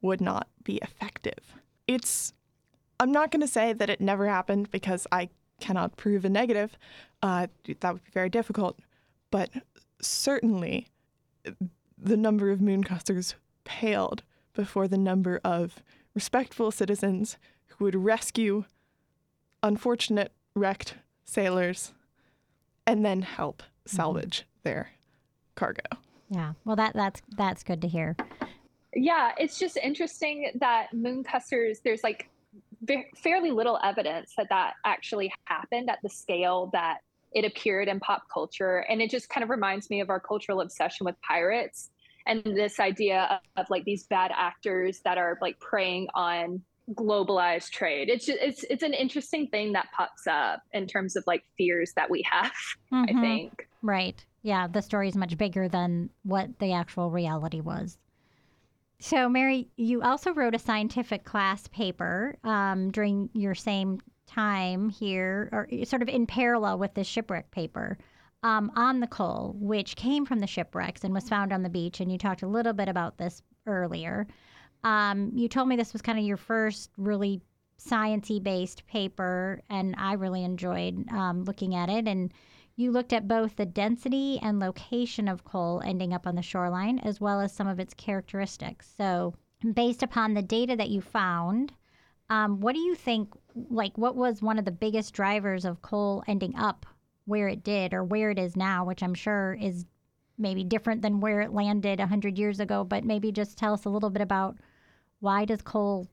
would 0.00 0.20
not 0.20 0.48
be 0.64 0.78
effective. 0.78 1.54
It's, 1.86 2.32
I'm 2.98 3.12
not 3.12 3.30
going 3.30 3.40
to 3.40 3.48
say 3.48 3.72
that 3.72 3.90
it 3.90 4.00
never 4.00 4.26
happened 4.26 4.70
because 4.70 5.06
I 5.12 5.28
cannot 5.60 5.96
prove 5.96 6.24
a 6.24 6.28
negative. 6.28 6.76
Uh, 7.22 7.48
that 7.80 7.92
would 7.92 8.04
be 8.04 8.10
very 8.12 8.28
difficult. 8.28 8.78
But 9.30 9.50
certainly 10.00 10.88
the 11.96 12.16
number 12.16 12.50
of 12.50 12.60
mooncussers 12.60 13.34
paled 13.64 14.22
before 14.54 14.88
the 14.88 14.98
number 14.98 15.40
of 15.44 15.82
respectful 16.14 16.70
citizens 16.70 17.36
who 17.66 17.84
would 17.84 17.94
rescue 17.94 18.64
unfortunate 19.62 20.32
wrecked 20.54 20.94
sailors 21.24 21.92
and 22.86 23.04
then 23.04 23.22
help 23.22 23.62
salvage 23.86 24.40
mm-hmm. 24.40 24.48
their 24.64 24.90
cargo. 25.54 25.82
Yeah. 26.30 26.52
Well 26.64 26.76
that 26.76 26.94
that's 26.94 27.22
that's 27.36 27.62
good 27.62 27.80
to 27.82 27.88
hear. 27.88 28.16
Yeah, 28.94 29.32
it's 29.38 29.58
just 29.58 29.76
interesting 29.76 30.50
that 30.56 30.88
mooncussers 30.94 31.82
there's 31.82 32.02
like 32.02 32.28
fairly 33.16 33.50
little 33.50 33.78
evidence 33.82 34.34
that 34.36 34.48
that 34.50 34.74
actually 34.84 35.32
happened 35.44 35.90
at 35.90 35.98
the 36.02 36.08
scale 36.08 36.70
that 36.72 36.98
it 37.32 37.44
appeared 37.44 37.88
in 37.88 38.00
pop 38.00 38.22
culture 38.32 38.78
and 38.88 39.02
it 39.02 39.10
just 39.10 39.28
kind 39.28 39.44
of 39.44 39.50
reminds 39.50 39.90
me 39.90 40.00
of 40.00 40.08
our 40.08 40.20
cultural 40.20 40.60
obsession 40.60 41.04
with 41.04 41.14
pirates 41.20 41.90
and 42.26 42.42
this 42.44 42.78
idea 42.78 43.40
of, 43.56 43.64
of 43.64 43.70
like 43.70 43.84
these 43.84 44.04
bad 44.04 44.30
actors 44.34 45.00
that 45.04 45.18
are 45.18 45.38
like 45.40 45.58
preying 45.60 46.06
on 46.14 46.62
globalized 46.94 47.70
trade. 47.70 48.08
It's 48.08 48.26
just, 48.26 48.38
it's 48.40 48.64
it's 48.70 48.82
an 48.82 48.94
interesting 48.94 49.48
thing 49.48 49.72
that 49.72 49.88
pops 49.96 50.26
up 50.26 50.62
in 50.72 50.86
terms 50.86 51.16
of 51.16 51.24
like 51.26 51.44
fears 51.56 51.92
that 51.96 52.08
we 52.10 52.24
have. 52.30 52.52
Mm-hmm. 52.92 53.18
I 53.18 53.20
think. 53.20 53.68
Right. 53.82 54.24
Yeah. 54.42 54.66
The 54.68 54.82
story 54.82 55.08
is 55.08 55.16
much 55.16 55.36
bigger 55.36 55.68
than 55.68 56.10
what 56.22 56.58
the 56.58 56.72
actual 56.72 57.10
reality 57.10 57.60
was. 57.60 57.98
So, 59.00 59.28
Mary, 59.28 59.68
you 59.76 60.02
also 60.02 60.32
wrote 60.32 60.54
a 60.54 60.58
scientific 60.58 61.24
class 61.24 61.68
paper 61.68 62.36
um, 62.42 62.90
during 62.90 63.30
your 63.32 63.54
same 63.54 64.00
time 64.26 64.88
here, 64.88 65.48
or 65.52 65.68
sort 65.84 66.02
of 66.02 66.08
in 66.08 66.26
parallel 66.26 66.78
with 66.78 66.94
the 66.94 67.04
shipwreck 67.04 67.50
paper. 67.50 67.96
Um, 68.44 68.70
on 68.76 69.00
the 69.00 69.08
coal, 69.08 69.56
which 69.58 69.96
came 69.96 70.24
from 70.24 70.38
the 70.38 70.46
shipwrecks 70.46 71.02
and 71.02 71.12
was 71.12 71.28
found 71.28 71.52
on 71.52 71.64
the 71.64 71.68
beach. 71.68 71.98
And 71.98 72.10
you 72.12 72.18
talked 72.18 72.42
a 72.42 72.46
little 72.46 72.72
bit 72.72 72.88
about 72.88 73.18
this 73.18 73.42
earlier. 73.66 74.28
Um, 74.84 75.32
you 75.34 75.48
told 75.48 75.66
me 75.66 75.74
this 75.74 75.92
was 75.92 76.02
kind 76.02 76.20
of 76.20 76.24
your 76.24 76.36
first 76.36 76.90
really 76.96 77.40
sciency 77.80 78.40
based 78.40 78.86
paper, 78.86 79.60
and 79.70 79.96
I 79.98 80.12
really 80.12 80.44
enjoyed 80.44 81.08
um, 81.10 81.42
looking 81.44 81.74
at 81.74 81.88
it. 81.88 82.06
And 82.06 82.32
you 82.78 82.92
looked 82.92 83.12
at 83.12 83.26
both 83.26 83.56
the 83.56 83.66
density 83.66 84.38
and 84.40 84.60
location 84.60 85.26
of 85.26 85.42
coal 85.42 85.82
ending 85.84 86.14
up 86.14 86.28
on 86.28 86.36
the 86.36 86.42
shoreline, 86.42 87.00
as 87.00 87.20
well 87.20 87.40
as 87.40 87.52
some 87.52 87.66
of 87.66 87.80
its 87.80 87.92
characteristics. 87.92 88.88
So, 88.96 89.34
based 89.74 90.04
upon 90.04 90.34
the 90.34 90.42
data 90.42 90.76
that 90.76 90.88
you 90.88 91.00
found, 91.00 91.72
um, 92.30 92.60
what 92.60 92.76
do 92.76 92.80
you 92.80 92.94
think? 92.94 93.34
Like, 93.68 93.98
what 93.98 94.14
was 94.14 94.40
one 94.40 94.60
of 94.60 94.64
the 94.64 94.70
biggest 94.70 95.12
drivers 95.12 95.64
of 95.64 95.82
coal 95.82 96.22
ending 96.28 96.54
up 96.54 96.86
where 97.24 97.48
it 97.48 97.64
did, 97.64 97.92
or 97.92 98.04
where 98.04 98.30
it 98.30 98.38
is 98.38 98.54
now, 98.54 98.84
which 98.84 99.02
I'm 99.02 99.14
sure 99.14 99.58
is 99.60 99.84
maybe 100.38 100.62
different 100.62 101.02
than 101.02 101.18
where 101.18 101.40
it 101.40 101.52
landed 101.52 101.98
100 101.98 102.38
years 102.38 102.60
ago, 102.60 102.84
but 102.84 103.04
maybe 103.04 103.32
just 103.32 103.58
tell 103.58 103.74
us 103.74 103.86
a 103.86 103.90
little 103.90 104.08
bit 104.08 104.22
about 104.22 104.56
why 105.18 105.44
does 105.44 105.62
coal 105.62 106.06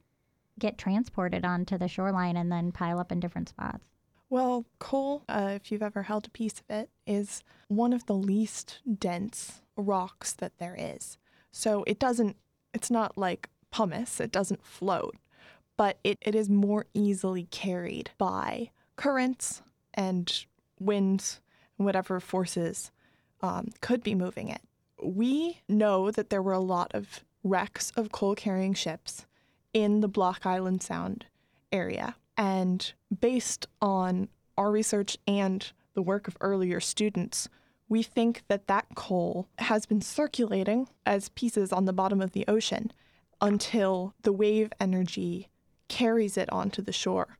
get 0.57 0.79
transported 0.79 1.45
onto 1.45 1.77
the 1.77 1.87
shoreline 1.87 2.37
and 2.37 2.51
then 2.51 2.71
pile 2.71 2.97
up 2.99 3.11
in 3.11 3.19
different 3.19 3.49
spots? 3.49 3.94
Well, 4.29 4.65
coal, 4.79 5.23
uh, 5.29 5.51
if 5.53 5.71
you've 5.71 5.83
ever 5.83 6.03
held 6.03 6.27
a 6.27 6.31
piece 6.31 6.59
of 6.59 6.69
it, 6.69 6.89
is 7.05 7.43
one 7.67 7.93
of 7.93 8.05
the 8.05 8.15
least 8.15 8.79
dense 8.99 9.61
rocks 9.77 10.33
that 10.33 10.57
there 10.57 10.75
is. 10.77 11.17
So 11.51 11.83
it 11.85 11.99
doesn't, 11.99 12.35
it's 12.73 12.89
not 12.89 13.17
like 13.17 13.49
pumice, 13.71 14.19
it 14.19 14.31
doesn't 14.31 14.65
float, 14.65 15.15
but 15.77 15.97
it, 16.03 16.17
it 16.21 16.33
is 16.33 16.49
more 16.49 16.85
easily 16.93 17.47
carried 17.51 18.11
by 18.17 18.71
currents 18.95 19.61
and 19.93 20.45
winds, 20.79 21.39
whatever 21.77 22.19
forces 22.19 22.91
um, 23.41 23.69
could 23.81 24.03
be 24.03 24.15
moving 24.15 24.49
it. 24.49 24.61
We 25.01 25.61
know 25.69 26.09
that 26.11 26.29
there 26.29 26.41
were 26.41 26.53
a 26.53 26.59
lot 26.59 26.91
of 26.93 27.23
wrecks 27.43 27.91
of 27.95 28.11
coal 28.11 28.33
carrying 28.33 28.73
ships 28.73 29.25
in 29.73 29.99
the 30.01 30.07
Block 30.07 30.45
Island 30.45 30.81
Sound 30.81 31.25
area. 31.71 32.15
And 32.37 32.93
based 33.17 33.67
on 33.81 34.29
our 34.57 34.71
research 34.71 35.17
and 35.27 35.71
the 35.93 36.01
work 36.01 36.27
of 36.27 36.37
earlier 36.41 36.79
students, 36.79 37.47
we 37.87 38.03
think 38.03 38.43
that 38.47 38.67
that 38.67 38.87
coal 38.95 39.47
has 39.59 39.85
been 39.85 40.01
circulating 40.01 40.87
as 41.05 41.29
pieces 41.29 41.71
on 41.71 41.85
the 41.85 41.93
bottom 41.93 42.21
of 42.21 42.31
the 42.31 42.45
ocean 42.47 42.91
until 43.41 44.13
the 44.23 44.33
wave 44.33 44.71
energy 44.79 45.49
carries 45.87 46.37
it 46.37 46.51
onto 46.51 46.81
the 46.81 46.91
shore. 46.91 47.37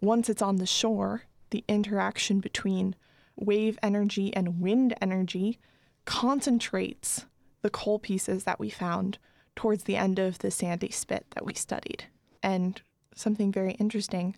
Once 0.00 0.28
it's 0.28 0.42
on 0.42 0.56
the 0.56 0.66
shore, 0.66 1.22
the 1.50 1.64
interaction 1.68 2.40
between 2.40 2.94
wave 3.36 3.78
energy 3.82 4.34
and 4.34 4.60
wind 4.60 4.94
energy 5.00 5.58
concentrates 6.04 7.26
the 7.62 7.70
coal 7.70 7.98
pieces 7.98 8.44
that 8.44 8.58
we 8.58 8.70
found 8.70 9.18
towards 9.54 9.84
the 9.84 9.96
end 9.96 10.18
of 10.18 10.38
the 10.38 10.50
sandy 10.50 10.90
spit 10.90 11.26
that 11.30 11.44
we 11.44 11.54
studied. 11.54 12.04
And 12.42 12.80
something 13.18 13.50
very 13.52 13.72
interesting 13.72 14.36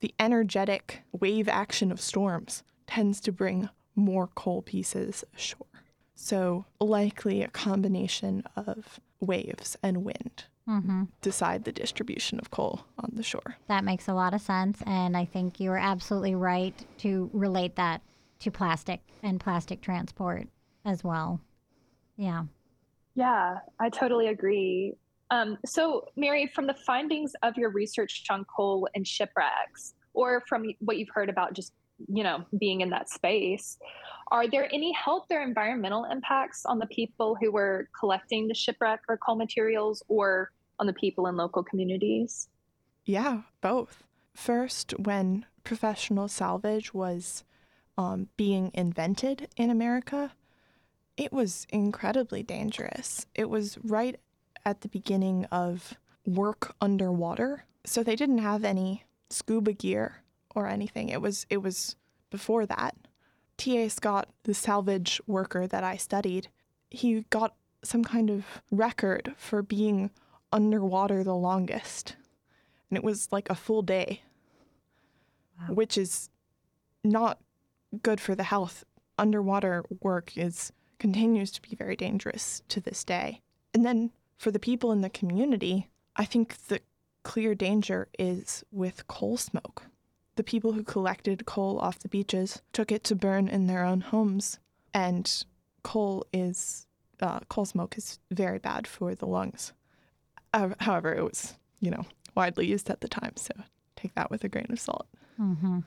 the 0.00 0.14
energetic 0.20 1.02
wave 1.12 1.48
action 1.48 1.90
of 1.90 2.00
storms 2.00 2.62
tends 2.86 3.20
to 3.20 3.32
bring 3.32 3.68
more 3.94 4.28
coal 4.28 4.62
pieces 4.62 5.24
ashore. 5.34 5.66
So, 6.14 6.64
likely 6.80 7.42
a 7.42 7.48
combination 7.48 8.44
of 8.54 9.00
waves 9.20 9.76
and 9.82 10.04
wind 10.04 10.44
mm-hmm. 10.68 11.04
decide 11.20 11.64
the 11.64 11.72
distribution 11.72 12.38
of 12.38 12.50
coal 12.50 12.84
on 12.98 13.12
the 13.14 13.22
shore. 13.22 13.56
That 13.68 13.84
makes 13.84 14.08
a 14.08 14.14
lot 14.14 14.34
of 14.34 14.40
sense. 14.40 14.82
And 14.86 15.16
I 15.16 15.24
think 15.24 15.60
you 15.60 15.70
are 15.72 15.78
absolutely 15.78 16.34
right 16.34 16.74
to 16.98 17.30
relate 17.32 17.76
that 17.76 18.02
to 18.40 18.50
plastic 18.50 19.00
and 19.22 19.40
plastic 19.40 19.80
transport 19.80 20.46
as 20.84 21.02
well. 21.02 21.40
Yeah. 22.16 22.44
Yeah, 23.14 23.58
I 23.78 23.88
totally 23.90 24.28
agree. 24.28 24.94
Um, 25.30 25.58
so, 25.66 26.06
Mary, 26.16 26.50
from 26.54 26.66
the 26.66 26.74
findings 26.74 27.32
of 27.42 27.56
your 27.56 27.70
research 27.70 28.24
on 28.30 28.44
coal 28.44 28.88
and 28.94 29.06
shipwrecks, 29.06 29.94
or 30.14 30.42
from 30.48 30.70
what 30.80 30.98
you've 30.98 31.10
heard 31.12 31.28
about 31.28 31.52
just 31.52 31.72
you 32.08 32.22
know 32.22 32.44
being 32.58 32.82
in 32.82 32.90
that 32.90 33.08
space, 33.08 33.78
are 34.30 34.48
there 34.48 34.68
any 34.72 34.92
health 34.92 35.26
or 35.30 35.42
environmental 35.42 36.04
impacts 36.04 36.64
on 36.64 36.78
the 36.78 36.86
people 36.86 37.36
who 37.40 37.50
were 37.50 37.88
collecting 37.98 38.48
the 38.48 38.54
shipwreck 38.54 39.00
or 39.08 39.16
coal 39.16 39.36
materials, 39.36 40.02
or 40.08 40.52
on 40.78 40.86
the 40.86 40.92
people 40.92 41.26
in 41.26 41.36
local 41.36 41.62
communities? 41.62 42.48
Yeah, 43.04 43.42
both. 43.60 44.04
First, 44.34 44.92
when 44.98 45.46
professional 45.64 46.28
salvage 46.28 46.92
was 46.92 47.44
um, 47.96 48.28
being 48.36 48.70
invented 48.74 49.48
in 49.56 49.70
America, 49.70 50.32
it 51.16 51.32
was 51.32 51.66
incredibly 51.70 52.42
dangerous. 52.42 53.26
It 53.34 53.48
was 53.48 53.78
right 53.82 54.20
at 54.66 54.80
the 54.80 54.88
beginning 54.88 55.46
of 55.46 55.94
work 56.26 56.74
underwater. 56.80 57.64
So 57.86 58.02
they 58.02 58.16
didn't 58.16 58.38
have 58.38 58.64
any 58.64 59.04
scuba 59.30 59.72
gear 59.72 60.22
or 60.54 60.66
anything. 60.66 61.08
It 61.08 61.22
was 61.22 61.46
it 61.48 61.58
was 61.58 61.96
before 62.30 62.66
that. 62.66 62.96
T.A. 63.56 63.88
Scott, 63.88 64.28
the 64.42 64.52
salvage 64.52 65.18
worker 65.26 65.66
that 65.66 65.82
I 65.82 65.96
studied, 65.96 66.48
he 66.90 67.24
got 67.30 67.54
some 67.82 68.04
kind 68.04 68.28
of 68.28 68.44
record 68.70 69.34
for 69.38 69.62
being 69.62 70.10
underwater 70.52 71.24
the 71.24 71.34
longest. 71.34 72.16
And 72.90 72.98
it 72.98 73.04
was 73.04 73.28
like 73.32 73.48
a 73.48 73.54
full 73.54 73.80
day, 73.80 74.22
wow. 75.58 75.74
which 75.74 75.96
is 75.96 76.28
not 77.02 77.38
good 78.02 78.20
for 78.20 78.34
the 78.34 78.42
health. 78.42 78.84
Underwater 79.16 79.84
work 80.02 80.36
is 80.36 80.72
continues 80.98 81.50
to 81.52 81.62
be 81.62 81.74
very 81.76 81.96
dangerous 81.96 82.62
to 82.68 82.80
this 82.80 83.04
day. 83.04 83.40
And 83.72 83.86
then 83.86 84.10
for 84.36 84.50
the 84.50 84.58
people 84.58 84.92
in 84.92 85.00
the 85.00 85.10
community, 85.10 85.88
I 86.14 86.24
think 86.24 86.66
the 86.68 86.80
clear 87.22 87.54
danger 87.54 88.08
is 88.18 88.64
with 88.70 89.06
coal 89.08 89.36
smoke. 89.36 89.84
The 90.36 90.44
people 90.44 90.72
who 90.72 90.82
collected 90.82 91.46
coal 91.46 91.78
off 91.78 91.98
the 91.98 92.08
beaches 92.08 92.62
took 92.72 92.92
it 92.92 93.02
to 93.04 93.14
burn 93.14 93.48
in 93.48 93.66
their 93.66 93.84
own 93.84 94.00
homes, 94.02 94.58
and 94.92 95.44
coal 95.82 96.26
is 96.32 96.86
uh, 97.20 97.40
coal 97.48 97.64
smoke 97.64 97.96
is 97.96 98.18
very 98.30 98.58
bad 98.58 98.86
for 98.86 99.14
the 99.14 99.26
lungs. 99.26 99.72
Uh, 100.52 100.70
however, 100.80 101.14
it 101.14 101.24
was 101.24 101.54
you 101.80 101.90
know 101.90 102.04
widely 102.34 102.66
used 102.66 102.90
at 102.90 103.00
the 103.00 103.08
time, 103.08 103.32
so 103.36 103.54
take 103.96 104.14
that 104.14 104.30
with 104.30 104.44
a 104.44 104.48
grain 104.48 104.66
of 104.70 104.78
salt. 104.78 105.06
Mm-hmm. 105.40 105.80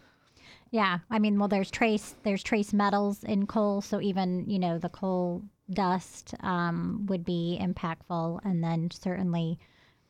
Yeah, 0.71 0.99
I 1.09 1.19
mean, 1.19 1.39
well, 1.39 1.47
there's 1.47 1.71
trace 1.71 2.15
there's 2.23 2.43
trace 2.43 2.73
metals 2.73 3.23
in 3.23 3.45
coal, 3.47 3.81
so 3.81 4.01
even 4.01 4.49
you 4.49 4.59
know 4.59 4.77
the 4.77 4.89
coal 4.89 5.43
dust 5.71 6.33
um, 6.41 7.05
would 7.07 7.23
be 7.23 7.59
impactful, 7.61 8.39
and 8.43 8.63
then 8.63 8.89
certainly 8.91 9.59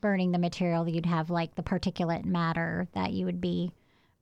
burning 0.02 0.32
the 0.32 0.40
material, 0.40 0.88
you'd 0.88 1.06
have 1.06 1.30
like 1.30 1.56
the 1.56 1.64
particulate 1.64 2.26
matter 2.26 2.88
that 2.94 3.12
you 3.12 3.26
would 3.26 3.42
be 3.42 3.72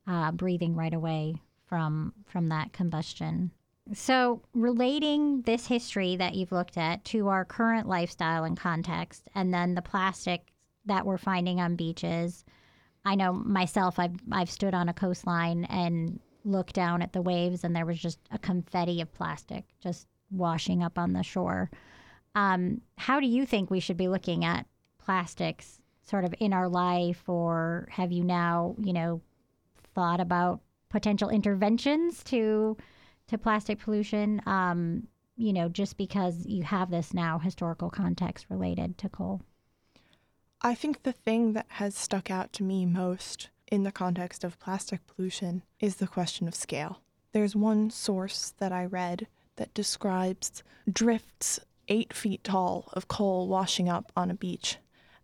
uh, 0.06 0.32
breathing 0.32 0.74
right 0.74 0.94
away 0.94 1.36
from 1.66 2.12
from 2.26 2.48
that 2.48 2.72
combustion. 2.72 3.50
So, 3.94 4.42
relating 4.52 5.42
this 5.42 5.66
history 5.66 6.16
that 6.16 6.34
you've 6.34 6.52
looked 6.52 6.76
at 6.76 7.04
to 7.06 7.28
our 7.28 7.44
current 7.44 7.88
lifestyle 7.88 8.44
and 8.44 8.56
context, 8.56 9.28
and 9.34 9.52
then 9.52 9.74
the 9.74 9.82
plastic 9.82 10.52
that 10.86 11.06
we're 11.06 11.18
finding 11.18 11.60
on 11.60 11.76
beaches. 11.76 12.44
I 13.04 13.14
know 13.14 13.32
myself, 13.32 13.98
I've, 13.98 14.16
I've 14.30 14.50
stood 14.50 14.74
on 14.74 14.88
a 14.88 14.94
coastline 14.94 15.64
and 15.66 16.18
looked 16.44 16.74
down 16.74 17.00
at 17.00 17.12
the 17.12 17.22
waves, 17.22 17.64
and 17.64 17.74
there 17.74 17.86
was 17.86 17.98
just 17.98 18.18
a 18.30 18.38
confetti 18.38 19.00
of 19.00 19.12
plastic 19.12 19.64
just 19.80 20.06
washing 20.30 20.82
up 20.82 20.98
on 20.98 21.12
the 21.12 21.22
shore. 21.22 21.70
Um, 22.34 22.82
how 22.96 23.20
do 23.20 23.26
you 23.26 23.46
think 23.46 23.70
we 23.70 23.80
should 23.80 23.96
be 23.96 24.08
looking 24.08 24.44
at 24.44 24.66
plastics 24.98 25.80
sort 26.04 26.24
of 26.24 26.34
in 26.38 26.52
our 26.52 26.68
life, 26.68 27.28
or 27.28 27.88
have 27.90 28.12
you 28.12 28.24
now, 28.24 28.74
you 28.78 28.92
know, 28.92 29.20
thought 29.94 30.20
about 30.20 30.60
potential 30.88 31.28
interventions 31.28 32.22
to 32.24 32.76
to 33.28 33.38
plastic 33.38 33.78
pollution? 33.78 34.40
Um, 34.46 35.08
you 35.36 35.52
know, 35.52 35.68
just 35.68 35.96
because 35.96 36.46
you 36.46 36.64
have 36.64 36.90
this 36.90 37.14
now 37.14 37.38
historical 37.38 37.90
context 37.90 38.46
related 38.48 38.98
to 38.98 39.08
coal. 39.08 39.42
I 40.60 40.74
think 40.74 41.04
the 41.04 41.12
thing 41.12 41.52
that 41.52 41.66
has 41.68 41.94
stuck 41.94 42.30
out 42.30 42.52
to 42.54 42.64
me 42.64 42.84
most 42.84 43.50
in 43.70 43.84
the 43.84 43.92
context 43.92 44.42
of 44.42 44.58
plastic 44.58 45.06
pollution 45.06 45.62
is 45.78 45.96
the 45.96 46.08
question 46.08 46.48
of 46.48 46.54
scale. 46.54 47.00
There's 47.32 47.54
one 47.54 47.90
source 47.90 48.52
that 48.58 48.72
I 48.72 48.84
read 48.86 49.28
that 49.58 49.74
describes 49.74 50.62
drifts 50.90 51.60
eight 51.88 52.12
feet 52.12 52.42
tall 52.42 52.88
of 52.94 53.08
coal 53.08 53.48
washing 53.48 53.88
up 53.88 54.10
on 54.16 54.30
a 54.30 54.34
beach 54.34 54.78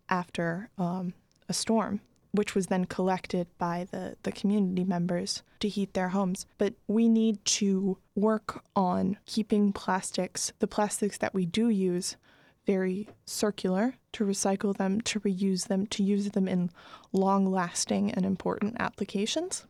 after 0.09 0.69
um, 0.77 1.13
a 1.49 1.53
storm, 1.53 2.01
which 2.31 2.53
was 2.53 2.67
then 2.67 2.85
collected 2.85 3.47
by 3.57 3.87
the, 3.91 4.15
the 4.23 4.31
community 4.31 4.83
members 4.83 5.43
to 5.59 5.67
heat 5.67 5.93
their 5.93 6.09
homes. 6.09 6.45
But 6.57 6.73
we 6.87 7.07
need 7.07 7.43
to 7.45 7.97
work 8.15 8.63
on 8.75 9.17
keeping 9.25 9.73
plastics, 9.73 10.53
the 10.59 10.67
plastics 10.67 11.17
that 11.19 11.33
we 11.33 11.45
do 11.45 11.69
use, 11.69 12.17
very 12.65 13.07
circular, 13.25 13.95
to 14.13 14.25
recycle 14.25 14.75
them, 14.75 15.01
to 15.01 15.19
reuse 15.19 15.67
them, 15.67 15.85
to 15.87 16.03
use 16.03 16.29
them 16.31 16.47
in 16.47 16.71
long 17.11 17.51
lasting 17.51 18.11
and 18.11 18.25
important 18.25 18.75
applications. 18.79 19.65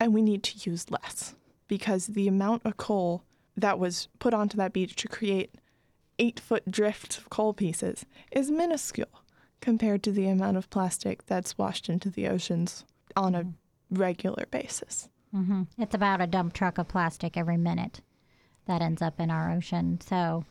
And 0.00 0.12
we 0.12 0.22
need 0.22 0.42
to 0.44 0.70
use 0.70 0.90
less 0.90 1.34
because 1.68 2.08
the 2.08 2.28
amount 2.28 2.62
of 2.64 2.76
coal 2.76 3.22
that 3.56 3.78
was 3.78 4.08
put 4.18 4.34
onto 4.34 4.56
that 4.56 4.72
beach 4.72 4.96
to 4.96 5.08
create 5.08 5.54
eight 6.18 6.38
foot 6.38 6.70
drifts 6.70 7.18
of 7.18 7.30
coal 7.30 7.52
pieces 7.52 8.06
is 8.30 8.50
minuscule 8.50 9.22
compared 9.60 10.02
to 10.02 10.12
the 10.12 10.28
amount 10.28 10.56
of 10.56 10.70
plastic 10.70 11.26
that's 11.26 11.58
washed 11.58 11.88
into 11.88 12.10
the 12.10 12.28
oceans 12.28 12.84
on 13.16 13.34
a 13.34 13.46
regular 13.90 14.44
basis. 14.50 15.08
Mm-hmm. 15.34 15.62
It's 15.78 15.94
about 15.94 16.20
a 16.20 16.26
dump 16.26 16.52
truck 16.52 16.78
of 16.78 16.88
plastic 16.88 17.36
every 17.36 17.56
minute 17.56 18.00
that 18.66 18.82
ends 18.82 19.02
up 19.02 19.20
in 19.20 19.30
our 19.30 19.50
ocean. 19.50 20.00
So 20.00 20.44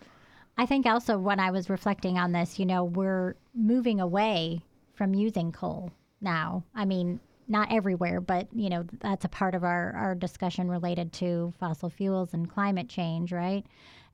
I 0.58 0.66
think 0.66 0.86
also 0.86 1.18
when 1.18 1.40
I 1.40 1.52
was 1.52 1.70
reflecting 1.70 2.18
on 2.18 2.32
this, 2.32 2.60
you 2.60 2.66
know, 2.66 2.84
we're 2.84 3.36
moving 3.56 4.00
away 4.00 4.62
from 4.94 5.14
using 5.14 5.52
coal 5.52 5.92
now. 6.22 6.64
I 6.76 6.86
mean, 6.86 7.20
not 7.48 7.72
everywhere, 7.72 8.22
but 8.22 8.48
you 8.54 8.70
know, 8.70 8.86
that's 9.00 9.26
a 9.26 9.30
part 9.30 9.56
of 9.56 9.64
our, 9.64 9.94
our 9.94 10.16
discussion 10.16 10.70
related 10.70 11.14
to 11.14 11.54
fossil 11.60 11.90
fuels 11.90 12.34
and 12.34 12.50
climate 12.50 12.90
change, 12.90 13.32
right? 13.32 13.66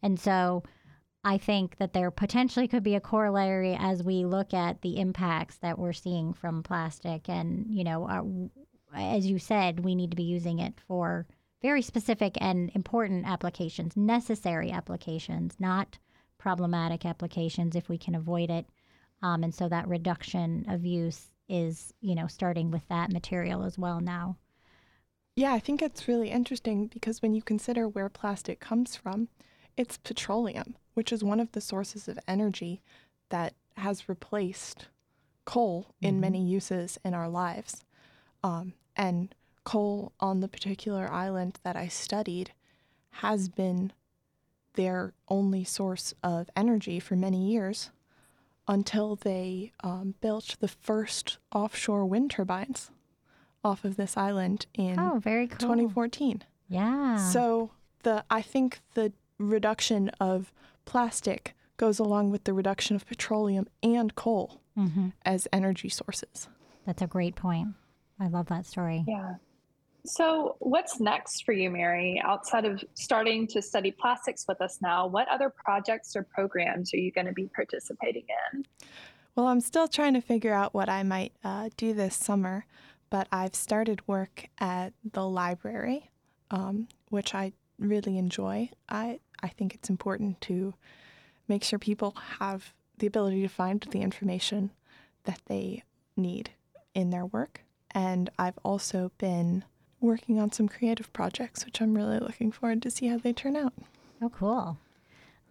And 0.02 0.20
so 0.20 0.64
I 1.24 1.38
think 1.38 1.78
that 1.78 1.94
there 1.94 2.12
potentially 2.12 2.68
could 2.68 2.84
be 2.84 2.96
a 2.96 3.02
corollary 3.02 3.76
as 3.78 4.04
we 4.04 4.26
look 4.26 4.54
at 4.54 4.82
the 4.82 5.00
impacts 5.00 5.58
that 5.58 5.78
we're 5.78 5.94
seeing 5.94 6.34
from 6.34 6.64
plastic. 6.64 7.28
And, 7.28 7.68
you 7.70 7.84
know, 7.84 8.08
our, 8.08 8.26
as 8.96 9.28
you 9.28 9.38
said, 9.38 9.82
we 9.82 9.96
need 9.96 10.12
to 10.12 10.18
be 10.18 10.24
using 10.24 10.60
it 10.60 10.76
for 10.88 11.28
very 11.62 11.82
specific 11.82 12.38
and 12.40 12.72
important 12.74 13.28
applications, 13.28 13.98
necessary 13.98 14.72
applications, 14.72 15.56
not 15.60 15.98
problematic 16.38 17.06
applications 17.06 17.76
if 17.76 17.90
we 17.90 17.98
can 17.98 18.16
avoid 18.16 18.50
it. 18.50 18.66
Um, 19.22 19.44
and 19.44 19.54
so 19.54 19.68
that 19.68 19.90
reduction 19.90 20.66
of 20.70 20.86
use 20.86 21.30
is, 21.50 21.94
you 22.00 22.16
know, 22.16 22.28
starting 22.28 22.72
with 22.72 22.88
that 22.88 23.12
material 23.12 23.64
as 23.64 23.78
well 23.78 24.00
now. 24.00 24.38
Yeah, 25.36 25.54
I 25.54 25.60
think 25.60 25.82
it's 25.82 26.08
really 26.08 26.30
interesting 26.30 26.88
because 26.88 27.22
when 27.22 27.34
you 27.34 27.42
consider 27.42 27.88
where 27.88 28.10
plastic 28.10 28.60
comes 28.60 28.96
from, 28.96 29.30
it's 29.78 29.98
petroleum, 29.98 30.76
which 30.94 31.12
is 31.12 31.24
one 31.24 31.40
of 31.40 31.54
the 31.54 31.62
sources 31.62 32.08
of 32.08 32.20
energy 32.28 32.82
that 33.30 33.54
has 33.78 34.10
replaced 34.10 34.88
coal 35.46 35.84
mm-hmm. 35.84 36.08
in 36.08 36.20
many 36.20 36.44
uses 36.44 37.00
in 37.04 37.14
our 37.14 37.30
lives. 37.30 37.86
Um, 38.44 38.74
and 38.96 39.34
coal 39.64 40.12
on 40.20 40.42
the 40.42 40.48
particular 40.48 41.10
island 41.10 41.60
that 41.64 41.76
I 41.76 41.88
studied 41.88 42.52
has 43.12 43.50
been 43.50 43.94
their 44.74 45.14
only 45.28 45.64
source 45.64 46.14
of 46.24 46.50
energy 46.56 47.00
for 47.00 47.16
many 47.16 47.52
years 47.52 47.92
until 48.70 49.16
they 49.16 49.74
um, 49.84 50.14
built 50.22 50.56
the 50.60 50.68
first 50.68 51.40
offshore 51.52 52.06
wind 52.06 52.30
turbines 52.30 52.92
off 53.64 53.84
of 53.84 53.98
this 53.98 54.16
island 54.16 54.68
in 54.76 54.98
oh, 55.00 55.18
very 55.18 55.48
cool. 55.48 55.58
2014. 55.58 56.44
Yeah. 56.70 57.18
So 57.18 57.72
the 58.04 58.24
I 58.30 58.44
think 58.44 58.80
the 58.94 59.12
reduction 59.40 60.10
of 60.20 60.54
plastic 60.86 61.56
goes 61.78 61.98
along 61.98 62.30
with 62.30 62.44
the 62.44 62.54
reduction 62.54 62.96
of 62.96 63.08
petroleum 63.08 63.68
and 63.82 64.14
coal 64.14 64.62
mm-hmm. 64.78 65.10
as 65.26 65.48
energy 65.52 65.90
sources. 65.90 66.48
That's 66.86 67.02
a 67.02 67.08
great 67.08 67.36
point. 67.36 67.70
I 68.20 68.28
love 68.28 68.48
that 68.48 68.68
story. 68.68 69.04
Yeah. 69.08 69.36
So, 70.06 70.56
what's 70.60 71.00
next 71.00 71.46
for 71.46 71.52
you, 71.52 71.70
Mary? 71.70 72.22
Outside 72.24 72.66
of 72.66 72.84
starting 72.94 73.48
to 73.48 73.62
study 73.62 73.92
plastics 73.92 74.46
with 74.48 74.62
us 74.62 74.80
now, 74.82 75.08
what 75.08 75.28
other 75.28 75.50
projects 75.50 76.16
or 76.16 76.24
programs 76.24 76.94
are 76.94 76.98
you 76.98 77.12
going 77.12 77.28
to 77.28 77.34
be 77.34 77.48
participating 77.54 78.26
in? 78.54 78.66
Well, 79.36 79.48
I'm 79.48 79.62
still 79.62 79.88
trying 79.88 80.14
to 80.16 80.22
figure 80.22 80.54
out 80.54 80.74
what 80.74 80.90
I 80.90 81.04
might 81.04 81.34
uh, 81.44 81.70
do 81.78 81.94
this 81.94 82.16
summer, 82.16 82.66
but 83.10 83.28
I've 83.32 83.56
started 83.56 84.08
work 84.08 84.48
at 84.60 84.94
the 85.14 85.28
library, 85.28 86.10
um, 86.50 86.88
which 87.10 87.36
I 87.36 87.54
really 87.78 88.18
enjoy. 88.18 88.70
I 88.88 89.20
I 89.42 89.48
think 89.48 89.74
it's 89.74 89.90
important 89.90 90.42
to 90.42 90.74
make 91.48 91.64
sure 91.64 91.80
people 91.80 92.16
have 92.40 92.74
the 92.98 93.08
ability 93.08 93.42
to 93.42 93.48
find 93.48 93.86
the 93.92 94.02
information 94.02 94.72
that 95.24 95.40
they 95.48 95.84
need 96.16 96.52
in 96.94 97.10
their 97.10 97.26
work. 97.26 97.62
And 97.92 98.30
I've 98.38 98.60
also 98.64 99.12
been 99.18 99.64
working 100.02 100.40
on 100.40 100.52
some 100.52 100.68
creative 100.68 101.12
projects, 101.14 101.66
which 101.66 101.82
I'm 101.82 101.96
really 101.96 102.20
looking 102.20 102.52
forward 102.52 102.82
to 102.84 102.92
see 102.92 103.08
how 103.08 103.18
they 103.18 103.34
turn 103.34 103.56
out. 103.56 103.74
Oh, 104.22 104.30
cool. 104.30 104.78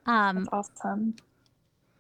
Um, 0.07 0.37
That's 0.53 0.71
awesome. 0.81 1.17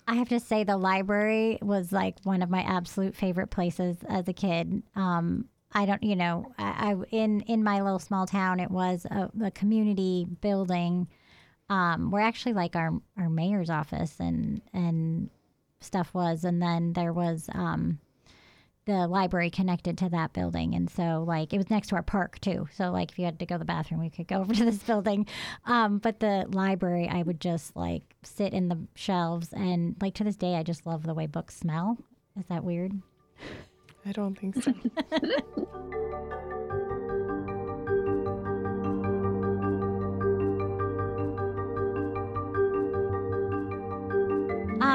I 0.07 0.15
have 0.15 0.31
to 0.31 0.41
say, 0.41 0.65
the 0.65 0.79
library 0.79 1.59
was 1.61 1.93
like 1.93 2.17
one 2.25 2.43
of 2.43 2.49
my 2.49 2.63
absolute 2.63 3.15
favorite 3.15 3.49
places 3.51 3.99
as 4.09 4.27
a 4.27 4.33
kid. 4.33 4.83
Um, 4.97 5.45
I 5.73 5.85
don't, 5.85 6.03
you 6.03 6.17
know, 6.17 6.51
I, 6.59 6.93
I, 6.93 6.97
in 7.11 7.43
in 7.43 7.63
my 7.63 7.83
little 7.83 7.99
small 7.99 8.27
town, 8.27 8.59
it 8.59 8.71
was 8.71 9.05
a, 9.05 9.31
a 9.45 9.51
community 9.51 10.27
building 10.41 11.09
um, 11.69 12.11
where 12.11 12.23
actually 12.23 12.55
like 12.55 12.75
our 12.75 12.93
our 13.19 13.29
mayor's 13.29 13.69
office 13.69 14.17
and 14.19 14.63
and 14.73 15.29
stuff 15.81 16.15
was, 16.15 16.45
and 16.45 16.63
then 16.63 16.95
there 16.95 17.13
was 17.13 17.51
um, 17.53 17.99
the 18.89 19.07
library 19.07 19.51
connected 19.51 19.99
to 19.99 20.09
that 20.09 20.33
building, 20.33 20.75
and 20.75 20.89
so 20.89 21.23
like 21.29 21.53
it 21.53 21.59
was 21.59 21.69
next 21.69 21.89
to 21.89 21.95
our 21.97 22.03
park 22.03 22.41
too. 22.41 22.67
So 22.75 22.91
like 22.91 23.13
if 23.13 23.19
you 23.19 23.27
had 23.27 23.39
to 23.39 23.47
go 23.47 23.57
to 23.57 23.59
the 23.59 23.67
bathroom, 23.67 24.01
we 24.01 24.09
could 24.09 24.27
go 24.27 24.37
over 24.41 24.55
to 24.55 24.65
this 24.65 24.79
building. 24.79 25.27
Um, 25.67 25.99
but 25.99 26.21
the 26.21 26.47
library, 26.49 27.07
I 27.07 27.23
would 27.23 27.39
just 27.39 27.77
like 27.77 28.03
sit 28.23 28.55
in 28.55 28.69
the 28.69 28.79
shelves, 28.95 29.53
and 29.53 29.95
like 30.01 30.15
to 30.15 30.25
this 30.25 30.37
day, 30.37 30.55
I 30.57 30.63
just 30.63 30.87
love 30.87 31.03
the 31.03 31.13
way 31.15 31.27
books 31.27 31.55
smell. 31.55 31.99
Is 32.39 32.47
that 32.47 32.65
weird? 32.65 32.93
I 34.07 34.13
don't 34.13 34.39
think 34.39 34.63
so. 34.63 34.73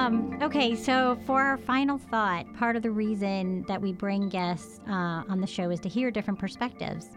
Um, 0.04 0.38
okay, 0.42 0.76
so 0.76 1.18
for 1.26 1.42
our 1.42 1.56
final 1.56 1.98
thought, 1.98 2.46
part 2.56 2.76
of 2.76 2.84
the 2.84 2.92
reason 2.92 3.64
that 3.70 3.82
we 3.82 3.94
bring 3.94 4.28
guests 4.28 4.82
uh, 4.86 5.24
on 5.30 5.40
the 5.40 5.48
show 5.48 5.70
is 5.70 5.80
to 5.80 5.88
hear 5.88 6.12
different 6.12 6.38
perspectives. 6.38 7.12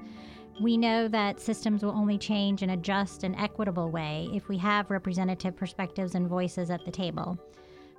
We 0.61 0.77
know 0.77 1.09
that 1.09 1.41
systems 1.41 1.83
will 1.83 1.91
only 1.91 2.17
change 2.17 2.63
in 2.63 2.71
a 2.71 2.77
just 2.77 3.25
and 3.25 3.35
equitable 3.41 3.91
way 3.91 4.29
if 4.33 4.49
we 4.49 4.57
have 4.59 4.89
representative 4.89 5.57
perspectives 5.57 6.15
and 6.15 6.29
voices 6.29 6.71
at 6.71 6.85
the 6.85 6.93
table. 6.93 7.37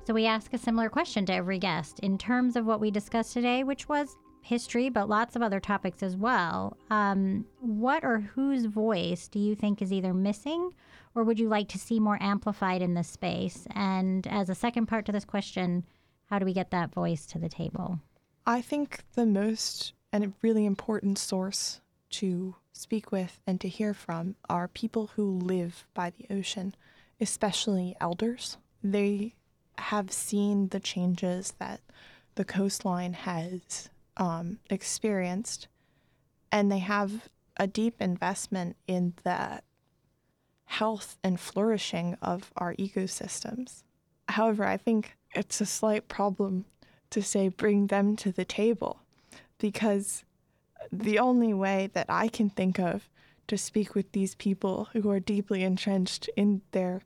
So 0.06 0.14
we 0.14 0.26
ask 0.26 0.54
a 0.54 0.58
similar 0.58 0.88
question 0.88 1.26
to 1.26 1.34
every 1.34 1.60
guest 1.60 2.00
in 2.00 2.18
terms 2.18 2.56
of 2.56 2.66
what 2.66 2.80
we 2.80 2.90
discussed 2.90 3.34
today, 3.34 3.66
which 3.66 3.90
was 3.90 4.16
history, 4.48 4.90
but 4.90 5.10
lots 5.10 5.36
of 5.36 5.42
other 5.42 5.60
topics 5.60 6.02
as 6.02 6.16
well. 6.16 6.78
Um, 6.90 7.46
what 7.60 8.04
or 8.04 8.20
whose 8.20 8.66
voice 8.66 9.28
do 9.28 9.40
you 9.40 9.56
think 9.56 9.82
is 9.82 9.92
either 9.92 10.14
missing 10.14 10.72
or 11.14 11.24
would 11.24 11.40
you 11.40 11.50
like 11.50 11.68
to 11.70 11.78
see 11.78 12.00
more 12.00 12.18
amplified 12.22 12.82
in 12.82 12.94
this 12.94 13.10
space? 13.10 13.68
And 13.76 14.26
as 14.28 14.50
a 14.50 14.56
second 14.56 14.86
part 14.86 15.06
to 15.06 15.12
this 15.12 15.26
question, 15.26 15.86
how 16.26 16.40
do 16.40 16.46
we 16.46 16.54
get 16.54 16.72
that 16.72 16.94
voice 16.94 17.26
to 17.28 17.40
the 17.40 17.50
table? 17.50 18.00
I 18.46 18.62
think 18.62 19.04
the 19.14 19.26
most 19.26 19.94
and 20.14 20.34
really 20.42 20.66
important 20.66 21.18
source 21.18 21.82
to 22.12 22.56
speak 22.72 23.12
with 23.12 23.40
and 23.46 23.60
to 23.60 23.68
hear 23.68 23.94
from 23.94 24.36
are 24.50 24.68
people 24.68 25.12
who 25.16 25.40
live 25.40 25.86
by 25.94 26.12
the 26.12 26.34
ocean, 26.34 26.76
especially 27.20 27.96
elders. 28.00 28.58
They 28.84 29.34
have 29.78 30.12
seen 30.12 30.70
the 30.70 30.80
changes 30.80 31.54
that 31.60 31.82
the 32.36 32.46
coastline 32.46 33.14
has 33.14 33.90
um, 34.18 34.60
experienced, 34.70 35.68
and 36.52 36.72
they 36.72 36.80
have 36.80 37.30
a 37.58 37.68
deep 37.68 38.02
investment 38.02 38.76
in 38.88 39.14
the 39.24 39.62
health 40.66 41.18
and 41.24 41.40
flourishing 41.40 42.18
of 42.22 42.52
our 42.58 42.76
ecosystems. 42.76 43.84
However, 44.30 44.66
I 44.66 44.78
think 44.78 45.16
it's 45.34 45.62
a 45.62 45.66
slight 45.66 46.08
problem 46.08 46.66
to 47.10 47.22
say 47.22 47.48
bring 47.48 47.88
them 47.88 48.16
to 48.18 48.32
the 48.32 48.46
table 48.46 49.00
because 49.58 50.24
the 50.92 51.20
only 51.20 51.54
way 51.54 51.90
that 51.94 52.08
I 52.10 52.28
can 52.28 52.50
think 52.50 52.80
of 52.80 53.10
to 53.48 53.58
speak 53.58 53.96
with 53.96 54.12
these 54.12 54.36
people 54.36 54.90
who 54.94 55.10
are 55.10 55.20
deeply 55.20 55.64
entrenched 55.64 56.30
in 56.36 56.62
their 56.72 57.02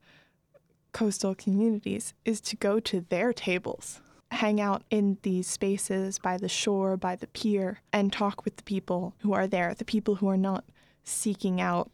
coastal 0.92 1.36
communities 1.36 2.14
is 2.26 2.42
to 2.42 2.56
go 2.56 2.80
to 2.80 3.02
their 3.10 3.32
tables, 3.32 4.02
hang 4.32 4.62
out 4.62 4.84
in 4.90 5.18
these 5.24 5.46
spaces 5.46 6.18
by 6.18 6.38
the 6.38 6.48
shore, 6.48 6.96
by 6.96 7.16
the 7.16 7.28
pier, 7.28 7.82
and 7.92 8.12
talk 8.12 8.46
with 8.46 8.56
the 8.56 8.64
people 8.64 9.14
who 9.20 9.34
are 9.34 9.46
there, 9.46 9.74
the 9.74 9.86
people 9.86 10.16
who 10.16 10.28
are 10.30 10.38
not 10.38 10.64
seeking 11.04 11.60
out 11.60 11.92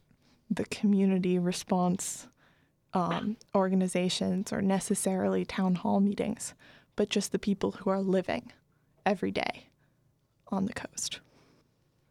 the 0.48 0.64
community 0.66 1.38
response 1.38 2.28
um, 2.94 3.36
organizations 3.54 4.52
or 4.52 4.62
necessarily 4.62 5.44
town 5.44 5.74
hall 5.74 6.00
meetings, 6.00 6.54
but 6.96 7.10
just 7.10 7.32
the 7.32 7.38
people 7.38 7.72
who 7.72 7.90
are 7.90 8.00
living 8.00 8.52
every 9.04 9.30
day 9.30 9.68
on 10.48 10.66
the 10.66 10.72
coast. 10.72 11.20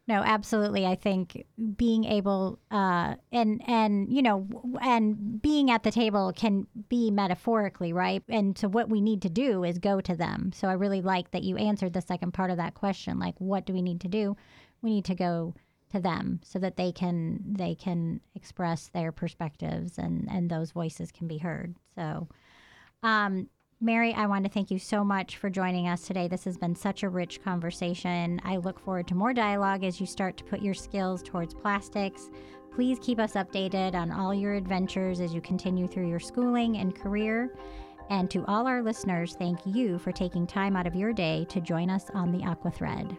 No, 0.08 0.22
absolutely. 0.22 0.86
I 0.86 0.94
think 0.94 1.44
being 1.76 2.04
able 2.04 2.58
uh, 2.70 3.16
and 3.30 3.60
and 3.66 4.10
you 4.10 4.22
know 4.22 4.48
and 4.80 5.40
being 5.42 5.70
at 5.70 5.82
the 5.82 5.90
table 5.90 6.32
can 6.34 6.66
be 6.88 7.10
metaphorically 7.10 7.92
right. 7.92 8.22
And 8.26 8.56
so 8.56 8.68
what 8.68 8.88
we 8.88 9.02
need 9.02 9.20
to 9.22 9.28
do 9.28 9.64
is 9.64 9.78
go 9.78 10.00
to 10.00 10.16
them. 10.16 10.50
So 10.54 10.66
I 10.66 10.72
really 10.72 11.02
like 11.02 11.30
that 11.32 11.42
you 11.42 11.58
answered 11.58 11.92
the 11.92 12.00
second 12.00 12.32
part 12.32 12.50
of 12.50 12.56
that 12.56 12.72
question. 12.72 13.18
Like, 13.18 13.34
what 13.38 13.66
do 13.66 13.74
we 13.74 13.82
need 13.82 14.00
to 14.00 14.08
do? 14.08 14.34
We 14.80 14.94
need 14.94 15.04
to 15.04 15.14
go 15.14 15.54
to 15.92 16.00
them 16.00 16.40
so 16.42 16.58
that 16.58 16.76
they 16.78 16.90
can 16.90 17.40
they 17.46 17.74
can 17.74 18.22
express 18.34 18.88
their 18.88 19.12
perspectives 19.12 19.98
and 19.98 20.26
and 20.30 20.48
those 20.50 20.72
voices 20.72 21.12
can 21.12 21.28
be 21.28 21.38
heard. 21.38 21.76
So. 21.94 22.28
Um, 23.02 23.48
Mary, 23.80 24.12
I 24.12 24.26
want 24.26 24.44
to 24.44 24.50
thank 24.50 24.72
you 24.72 24.78
so 24.80 25.04
much 25.04 25.36
for 25.36 25.48
joining 25.48 25.86
us 25.86 26.02
today. 26.02 26.26
This 26.26 26.44
has 26.46 26.58
been 26.58 26.74
such 26.74 27.04
a 27.04 27.08
rich 27.08 27.40
conversation. 27.44 28.40
I 28.42 28.56
look 28.56 28.80
forward 28.80 29.06
to 29.06 29.14
more 29.14 29.32
dialogue 29.32 29.84
as 29.84 30.00
you 30.00 30.06
start 30.06 30.36
to 30.38 30.44
put 30.44 30.60
your 30.60 30.74
skills 30.74 31.22
towards 31.22 31.54
plastics. 31.54 32.28
Please 32.74 32.98
keep 33.00 33.20
us 33.20 33.34
updated 33.34 33.94
on 33.94 34.10
all 34.10 34.34
your 34.34 34.54
adventures 34.54 35.20
as 35.20 35.32
you 35.32 35.40
continue 35.40 35.86
through 35.86 36.08
your 36.08 36.18
schooling 36.18 36.78
and 36.78 36.92
career. 36.92 37.54
And 38.10 38.28
to 38.32 38.44
all 38.46 38.66
our 38.66 38.82
listeners, 38.82 39.36
thank 39.38 39.60
you 39.64 39.98
for 40.00 40.10
taking 40.10 40.44
time 40.44 40.74
out 40.74 40.88
of 40.88 40.96
your 40.96 41.12
day 41.12 41.46
to 41.48 41.60
join 41.60 41.88
us 41.88 42.10
on 42.14 42.32
the 42.32 42.44
Aqua 42.44 42.72
Thread. 42.72 43.16